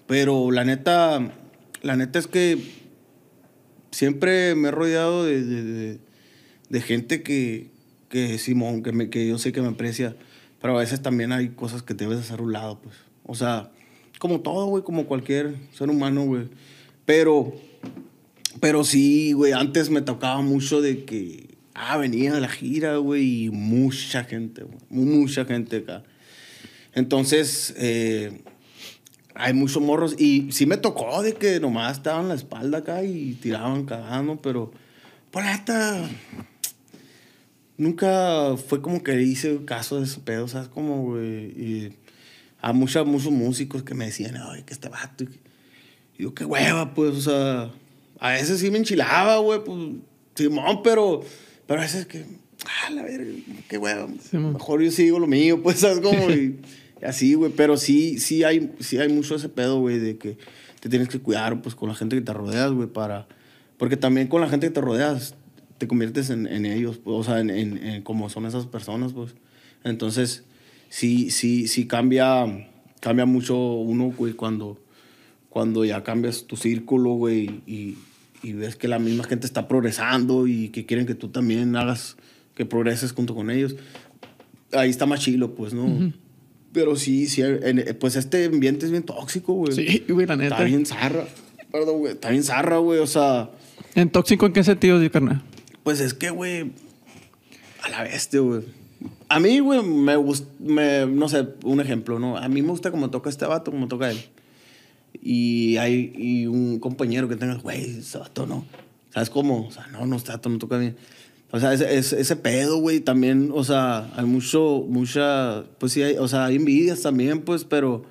Pero 0.07 0.51
la 0.53 0.65
neta, 0.65 1.33
la 1.83 1.97
neta 1.97 2.19
es 2.19 2.27
que 2.29 2.59
siempre 3.91 4.55
me 4.55 4.69
he 4.69 4.71
rodeado 4.71 5.25
de, 5.25 5.43
de, 5.45 5.63
de- 5.63 5.99
de 6.69 6.81
gente 6.81 7.23
que, 7.23 7.69
que 8.09 8.39
Simón, 8.39 8.83
que, 8.83 8.91
me, 8.91 9.09
que 9.09 9.27
yo 9.29 9.39
sé 9.39 9.53
que 9.53 9.63
me 9.63 9.69
aprecia. 9.69 10.17
Pero 10.61 10.77
a 10.77 10.81
veces 10.81 11.01
también 11.01 11.31
hay 11.33 11.51
cosas 11.51 11.83
que 11.85 11.95
debes 11.95 12.19
hacer 12.19 12.41
a 12.41 12.43
un 12.43 12.53
lado, 12.53 12.81
pues. 12.83 12.97
O 13.25 13.35
sea, 13.37 13.71
como 14.19 14.41
todo, 14.41 14.67
güey, 14.67 14.83
como 14.83 15.07
cualquier 15.07 15.55
ser 15.73 15.91
humano, 15.91 16.25
güey. 16.25 16.49
Pero, 17.05 17.53
pero 18.61 18.85
sí, 18.85 19.33
güey, 19.33 19.53
antes 19.53 19.91
me 19.91 20.03
tocaba 20.03 20.41
mucho 20.43 20.81
de 20.81 21.05
que, 21.05 21.57
ah, 21.75 21.97
venía 21.97 22.35
de 22.35 22.41
la 22.41 22.49
gira, 22.49 22.97
güey, 22.97 23.45
y 23.45 23.51
mucha 23.51 24.25
gente, 24.25 24.65
güey, 24.65 24.79
mucha 24.91 25.45
gente 25.45 25.79
acá. 25.79 26.03
Entonces, 26.95 27.75
eh, 27.77 28.43
hay 29.35 29.53
muchos 29.53 29.83
morros, 29.83 30.17
y 30.19 30.51
sí 30.51 30.67
me 30.67 30.79
tocó 30.79 31.23
de 31.23 31.35
que 31.35 31.61
nomás 31.61 31.99
estaban 31.99 32.29
la 32.29 32.35
espalda 32.35 32.79
acá 32.79 33.05
y 33.05 33.35
tiraban 33.35 33.85
cagando, 33.85 34.41
pero, 34.41 34.73
pues 35.31 35.45
la 35.45 35.57
neta, 35.57 36.09
nunca 37.77 38.57
fue 38.57 38.81
como 38.81 39.03
que 39.03 39.21
hice 39.21 39.65
caso 39.65 39.99
de 39.99 40.05
ese 40.05 40.21
pedo, 40.21 40.49
¿sabes? 40.49 40.69
Como, 40.69 41.03
güey. 41.03 41.45
Y 41.51 41.93
a 42.67 42.73
mucha, 42.73 43.05
muchos 43.05 43.31
músicos 43.31 43.85
que 43.85 43.95
me 43.95 44.07
decían, 44.07 44.37
ay, 44.37 44.65
que 44.65 44.75
este 44.75 44.89
vato. 44.89 45.23
Y 45.23 46.25
yo, 46.25 46.35
qué 46.35 46.45
hueva, 46.45 46.95
pues, 46.95 47.15
o 47.15 47.21
sea, 47.21 47.71
a 48.19 48.31
veces 48.31 48.59
sí 48.59 48.73
me 48.73 48.79
enchilaba, 48.79 49.39
güey, 49.39 49.63
pues, 49.63 49.79
Simón, 50.35 50.81
pero, 50.83 51.21
pero 51.65 51.79
a 51.79 51.85
veces 51.85 52.07
que, 52.07 52.25
ah, 52.65 52.91
la 52.91 53.05
verga, 53.05 53.31
qué 53.69 53.79
hueva. 53.79 54.09
Mejor 54.33 54.83
yo 54.83 54.91
sigo 54.91 55.21
lo 55.21 55.29
mío, 55.29 55.63
pues, 55.63 55.79
¿sabes? 55.79 56.01
Como, 56.01 56.29
y, 56.33 56.59
así, 57.07 57.35
güey, 57.35 57.53
pero 57.53 57.77
sí, 57.77 58.19
sí 58.19 58.43
hay, 58.43 58.75
sí 58.81 58.99
hay 58.99 59.11
mucho 59.13 59.37
ese 59.37 59.49
pedo, 59.49 59.79
güey, 59.79 60.01
de 60.01 60.17
que 60.19 60.37
te 60.81 60.89
tienes 60.89 61.09
que 61.09 61.21
cuidar, 61.21 61.63
pues, 61.63 61.77
con 61.77 61.89
la 61.89 61.95
gente 61.95 62.17
que 62.17 62.23
te 62.23 62.33
rodeas, 62.33 62.73
güey, 62.73 62.89
para, 62.89 63.29
porque 63.79 63.97
también 63.97 64.27
con 64.27 64.41
la 64.41 64.49
gente 64.49 64.67
que 64.67 64.75
te 64.75 64.81
rodeas, 64.81 65.37
te 65.79 65.87
conviertes 65.87 66.31
en, 66.31 66.49
en 66.49 66.67
ellos, 66.67 66.99
pues, 66.99 67.17
o 67.17 67.23
sea, 67.23 67.39
en, 67.39 67.49
en, 67.51 67.79
en 67.79 68.03
cómo 68.03 68.29
son 68.29 68.45
esas 68.45 68.67
personas, 68.67 69.13
pues. 69.13 69.37
Entonces, 69.85 70.43
sí, 70.97 71.31
sí, 71.31 71.69
sí 71.69 71.87
cambia, 71.87 72.47
cambia 73.01 73.27
mucho 73.27 73.55
uno, 73.55 74.15
güey, 74.17 74.33
cuando, 74.33 74.79
cuando 75.51 75.85
ya 75.85 76.03
cambias 76.03 76.45
tu 76.45 76.57
círculo, 76.57 77.11
güey, 77.11 77.61
y, 77.67 77.99
y, 78.43 78.53
ves 78.55 78.77
que 78.77 78.89
la 78.89 78.99
misma 78.99 79.25
gente 79.25 79.47
está 79.47 79.69
progresando 79.69 80.47
y 80.47 80.71
que 80.71 80.87
quieren 80.87 81.05
que 81.05 81.15
tú 81.15 81.29
también 81.29 81.77
hagas, 81.77 82.17
que 82.55 82.65
progreses 82.65 83.13
junto 83.13 83.35
con 83.35 83.51
ellos. 83.51 83.77
Ahí 84.73 84.89
está 84.89 85.05
más 85.05 85.21
chilo, 85.21 85.55
pues, 85.55 85.75
¿no? 85.75 86.13
Pero 86.73 86.97
sí, 86.97 87.27
sí, 87.27 87.43
pues 88.01 88.17
este 88.17 88.47
ambiente 88.47 88.87
es 88.87 88.91
bien 88.91 89.03
tóxico, 89.03 89.53
güey. 89.53 89.73
Sí, 89.73 90.05
güey, 90.09 90.27
la 90.27 90.37
neta. 90.37 90.55
Está 90.55 90.65
bien 90.65 90.87
zarra. 90.87 91.27
Perdón, 91.71 91.99
güey. 91.99 92.13
Está 92.15 92.31
bien 92.31 92.43
zarra, 92.43 92.79
güey. 92.79 93.01
O 93.01 93.07
sea. 93.07 93.51
¿En 93.95 94.11
tóxico 94.11 94.47
en 94.47 94.53
qué 94.53 94.65
sentido, 94.65 94.99
carnal? 95.11 95.43
Pues 95.83 96.01
es 96.01 96.13
que, 96.13 96.31
güey. 96.31 96.73
A 97.83 97.89
la 97.89 98.03
bestia, 98.03 98.41
güey. 98.41 98.63
A 99.29 99.41
mí, 99.41 99.59
güey, 99.59 99.83
me 99.83 100.17
gusta. 100.17 100.47
no 100.61 101.29
sé, 101.29 101.49
un 101.65 101.81
ejemplo, 101.81 102.19
¿no? 102.19 102.37
A 102.37 102.49
mí 102.49 102.63
me 102.63 102.69
gusta 102.69 102.91
como 102.91 103.11
toca 103.11 103.29
este 103.29 103.47
vato, 103.47 103.71
como 103.71 103.89
toca 103.89 104.11
él. 104.11 104.19
Y 105.21 105.77
hay 105.79 106.13
y 106.17 106.47
un 106.47 106.79
compañero 106.79 107.29
que 107.29 107.37
tenga, 107.37 107.55
güey, 107.55 107.99
ese 107.99 108.19
vato 108.19 108.47
no. 108.47 108.65
¿Sabes 109.13 109.31
cómo? 109.31 109.67
O 109.67 109.71
sea, 109.71 109.87
no, 109.89 110.07
no, 110.07 110.17
este 110.17 110.33
vato 110.33 110.49
no 110.49 110.59
toca 110.59 110.79
bien. 110.79 110.97
O 111.51 111.61
sea, 111.61 111.73
ese, 111.73 111.97
ese, 111.97 112.21
ese 112.21 112.37
pedo, 112.37 112.79
güey, 112.79 113.01
también, 113.01 113.51
o 113.55 113.65
sea, 113.65 114.13
hay 114.17 114.27
mucho, 114.27 114.85
mucha, 114.89 115.65
pues 115.79 115.93
sí, 115.93 116.03
hay, 116.03 116.17
o 116.17 116.27
sea, 116.29 116.47
hay 116.47 116.57
envidias 116.57 117.03
también, 117.03 117.43
pues, 117.43 117.65
pero, 117.65 118.05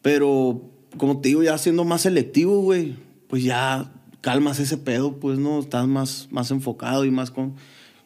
pero, 0.00 0.62
como 0.96 1.20
te 1.20 1.28
digo, 1.28 1.42
ya 1.42 1.58
siendo 1.58 1.84
más 1.84 2.02
selectivo, 2.02 2.60
güey, 2.60 2.94
pues 3.28 3.42
ya 3.42 3.92
calmas 4.20 4.60
ese 4.60 4.78
pedo, 4.78 5.18
pues, 5.18 5.38
¿no? 5.38 5.58
Estás 5.58 5.86
más, 5.88 6.28
más 6.30 6.50
enfocado 6.50 7.04
y 7.04 7.10
más 7.10 7.30
con, 7.30 7.56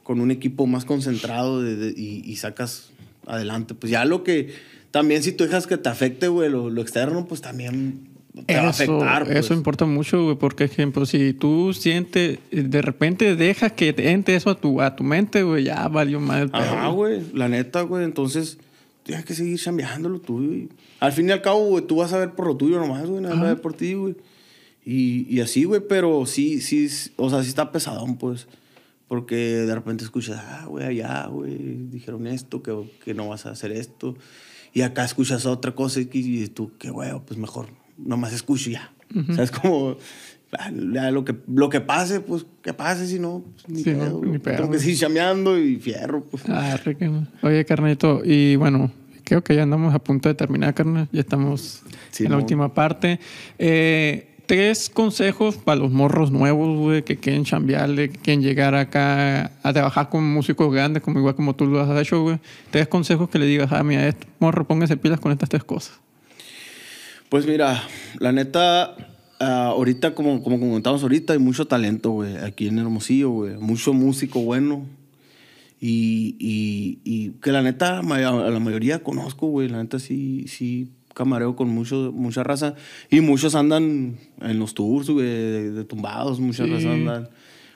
con 0.07 0.21
un 0.21 0.31
equipo 0.31 0.69
más 0.69 0.85
concentrado 0.85 1.63
de, 1.63 1.93
y, 1.97 2.23
y, 2.25 2.37
sacas 2.37 2.91
adelante. 3.27 3.75
Pues 3.75 3.91
ya 3.91 4.05
lo 4.05 4.23
que, 4.23 4.55
también 4.93 5.25
si 5.25 5.33
tú 5.33 5.43
dejas 5.43 5.67
que 5.67 5.79
te 5.79 5.89
afecte, 5.89 6.29
güey, 6.29 6.49
lo, 6.49 6.71
lo 6.71 6.81
externo, 6.81 7.27
pues 7.27 7.41
también 7.41 8.07
te 8.47 8.53
eso, 8.53 8.61
va 8.63 8.67
a 8.69 8.71
afectar. 8.71 9.25
Pues. 9.25 9.37
Eso 9.37 9.55
importa 9.55 9.85
mucho, 9.85 10.23
güey, 10.23 10.37
porque, 10.37 10.63
ejemplo, 10.63 11.07
si 11.07 11.33
tú 11.33 11.73
sientes, 11.73 12.39
de 12.53 12.83
repente 12.83 13.35
dejas 13.35 13.73
que 13.73 13.93
te 13.93 14.13
entre 14.13 14.37
eso 14.37 14.51
a 14.51 14.61
tu, 14.61 14.81
a 14.81 14.95
tu 14.95 15.03
mente, 15.03 15.43
güey, 15.43 15.65
ya 15.65 15.89
valió 15.89 16.21
mal. 16.21 16.51
Ajá, 16.53 16.87
güey, 16.91 17.23
la 17.35 17.49
neta, 17.49 17.83
güey, 17.83 18.05
entonces 18.05 18.59
tienes 19.03 19.25
que 19.25 19.35
seguir 19.35 19.59
chambeando 19.59 20.09
lo 20.09 20.21
tuyo, 20.21 20.47
güey. 20.51 20.69
Al 21.01 21.11
fin 21.11 21.29
y 21.29 21.33
al 21.33 21.43
cabo, 21.43 21.67
güey, 21.67 21.85
tú 21.85 21.97
vas 21.97 22.13
a 22.13 22.19
ver 22.19 22.31
por 22.31 22.47
lo 22.47 22.57
tuyo 22.57 22.79
nomás, 22.79 23.07
güey, 23.07 23.23
nada 23.23 23.35
más 23.35 23.49
ver 23.49 23.61
por 23.61 23.75
ti, 23.75 23.95
güey. 23.95 24.15
Y, 24.85 25.27
y, 25.29 25.41
así, 25.41 25.65
güey, 25.65 25.81
pero 25.81 26.27
sí, 26.27 26.61
sí, 26.61 26.89
o 27.17 27.29
sea, 27.29 27.43
sí 27.43 27.49
está 27.49 27.73
pesadón, 27.73 28.19
pues. 28.19 28.47
Porque 29.09 29.37
de 29.37 29.75
repente 29.75 30.03
escuchas, 30.05 30.39
ah, 30.45 30.67
güey, 30.67 30.85
allá, 30.87 31.27
güey, 31.27 31.87
dijeron 31.91 32.27
esto, 32.27 32.63
que, 32.63 32.75
que 33.05 33.15
no 33.15 33.29
vas 33.29 33.47
a 33.47 33.51
hacer 33.51 33.71
esto. 33.73 34.17
Y 34.73 34.83
acá 34.83 35.05
escuchas 35.05 35.47
otra 35.47 35.75
cosa 35.75 36.01
y, 36.01 36.09
y 36.13 36.47
tú, 36.49 36.73
qué 36.79 36.91
güey, 36.91 37.11
pues 37.27 37.39
mejor 37.39 37.69
nomás 37.97 38.33
escucho 38.33 38.69
ya. 38.71 38.93
Uh 39.15 39.19
-huh. 39.21 39.31
O 39.31 39.35
sea, 39.35 39.45
es 39.45 39.51
como, 39.53 39.97
ya, 40.93 41.11
lo, 41.11 41.25
que, 41.25 41.37
lo 41.47 41.69
que 41.69 41.81
pase, 41.81 42.21
pues 42.21 42.47
que 42.63 42.75
pase, 42.75 43.07
si 43.07 43.19
no, 43.19 43.45
pues, 43.53 43.69
ni, 43.69 43.79
Sí, 43.79 43.85
pedo, 43.85 44.21
no, 44.21 44.33
ni 44.33 44.39
pedo, 44.39 44.57
Tengo 44.57 44.71
que 44.71 44.79
seguir 44.81 44.99
chameando 44.99 45.57
y 45.59 45.77
fierro, 45.77 46.25
pues. 46.25 46.43
Ah. 46.49 46.79
Oye, 47.43 47.65
carnito, 47.65 48.23
y 48.25 48.57
bueno, 48.57 48.91
creo 49.25 49.43
que 49.43 49.55
ya 49.55 49.63
andamos 49.63 49.95
a 49.95 49.99
punto 49.99 50.29
de 50.29 50.35
terminar, 50.35 50.75
carnal. 50.75 51.09
Ya 51.13 51.21
estamos 51.21 51.83
Sí, 52.11 52.25
en 52.25 52.31
la 52.31 52.37
no. 52.37 52.43
última 52.43 52.73
parte. 52.75 53.19
Eh, 53.59 54.36
tres 54.47 54.89
consejos 54.89 55.57
para 55.57 55.81
los 55.81 55.91
morros 55.91 56.31
nuevos, 56.31 56.79
güey, 56.79 57.03
que 57.03 57.17
quieren 57.17 57.45
chambearle, 57.45 58.11
que 58.11 58.19
quieren 58.19 58.43
llegar 58.43 58.75
acá 58.75 59.53
a 59.63 59.73
trabajar 59.73 60.09
con 60.09 60.25
músicos 60.25 60.73
grandes, 60.73 61.03
como 61.03 61.19
igual 61.19 61.35
como 61.35 61.55
tú 61.55 61.67
lo 61.67 61.81
has 61.81 62.01
hecho, 62.01 62.23
güey. 62.23 62.39
Tres 62.71 62.89
consejos 62.89 63.29
que 63.29 63.39
le 63.39 63.47
digas, 63.47 63.73
ah, 63.73 63.83
mira, 63.83 64.07
este 64.07 64.27
morro, 64.39 64.67
póngase 64.67 64.97
pilas 64.97 65.21
con 65.21 65.33
estas 65.33 65.49
tres 65.49 65.65
cosas. 65.65 65.99
Pues 67.29 67.47
mira, 67.47 67.83
la 68.21 68.33
neta, 68.33 68.97
ah, 69.41 69.67
ahorita, 69.69 70.15
como, 70.15 70.43
como 70.43 70.59
comentamos 70.59 71.03
ahorita, 71.03 71.33
hay 71.33 71.39
mucho 71.39 71.67
talento, 71.67 72.11
güey, 72.11 72.37
aquí 72.37 72.69
en 72.69 72.79
Hermosillo, 72.79 73.31
güey. 73.31 73.57
Mucho 73.57 73.93
músico 73.93 74.41
bueno. 74.41 74.87
Y, 75.79 76.37
y, 77.05 77.33
que 77.43 77.53
la 77.53 77.61
neta, 77.61 77.99
a 77.99 78.03
la 78.03 78.61
mayoría 78.61 79.03
conozco, 79.03 79.49
güey. 79.49 79.69
La 79.69 79.83
neta 79.83 79.99
sí, 79.99 80.47
sí 80.49 80.96
camareo 81.17 81.57
con 81.57 81.71
mucho, 81.71 82.13
mucha 82.15 82.45
raza. 82.45 82.75
Y 83.11 83.23
muchos 83.23 83.55
andan 83.55 84.19
en 84.43 84.59
los 84.59 84.75
tours, 84.75 85.09
güey, 85.09 85.27
de, 85.27 85.71
de 85.73 85.85
tumbados. 85.85 86.39
Muchas 86.41 86.67
Sí. 86.67 86.73
razas 86.75 86.93
andan. 86.93 87.31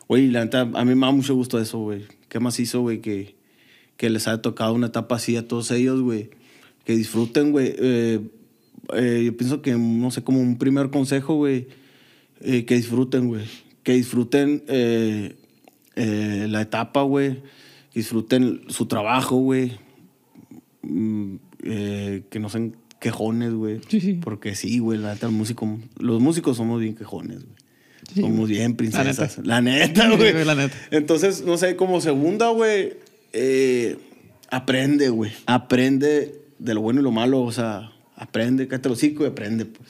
Güey, 0.08 0.28
la 0.28 0.44
neta, 0.44 0.60
a 0.60 0.84
mí 0.84 0.94
me 0.94 1.06
da 1.06 1.10
mucho 1.12 1.34
gusto 1.34 1.58
eso, 1.58 1.78
güey. 1.78 2.02
¿Qué 2.28 2.38
más 2.38 2.60
hizo, 2.60 2.82
güey? 2.82 3.00
Que, 3.00 3.34
que 3.96 4.10
les 4.10 4.28
haya 4.28 4.42
tocado 4.42 4.74
una 4.74 4.88
etapa 4.88 5.16
así 5.16 5.36
a 5.36 5.48
todos 5.48 5.70
ellos, 5.70 6.02
güey. 6.02 6.28
Que 6.84 6.94
disfruten, 6.94 7.50
güey. 7.50 7.74
Eh, 7.78 8.20
eh, 8.92 9.22
yo 9.24 9.36
pienso 9.36 9.62
que, 9.62 9.72
no 9.72 10.10
sé, 10.10 10.22
como 10.22 10.40
un 10.40 10.58
primer 10.58 10.90
consejo, 10.90 11.36
güey, 11.36 11.68
eh, 12.42 12.66
que 12.66 12.74
disfruten, 12.74 13.28
güey. 13.28 13.44
Que 13.84 13.94
disfruten 13.94 14.64
la 15.96 16.60
etapa, 16.60 17.02
güey. 17.02 17.36
Que 17.90 18.00
disfruten 18.00 18.62
su 18.68 18.84
trabajo, 18.84 19.36
güey. 19.36 19.72
Mm, 20.82 21.36
que 21.62 22.38
no 22.38 22.48
sean 22.50 22.74
quejones, 23.00 23.52
güey. 23.52 23.80
Sí, 23.88 24.00
sí. 24.00 24.12
Porque 24.14 24.54
sí, 24.54 24.78
güey, 24.78 24.98
la 24.98 25.14
neta, 25.14 25.26
el 25.26 25.32
músico, 25.32 25.78
los 25.98 26.20
músicos 26.20 26.56
somos 26.56 26.80
bien 26.80 26.94
quejones, 26.94 27.38
güey. 27.44 27.56
Sí, 28.14 28.20
somos 28.22 28.48
bien 28.48 28.76
princesas. 28.76 29.38
La 29.44 29.60
neta, 29.60 30.08
güey. 30.16 30.44
la 30.44 30.54
neta. 30.54 30.76
Entonces, 30.90 31.42
no 31.44 31.56
sé, 31.58 31.76
como 31.76 32.00
segunda, 32.00 32.48
güey, 32.50 32.94
eh, 33.32 33.98
aprende, 34.50 35.08
güey. 35.10 35.32
Aprende 35.46 36.40
de 36.58 36.74
lo 36.74 36.80
bueno 36.82 37.00
y 37.00 37.02
lo 37.02 37.10
malo, 37.12 37.40
o 37.42 37.52
sea, 37.52 37.92
aprende, 38.16 38.68
cállate 38.68 38.88
hocico 38.88 39.24
y 39.24 39.28
aprende, 39.28 39.64
pues. 39.64 39.88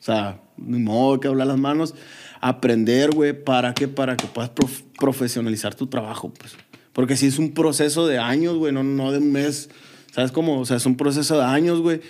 O 0.00 0.02
sea, 0.02 0.40
ni 0.56 0.78
modo 0.78 1.14
hay 1.14 1.20
que 1.20 1.28
hablar 1.28 1.46
las 1.46 1.58
manos. 1.58 1.94
Aprender, 2.40 3.10
güey, 3.10 3.32
¿para 3.44 3.74
qué? 3.74 3.86
Para 3.88 4.16
que 4.16 4.26
puedas 4.26 4.50
prof- 4.50 4.82
profesionalizar 4.98 5.74
tu 5.74 5.86
trabajo, 5.88 6.32
pues. 6.32 6.52
Porque 6.92 7.16
si 7.16 7.26
es 7.26 7.38
un 7.38 7.52
proceso 7.52 8.06
de 8.06 8.18
años, 8.18 8.56
güey, 8.56 8.72
no, 8.72 8.82
no 8.82 9.12
de 9.12 9.18
un 9.18 9.30
mes. 9.30 9.68
¿Sabes 10.12 10.32
cómo? 10.32 10.58
O 10.60 10.64
sea, 10.66 10.78
es 10.78 10.86
un 10.86 10.96
proceso 10.96 11.36
de 11.38 11.44
años, 11.44 11.80
güey. 11.80 12.00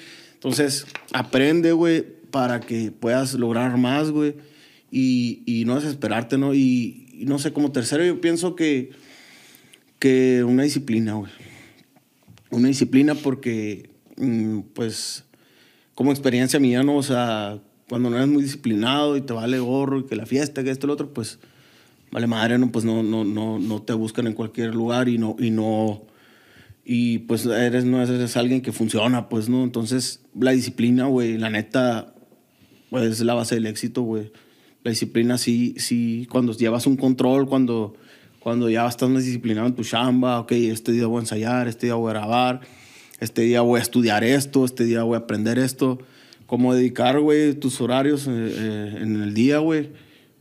Entonces, 0.41 0.86
aprende, 1.12 1.72
güey, 1.72 2.03
para 2.30 2.61
que 2.61 2.91
puedas 2.91 3.34
lograr 3.34 3.76
más, 3.76 4.11
güey. 4.11 4.36
Y, 4.91 5.43
y 5.45 5.66
no 5.66 5.74
desesperarte, 5.74 6.38
¿no? 6.38 6.55
Y, 6.55 7.24
no 7.26 7.38
sé, 7.38 7.53
como 7.53 7.72
tercero, 7.72 8.03
yo 8.07 8.22
pienso 8.22 8.57
que, 8.57 8.91
que 9.99 10.43
una 10.43 10.62
disciplina, 10.62 11.12
güey. 11.12 11.30
Una 12.51 12.68
disciplina 12.68 13.14
porque, 13.14 13.91
mm, 14.16 14.61
pues, 14.72 15.24
como 15.95 16.11
experiencia 16.11 16.59
mía, 16.59 16.82
¿no? 16.82 16.97
O 16.97 17.03
sea, 17.03 17.61
cuando 17.86 18.09
no 18.09 18.16
eres 18.16 18.28
muy 18.28 18.43
disciplinado 18.43 19.18
y 19.18 19.20
te 19.20 19.34
vale 19.34 19.59
gorro 19.59 19.99
y 19.99 20.07
que 20.07 20.16
la 20.16 20.24
fiesta, 20.24 20.64
que 20.64 20.70
esto, 20.70 20.86
lo 20.86 20.95
otro, 20.95 21.12
pues, 21.12 21.38
vale 22.11 22.26
madre, 22.26 22.57
¿no? 22.57 22.72
Pues 22.72 22.86
no, 22.86 23.03
no, 23.03 23.24
no, 23.24 23.59
no 23.59 23.82
te 23.82 23.93
buscan 23.93 24.26
en 24.26 24.32
cualquier 24.32 24.74
lugar 24.74 25.11
y 25.11 25.18
no, 25.18 25.36
y 25.38 25.51
no, 25.51 26.07
y 26.93 27.18
pues 27.18 27.47
eres, 27.47 27.84
no 27.84 28.03
eres 28.03 28.36
alguien 28.36 28.62
que 28.62 28.72
funciona, 28.72 29.28
pues, 29.28 29.49
¿no? 29.49 29.62
Entonces, 29.62 30.22
la 30.36 30.51
disciplina, 30.51 31.07
güey, 31.07 31.38
la 31.38 31.49
neta, 31.49 32.16
pues, 32.91 33.05
es 33.05 33.20
la 33.20 33.34
base 33.34 33.55
del 33.55 33.66
éxito, 33.66 34.03
güey. 34.03 34.32
La 34.82 34.91
disciplina 34.91 35.38
sí, 35.38 35.76
sí, 35.78 36.26
cuando 36.28 36.53
llevas 36.53 36.88
un 36.88 36.97
control, 36.97 37.49
cuando, 37.49 37.95
cuando 38.41 38.68
ya 38.68 38.88
estás 38.88 39.09
más 39.09 39.24
disciplinado 39.24 39.68
en 39.68 39.76
tu 39.76 39.84
chamba, 39.84 40.41
ok, 40.41 40.51
este 40.51 40.91
día 40.91 41.07
voy 41.07 41.18
a 41.18 41.20
ensayar, 41.20 41.68
este 41.68 41.86
día 41.86 41.95
voy 41.95 42.11
a 42.11 42.14
grabar, 42.14 42.61
este 43.20 43.43
día 43.43 43.61
voy 43.61 43.78
a 43.78 43.82
estudiar 43.82 44.24
esto, 44.24 44.64
este 44.64 44.82
día 44.82 45.05
voy 45.05 45.14
a 45.14 45.18
aprender 45.18 45.61
esto. 45.61 46.01
Cómo 46.47 46.74
dedicar, 46.74 47.20
güey, 47.20 47.55
tus 47.55 47.80
horarios 47.80 48.26
eh, 48.26 48.32
eh, 48.32 48.99
en 49.01 49.22
el 49.22 49.32
día, 49.32 49.59
güey, 49.59 49.91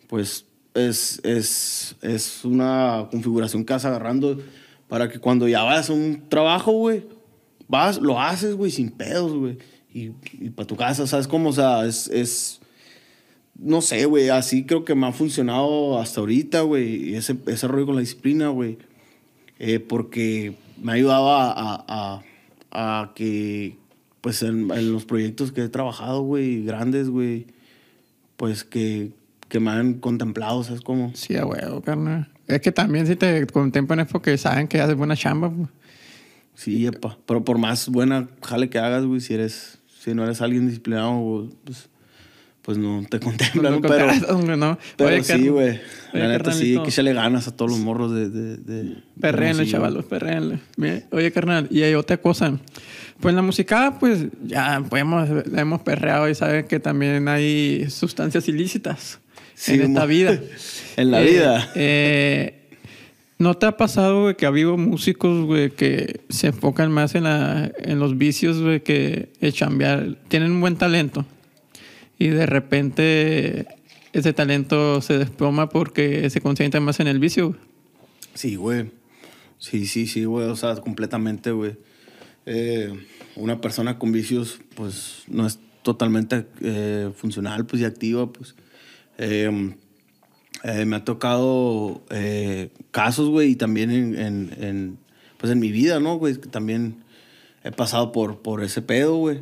pues 0.07 0.47
es, 0.73 1.21
es, 1.23 1.95
es 2.01 2.43
una 2.43 3.07
configuración 3.11 3.65
que 3.65 3.73
vas 3.73 3.85
agarrando 3.85 4.39
para 4.89 5.07
que 5.07 5.19
cuando 5.19 5.47
ya 5.47 5.63
vas 5.63 5.89
a 5.89 5.93
un 5.93 6.23
trabajo, 6.27 6.73
güey, 6.73 7.05
vas, 7.69 7.99
lo 8.01 8.19
haces, 8.19 8.55
güey, 8.55 8.71
sin 8.71 8.89
pedos, 8.91 9.31
güey. 9.33 9.57
Y, 9.93 10.09
para 10.49 10.67
tu 10.67 10.75
casa, 10.75 11.07
¿sabes 11.07 11.27
cómo? 11.27 11.49
O 11.49 11.53
sea, 11.53 11.85
es, 11.85 12.07
es 12.09 12.59
no 13.57 13.81
sé, 13.81 14.05
güey, 14.05 14.29
así 14.29 14.65
creo 14.65 14.83
que 14.85 14.95
me 14.95 15.07
ha 15.07 15.11
funcionado 15.11 15.99
hasta 15.99 16.19
ahorita, 16.21 16.61
güey. 16.61 17.15
Ese, 17.15 17.37
ese 17.47 17.67
rollo 17.67 17.85
con 17.85 17.95
la 17.95 18.01
disciplina, 18.01 18.49
güey. 18.49 18.77
eh, 19.59 19.79
porque 19.79 20.55
me 20.81 20.91
ha 20.91 20.95
ayudado 20.95 21.31
a, 21.31 21.53
a- 21.87 22.23
a- 22.71 23.13
que, 23.15 23.77
pues 24.21 24.41
en 24.43 24.67
los 24.93 25.05
proyectos 25.05 25.51
que 25.51 25.63
he 25.63 25.69
trabajado, 25.69 26.21
güey, 26.23 26.63
grandes, 26.63 27.09
güey, 27.09 27.47
pues 28.37 28.63
que, 28.63 29.11
que 29.49 29.59
me 29.59 29.71
han 29.71 29.95
contemplado, 29.95 30.63
¿sabes 30.63 30.81
cómo? 30.81 31.11
Sí, 31.15 31.35
a 31.35 31.45
huevo, 31.45 31.81
carnal. 31.81 32.29
Es 32.47 32.61
que 32.61 32.71
también 32.71 33.05
si 33.07 33.15
te 33.15 33.45
contemplan 33.47 33.99
es 33.99 34.07
porque 34.07 34.37
saben 34.37 34.67
que 34.67 34.79
haces 34.79 34.95
buena 34.95 35.15
chamba. 35.15 35.49
pues. 35.51 35.67
Sí, 36.55 36.85
epa. 36.85 37.17
Pero 37.25 37.43
por 37.43 37.57
más 37.57 37.89
buena 37.89 38.27
jale 38.43 38.69
que 38.69 38.79
hagas, 38.79 39.05
güey, 39.05 39.21
si 39.21 39.33
eres, 39.33 39.79
si 40.01 40.13
no 40.13 40.23
eres 40.23 40.41
alguien 40.41 40.67
disciplinado, 40.67 41.49
pues, 41.63 41.89
pues 42.61 42.77
no 42.77 43.03
te 43.09 43.19
contemplan, 43.19 43.73
No, 43.73 43.81
pero... 43.81 44.07
hombre, 44.35 44.57
no. 44.57 44.77
Pero 44.97 45.09
Oye, 45.09 45.23
sí, 45.23 45.47
güey. 45.47 45.79
La 46.13 46.27
neta 46.27 46.51
sí, 46.51 46.77
que 46.83 46.89
echarle 46.89 47.13
ganas 47.13 47.47
a 47.47 47.55
todos 47.55 47.71
los 47.71 47.79
morros 47.79 48.13
de... 48.13 48.29
de, 48.29 48.57
de 48.57 48.97
Hermosillo. 49.21 49.65
chavalos, 49.71 50.05
perréenle. 50.05 50.59
Bien. 50.77 51.05
Oye, 51.11 51.31
carnal, 51.31 51.67
y 51.71 51.81
hay 51.83 51.93
otra 51.95 52.17
cosa. 52.17 52.59
Pues 53.19 53.33
la 53.33 53.41
música, 53.41 53.97
pues 53.99 54.25
ya 54.43 54.83
podemos, 54.89 55.27
la 55.47 55.61
hemos 55.61 55.81
perreado 55.81 56.29
y 56.29 56.35
sabes 56.35 56.65
que 56.65 56.79
también 56.79 57.27
hay 57.27 57.89
sustancias 57.89 58.47
ilícitas 58.47 59.19
Sí, 59.61 59.73
en 59.73 59.81
esta 59.81 60.05
vida. 60.05 60.39
En 60.97 61.11
la 61.11 61.21
Eh, 61.21 61.29
vida. 61.31 61.71
eh, 61.75 62.55
¿No 63.37 63.53
te 63.55 63.65
ha 63.67 63.77
pasado, 63.77 64.23
güey, 64.23 64.35
que 64.35 64.45
ha 64.45 64.49
habido 64.49 64.75
músicos, 64.75 65.45
güey, 65.45 65.69
que 65.71 66.19
se 66.29 66.47
enfocan 66.47 66.91
más 66.91 67.15
en, 67.15 67.23
la, 67.23 67.71
en 67.77 67.99
los 67.99 68.17
vicios, 68.17 68.61
güey, 68.61 68.81
que 68.83 69.29
en 69.39 69.51
chambear? 69.53 70.17
Tienen 70.27 70.51
un 70.51 70.59
buen 70.61 70.75
talento 70.75 71.25
y 72.17 72.27
de 72.27 72.45
repente 72.45 73.65
ese 74.11 74.33
talento 74.33 75.01
se 75.01 75.17
desploma 75.17 75.69
porque 75.69 76.29
se 76.29 76.41
concentran 76.41 76.83
más 76.83 76.99
en 76.99 77.07
el 77.07 77.19
vicio. 77.19 77.49
güey. 77.49 77.59
Sí, 78.33 78.55
güey. 78.55 78.91
Sí, 79.57 79.85
sí, 79.85 80.05
sí, 80.07 80.25
güey. 80.25 80.47
O 80.49 80.55
sea, 80.57 80.75
completamente, 80.75 81.51
güey. 81.51 81.73
Eh, 82.45 82.91
una 83.37 83.61
persona 83.61 83.97
con 83.99 84.11
vicios, 84.11 84.59
pues, 84.75 85.23
no 85.27 85.47
es 85.47 85.59
totalmente 85.83 86.45
eh, 86.61 87.09
funcional, 87.15 87.65
pues, 87.65 87.81
y 87.81 87.85
activa, 87.85 88.31
pues. 88.33 88.53
Eh, 89.19 89.75
eh, 90.63 90.85
me 90.85 90.97
ha 90.97 91.05
tocado 91.05 92.03
eh, 92.09 92.69
casos, 92.91 93.29
güey, 93.29 93.51
y 93.51 93.55
también 93.55 93.91
en, 93.91 94.97
pues, 95.37 95.51
en 95.51 95.59
mi 95.59 95.71
vida, 95.71 95.99
¿no, 95.99 96.17
güey? 96.17 96.35
También 96.35 97.03
he 97.63 97.71
pasado 97.71 98.11
por, 98.11 98.41
por 98.41 98.63
ese 98.63 98.81
pedo, 98.81 99.15
güey. 99.15 99.41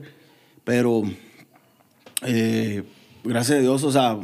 Pero, 0.64 1.04
eh, 2.24 2.84
gracias 3.24 3.58
a 3.58 3.62
Dios, 3.62 3.84
o 3.84 3.92
sea, 3.92 4.20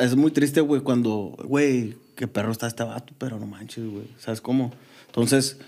es 0.00 0.16
muy 0.16 0.30
triste, 0.30 0.60
güey, 0.60 0.80
cuando, 0.80 1.36
güey, 1.44 1.96
qué 2.14 2.28
perro 2.28 2.52
está 2.52 2.66
este 2.66 2.84
vato, 2.84 3.12
pero 3.18 3.38
no 3.38 3.46
manches, 3.46 3.84
güey. 3.84 4.06
¿Sabes 4.18 4.40
cómo? 4.40 4.72
Entonces, 5.06 5.58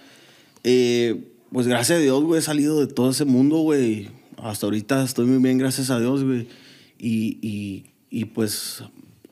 pues 0.63 1.67
gracias 1.67 1.99
a 1.99 2.03
Dios, 2.03 2.25
güey, 2.25 2.39
he 2.39 2.43
salido 2.43 2.81
de 2.81 2.87
todo 2.87 3.11
ese 3.11 3.27
mundo, 3.27 3.59
güey. 3.59 4.09
Hasta 4.39 4.67
ahorita 4.67 5.03
estoy 5.03 5.27
muy 5.27 5.43
bien, 5.43 5.59
gracias 5.59 5.91
a 5.91 6.01
Dios, 6.01 6.25
güey. 6.25 6.49
Y, 6.99 7.85
y, 8.11 8.25
pues 8.27 8.83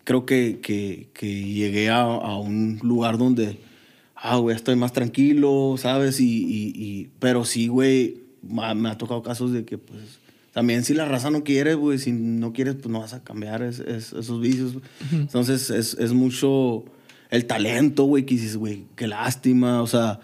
creo 0.08 0.24
que, 0.24 0.60
que, 0.62 1.08
que 1.12 1.44
llegué 1.52 1.90
a, 1.90 2.00
a 2.00 2.38
un 2.38 2.78
lugar 2.82 3.18
donde, 3.18 3.58
ah, 4.16 4.38
güey, 4.38 4.56
estoy 4.56 4.74
más 4.74 4.94
tranquilo, 4.94 5.74
¿sabes? 5.76 6.18
Y, 6.18 6.44
y, 6.46 6.72
y- 6.74 7.10
pero 7.18 7.44
sí, 7.44 7.68
güey, 7.68 8.22
me 8.42 8.88
ha 8.88 8.96
tocado 8.96 9.22
casos 9.22 9.52
de 9.52 9.66
que, 9.66 9.76
pues, 9.76 10.00
también 10.54 10.82
si 10.82 10.94
la 10.94 11.04
raza 11.04 11.30
no 11.30 11.44
quiere, 11.44 11.74
güey, 11.74 11.98
si 11.98 12.12
no 12.12 12.54
quieres, 12.54 12.76
pues 12.76 12.88
no 12.88 13.00
vas 13.00 13.12
a 13.12 13.22
cambiar 13.22 13.62
es- 13.62 13.80
es- 13.80 14.14
esos 14.14 14.40
vicios. 14.40 14.78
Entonces, 15.12 15.68
es, 15.68 15.92
es 16.00 16.14
mucho 16.14 16.84
el 17.28 17.44
talento, 17.44 18.04
güey, 18.04 18.24
que 18.24 18.34
dices, 18.36 18.56
güey, 18.56 18.84
qué 18.96 19.06
lástima, 19.08 19.82
o 19.82 19.86
sea... 19.86 20.20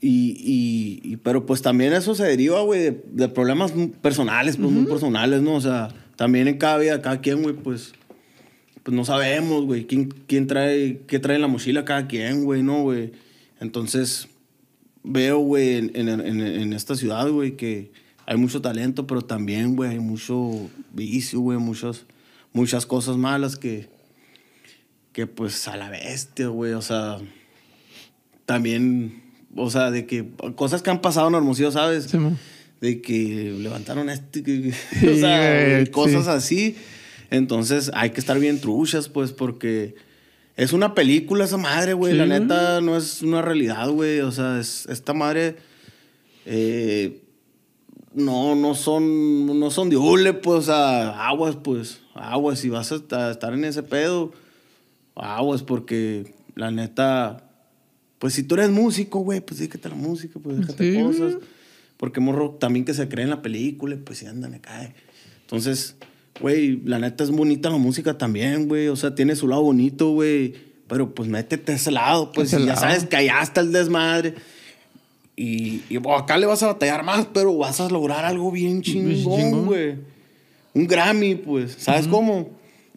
Y, 0.00 0.32
y, 0.38 1.12
y- 1.12 1.16
pero 1.18 1.46
pues 1.46 1.62
también 1.62 1.92
eso 1.92 2.14
se 2.16 2.24
deriva, 2.24 2.60
güey, 2.62 2.80
de, 2.80 3.04
de 3.12 3.28
problemas 3.28 3.72
personales, 4.02 4.56
pues 4.56 4.70
muy 4.70 4.86
personales, 4.86 5.40
¿no? 5.40 5.54
O 5.54 5.60
sea, 5.60 5.88
también 6.16 6.48
en 6.48 6.58
cada 6.58 6.78
vida, 6.78 7.00
cada 7.00 7.20
quien, 7.20 7.42
güey, 7.42 7.54
pues, 7.54 7.92
pues 8.86 8.94
no 8.96 9.04
sabemos, 9.04 9.64
güey, 9.64 9.84
quién, 9.88 10.10
quién 10.28 10.46
trae, 10.46 11.00
qué 11.08 11.18
trae 11.18 11.34
en 11.34 11.42
la 11.42 11.48
mochila 11.48 11.84
cada 11.84 12.06
quien, 12.06 12.44
güey, 12.44 12.62
¿no, 12.62 12.82
güey? 12.82 13.10
Entonces, 13.58 14.28
veo, 15.02 15.38
güey, 15.40 15.74
en, 15.74 15.90
en, 15.96 16.08
en- 16.08 16.40
en 16.40 16.72
esta 16.72 16.94
ciudad, 16.94 17.28
güey, 17.28 17.56
que 17.56 17.90
hay 18.26 18.36
mucho 18.36 18.60
talento, 18.62 19.04
pero 19.08 19.22
también, 19.22 19.74
güey, 19.74 19.90
hay 19.90 19.98
mucho 19.98 20.70
vicio, 20.92 21.40
güey, 21.40 21.58
muchas, 21.58 22.06
muchas 22.52 22.86
cosas 22.86 23.16
malas 23.16 23.56
que, 23.56 23.88
que 25.12 25.26
pues 25.26 25.66
a 25.66 25.76
la 25.76 25.90
bestia, 25.90 26.46
güey, 26.46 26.72
o 26.74 26.82
sea, 26.82 27.18
también, 28.44 29.20
o 29.56 29.68
sea, 29.68 29.90
de 29.90 30.06
que 30.06 30.26
cosas 30.54 30.82
que 30.82 30.90
han 30.90 31.00
pasado 31.00 31.26
en 31.28 31.34
Hermosillo, 31.34 31.72
¿sabes? 31.72 32.04
Sí, 32.04 32.18
de 32.80 33.00
que 33.00 33.56
levantaron 33.58 34.10
este, 34.10 34.42
Sí, 35.00 35.06
o 35.08 35.16
sea, 35.16 35.84
cosas 35.90 36.24
sí. 36.24 36.30
así. 36.30 36.76
Entonces 37.30 37.90
hay 37.94 38.10
que 38.10 38.20
estar 38.20 38.38
bien 38.38 38.60
truchas, 38.60 39.08
pues, 39.08 39.32
porque 39.32 39.94
es 40.56 40.72
una 40.72 40.94
película 40.94 41.44
esa 41.44 41.56
madre, 41.56 41.92
güey. 41.94 42.12
Sí, 42.12 42.18
La 42.18 42.26
neta 42.26 42.80
no 42.80 42.96
es 42.96 43.22
una 43.22 43.42
realidad, 43.42 43.88
güey. 43.90 44.20
O 44.20 44.32
sea, 44.32 44.58
es, 44.60 44.86
esta 44.86 45.12
madre 45.12 45.56
eh, 46.46 47.22
no, 48.14 48.54
no 48.54 48.74
son, 48.74 49.58
no 49.58 49.70
son 49.70 49.90
de 49.90 49.96
hule, 49.96 50.32
pues, 50.32 50.58
o 50.58 50.62
sea, 50.62 51.26
aguas, 51.28 51.56
pues, 51.56 52.00
aguas. 52.14 52.58
Si 52.60 52.68
vas 52.68 52.92
a 52.92 52.96
esta- 52.96 53.30
estar 53.30 53.52
en 53.52 53.64
ese 53.64 53.82
pedo, 53.82 54.32
aguas, 55.14 55.62
porque 55.62 56.34
la 56.54 56.70
neta, 56.70 57.50
pues 58.18 58.34
si 58.34 58.42
tú 58.42 58.54
eres 58.54 58.70
músico, 58.70 59.18
güey, 59.20 59.40
pues 59.40 59.60
déjate 59.60 59.88
la 59.88 59.94
música, 59.94 60.38
pues 60.42 60.58
déjate 60.60 60.92
Sí, 60.94 61.02
cosas. 61.02 61.34
Porque 61.98 62.20
morro 62.20 62.50
también 62.60 62.84
que 62.84 62.94
se 62.94 63.08
cree 63.08 63.24
en 63.24 63.30
la 63.30 63.42
película, 63.42 63.96
pues 64.04 64.18
sí 64.18 64.26
andan 64.26 64.54
acá. 64.54 64.92
Entonces, 65.42 65.96
güey, 66.40 66.80
la 66.84 66.98
neta 66.98 67.24
es 67.24 67.30
bonita 67.30 67.70
la 67.70 67.76
música 67.78 68.16
también, 68.18 68.68
güey. 68.68 68.88
O 68.88 68.96
sea, 68.96 69.14
tiene 69.14 69.36
su 69.36 69.48
lado 69.48 69.62
bonito, 69.62 70.10
güey. 70.10 70.54
Pero 70.88 71.14
pues 71.14 71.28
métete 71.28 71.72
a 71.72 71.74
ese 71.74 71.90
lado, 71.90 72.30
pues 72.32 72.52
Ese 72.52 72.62
y 72.62 72.66
ya 72.66 72.74
lado. 72.74 72.80
sabes 72.80 73.04
que 73.06 73.16
allá 73.16 73.40
está 73.42 73.60
el 73.60 73.72
desmadre. 73.72 74.34
Y, 75.34 75.82
y 75.90 75.96
bueno, 75.98 76.18
acá 76.18 76.38
le 76.38 76.46
vas 76.46 76.62
a 76.62 76.68
batallar 76.68 77.02
más, 77.04 77.26
pero 77.32 77.56
vas 77.56 77.80
a 77.80 77.88
lograr 77.90 78.24
algo 78.24 78.50
bien 78.50 78.82
chingón, 78.82 79.14
chingón. 79.14 79.66
güey. 79.66 79.94
Un 80.74 80.86
Grammy, 80.86 81.34
pues. 81.34 81.76
¿Sabes 81.78 82.06
cómo? 82.06 82.50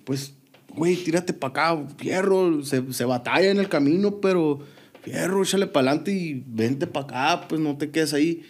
Pues, 0.03 0.33
güey, 0.75 0.95
tírate 0.95 1.33
para 1.33 1.51
acá, 1.73 1.83
fierro. 1.97 2.63
Se, 2.63 2.93
se 2.93 3.05
batalla 3.05 3.49
en 3.51 3.59
el 3.59 3.69
camino, 3.69 4.21
pero 4.21 4.59
fierro, 5.01 5.41
échale 5.43 5.65
para 5.67 5.89
adelante 5.89 6.11
y 6.11 6.43
vente 6.45 6.87
para 6.87 7.05
acá, 7.05 7.47
pues 7.47 7.59
no 7.59 7.77
te 7.77 7.89
quedes 7.89 8.13
ahí. 8.13 8.43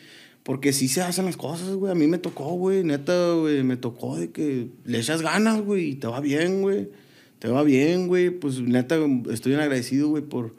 Porque 0.50 0.74
sí 0.74 0.88
se 0.88 1.04
hacen 1.04 1.26
las 1.26 1.38
cosas, 1.38 1.76
güey. 1.76 1.92
A 1.92 1.96
mí 1.96 2.08
me 2.08 2.18
tocó, 2.18 2.46
güey. 2.56 2.84
Neta, 2.84 3.34
güey. 3.34 3.62
Me 3.64 3.78
tocó 3.78 4.18
de 4.18 4.32
que 4.32 4.70
le 4.84 4.98
echas 4.98 5.22
ganas, 5.22 5.62
güey. 5.62 5.90
Y 5.92 5.96
te 5.96 6.08
va 6.08 6.22
bien, 6.22 6.64
güey. 6.64 6.90
Te 7.38 7.50
va 7.50 7.62
bien, 7.62 8.08
güey. 8.08 8.32
Pues 8.32 8.60
neta, 8.60 8.96
estoy 9.32 9.52
bien 9.52 9.62
agradecido, 9.62 10.08
güey, 10.10 10.24
por, 10.24 10.56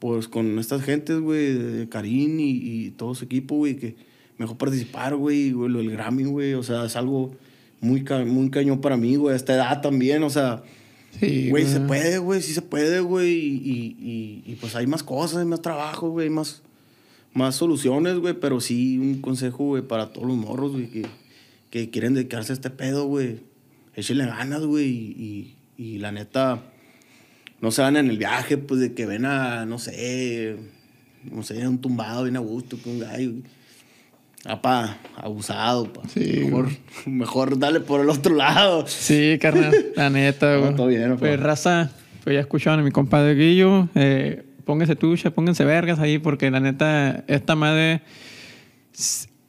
pues 0.00 0.26
con 0.26 0.58
estas 0.58 0.82
gentes, 0.82 1.20
güey, 1.20 1.54
de 1.54 1.88
Karim 1.88 2.40
y, 2.40 2.50
y 2.86 2.90
todo 2.90 3.14
su 3.14 3.24
equipo, 3.26 3.54
güey, 3.54 3.76
que 3.76 3.94
me 4.36 4.46
dejó 4.46 4.58
participar, 4.58 5.14
güey, 5.14 5.52
güey, 5.52 5.70
lo 5.70 5.78
del 5.78 5.90
Grammy, 5.92 6.24
güey, 6.24 6.54
o 6.54 6.62
sea, 6.64 6.84
es 6.86 6.96
algo 6.96 7.30
muy, 7.80 8.02
ca- 8.02 8.24
muy 8.24 8.50
cañón 8.50 8.80
para 8.80 8.96
mí, 8.96 9.14
güey, 9.16 9.34
a 9.34 9.36
esta 9.36 9.54
edad 9.54 9.80
también, 9.80 10.22
o 10.24 10.30
sea, 10.30 10.62
Sí, 11.18 11.50
güey, 11.50 11.66
se 11.66 11.80
puede, 11.80 12.18
güey, 12.18 12.40
sí 12.42 12.52
se 12.54 12.62
puede, 12.62 13.00
güey, 13.00 13.30
y, 13.30 13.56
y, 13.64 13.96
y- 14.00 14.52
y, 14.52 14.56
pues 14.56 14.74
hay 14.76 14.86
más 14.86 15.02
cosas, 15.02 15.38
hay 15.38 15.44
más 15.46 15.60
trabajo, 15.62 16.08
güey, 16.10 16.28
hay 16.28 16.32
más, 16.34 16.62
más 17.32 17.54
soluciones, 17.56 18.16
güey, 18.18 18.34
pero 18.34 18.60
sí 18.60 18.98
un 18.98 19.20
consejo, 19.20 19.64
güey, 19.64 19.82
para 19.82 20.12
todos 20.12 20.26
los 20.26 20.36
morros, 20.36 20.72
güey, 20.72 20.88
que, 20.88 21.06
que 21.70 21.90
quieren 21.90 22.14
dedicarse 22.14 22.52
a 22.52 22.54
este 22.54 22.70
pedo, 22.70 23.04
güey, 23.06 23.40
échenle 23.94 24.26
ganas, 24.26 24.62
güey, 24.62 24.86
y, 24.88 25.54
y, 25.78 25.84
y 25.94 25.98
la 25.98 26.12
neta 26.12 26.62
no 27.60 27.70
se 27.70 27.82
van 27.82 27.96
en 27.96 28.08
el 28.10 28.18
viaje, 28.18 28.56
pues 28.58 28.80
de 28.80 28.94
que 28.94 29.06
ven 29.06 29.24
a, 29.26 29.66
no 29.66 29.78
sé, 29.78 30.56
no 31.30 31.42
sé, 31.42 31.66
un 31.68 31.78
tumbado 31.80 32.24
bien 32.24 32.36
a 32.36 32.40
gusto, 32.40 32.78
que 32.82 32.88
un 32.90 32.98
gallo. 33.00 33.32
Apa, 34.46 34.96
abusado, 35.16 35.92
pa. 35.92 36.00
Sí, 36.08 36.44
mejor, 36.46 36.68
mejor 37.06 37.58
dale 37.58 37.80
por 37.80 38.00
el 38.00 38.08
otro 38.08 38.34
lado. 38.34 38.86
Sí, 38.86 39.36
carnal, 39.38 39.74
la 39.94 40.08
neta, 40.08 40.54
No, 40.54 40.60
güey. 40.62 40.76
todo 40.76 40.86
bien, 40.86 41.16
Pues 41.18 41.38
raza, 41.38 41.92
pues 42.24 42.34
ya 42.34 42.40
escucharon 42.40 42.80
a 42.80 42.82
mi 42.82 42.90
compadre 42.90 43.34
Guillo. 43.34 43.88
Eh, 43.94 44.42
pónganse 44.70 44.94
tucha, 44.94 45.32
pónganse 45.32 45.64
vergas 45.64 45.98
ahí, 45.98 46.20
porque 46.20 46.48
la 46.48 46.60
neta, 46.60 47.24
esta 47.26 47.56
madre 47.56 48.02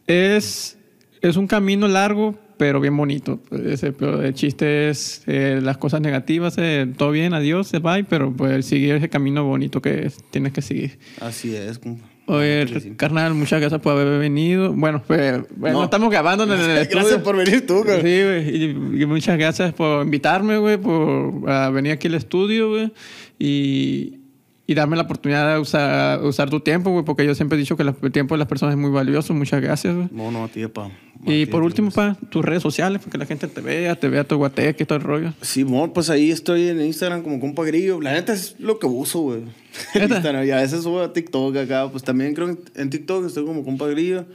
es, 0.08 0.78
es 1.22 1.38
un 1.38 1.46
camino 1.48 1.88
largo, 1.88 2.36
pero 2.58 2.80
bien 2.80 2.98
bonito. 2.98 3.40
Ese, 3.52 3.92
pero 3.92 4.22
el 4.24 4.34
chiste 4.34 4.90
es 4.90 5.24
eh, 5.28 5.60
las 5.62 5.78
cosas 5.78 6.02
negativas, 6.02 6.56
eh, 6.58 6.88
todo 6.98 7.12
bien, 7.12 7.34
adiós, 7.36 7.72
va, 7.86 8.02
pero 8.08 8.34
pues 8.36 8.66
seguir 8.66 8.96
ese 8.96 9.10
camino 9.10 9.44
bonito 9.46 9.80
que 9.82 10.08
es- 10.08 10.18
tienes 10.32 10.54
que 10.54 10.62
seguir. 10.62 10.98
Así 11.20 11.56
es, 11.56 11.78
compa. 11.80 12.08
Oye, 12.28 12.66
Sí, 12.80 12.92
carnal, 12.92 13.34
muchas 13.34 13.60
gracias 13.60 13.82
por 13.82 13.94
haber 13.94 14.20
venido. 14.20 14.72
Bueno, 14.74 15.04
pues, 15.06 15.42
bueno, 15.58 15.80
No. 15.80 15.84
estamos 15.84 16.10
grabando 16.10 16.44
en 16.46 16.52
el 16.52 16.60
estudio. 16.78 17.02
Gracias 17.02 17.22
por 17.24 17.36
venir 17.36 17.66
tú, 17.68 17.84
Sí, 17.84 17.90
güey. 17.92 18.24
güey. 18.24 18.56
Y, 18.56 19.02
y 19.02 19.06
muchas 19.06 19.38
gracias 19.38 19.74
por 19.74 20.06
invitarme, 20.06 20.58
güey, 20.58 20.78
por 20.78 21.50
a 21.50 21.70
venir 21.72 21.92
aquí 21.94 22.08
al 22.08 22.14
estudio, 22.14 22.70
güey. 22.70 22.92
Y, 23.40 24.20
y 24.72 24.74
darme 24.74 24.96
la 24.96 25.04
oportunidad 25.04 25.54
de 25.54 25.60
usar, 25.60 26.24
usar 26.24 26.50
tu 26.50 26.60
tiempo, 26.62 26.92
güey, 26.92 27.04
porque 27.04 27.26
yo 27.26 27.36
siempre 27.36 27.58
he 27.58 27.60
dicho 27.60 27.76
que 27.76 27.84
el 27.84 28.12
tiempo 28.12 28.36
de 28.36 28.40
las 28.40 28.48
personas 28.48 28.74
es 28.76 28.80
muy 28.80 28.90
valioso. 28.92 29.34
Muchas 29.34 29.62
gracias, 29.62 29.96
güey. 29.96 30.08
No, 30.12 30.32
no, 30.32 30.46
a 30.46 30.48
ti, 30.48 30.66
pa. 30.68 30.90
Y 31.26 31.46
por 31.46 31.62
último, 31.62 31.92
pues. 31.92 32.16
pa, 32.18 32.18
tus 32.30 32.44
redes 32.44 32.64
sociales, 32.64 33.00
para 33.00 33.12
que 33.12 33.18
la 33.20 33.26
gente 33.28 33.48
te 33.48 33.62
vea, 33.62 33.96
te 33.96 34.10
vea 34.10 34.24
tu 34.24 34.38
guateque 34.38 34.84
y 34.84 34.86
todo 34.88 34.98
el 34.98 35.04
rollo. 35.04 35.34
Simón, 35.42 35.92
pues 35.94 36.10
ahí 36.10 36.32
estoy 36.32 36.68
en 36.70 36.82
Instagram 36.82 37.22
como 37.22 37.40
compa 37.40 37.64
grillo. 37.64 38.02
La 38.02 38.14
neta 38.14 38.34
es 38.34 38.56
lo 38.60 38.80
que 38.80 38.88
uso, 38.88 39.20
güey. 39.22 39.42
Instagram. 39.94 40.46
Y 40.48 40.52
a 40.52 40.56
veces 40.58 40.82
subo 40.84 41.02
a 41.02 41.14
TikTok 41.14 41.56
acá. 41.58 41.90
Pues 41.92 42.04
también 42.04 42.34
creo 42.34 42.56
que 42.56 42.82
en 42.82 42.90
TikTok 42.90 43.26
estoy 43.28 43.46
como 43.46 43.64
compa 43.64 43.88
grillo. 43.88 44.26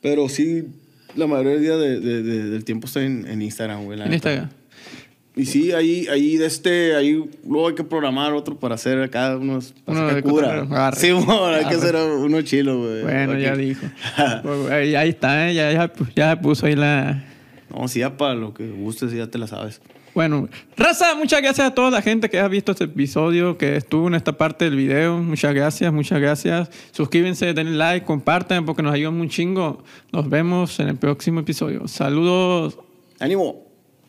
Pero 0.00 0.28
sí, 0.28 0.64
la 1.16 1.26
mayoría 1.26 1.76
de, 1.76 1.98
de- 2.00 2.22
de- 2.22 2.50
del 2.50 2.64
tiempo 2.64 2.86
estoy 2.86 3.06
en, 3.06 3.26
en 3.26 3.42
Instagram, 3.42 3.84
güey. 3.84 3.98
En 4.00 4.10
neta. 4.10 4.14
Instagram. 4.32 4.50
Y 5.36 5.46
sí, 5.46 5.72
ahí, 5.72 6.06
ahí 6.08 6.36
de 6.36 6.46
este, 6.46 6.96
ahí 6.96 7.24
luego 7.46 7.68
hay 7.68 7.74
que 7.74 7.84
programar 7.84 8.32
otro 8.32 8.56
para 8.58 8.74
hacer 8.74 9.00
acá 9.00 9.36
unos 9.36 9.72
para 9.84 10.00
Uno 10.00 10.14
de 10.14 10.22
cura. 10.22 10.92
Sí, 10.96 11.12
bueno, 11.12 11.46
hay 11.46 11.66
que 11.66 11.76
hacer 11.76 11.94
uno 11.96 12.42
chilo, 12.42 12.78
güey. 12.80 13.02
Bueno, 13.02 13.38
ya 13.38 13.54
dijo. 13.54 13.86
Pues, 14.42 14.70
ahí, 14.70 14.94
ahí 14.94 15.10
está, 15.10 15.48
¿eh? 15.48 15.54
ya, 15.54 15.72
ya, 15.72 15.92
ya 16.16 16.40
puso 16.40 16.66
ahí 16.66 16.74
la... 16.74 17.24
No, 17.72 17.86
sí, 17.86 18.00
ya 18.00 18.16
para 18.16 18.34
lo 18.34 18.52
que 18.52 18.68
gustes, 18.68 19.12
ya 19.12 19.28
te 19.28 19.38
la 19.38 19.46
sabes. 19.46 19.80
Bueno, 20.14 20.48
raza, 20.76 21.14
muchas 21.14 21.40
gracias 21.40 21.68
a 21.68 21.74
toda 21.74 21.90
la 21.90 22.02
gente 22.02 22.28
que 22.28 22.40
ha 22.40 22.48
visto 22.48 22.72
este 22.72 22.84
episodio, 22.84 23.56
que 23.56 23.76
estuvo 23.76 24.08
en 24.08 24.14
esta 24.14 24.36
parte 24.36 24.64
del 24.64 24.74
video. 24.74 25.18
Muchas 25.18 25.54
gracias, 25.54 25.92
muchas 25.92 26.20
gracias. 26.20 26.70
Suscríbanse, 26.90 27.54
denle 27.54 27.76
like, 27.76 28.04
compartan 28.04 28.66
porque 28.66 28.82
nos 28.82 28.92
ayudan 28.92 29.14
un 29.14 29.28
chingo. 29.28 29.84
Nos 30.12 30.28
vemos 30.28 30.80
en 30.80 30.88
el 30.88 30.96
próximo 30.96 31.40
episodio. 31.40 31.86
Saludos. 31.86 32.76
¡Ánimo! 33.20 33.69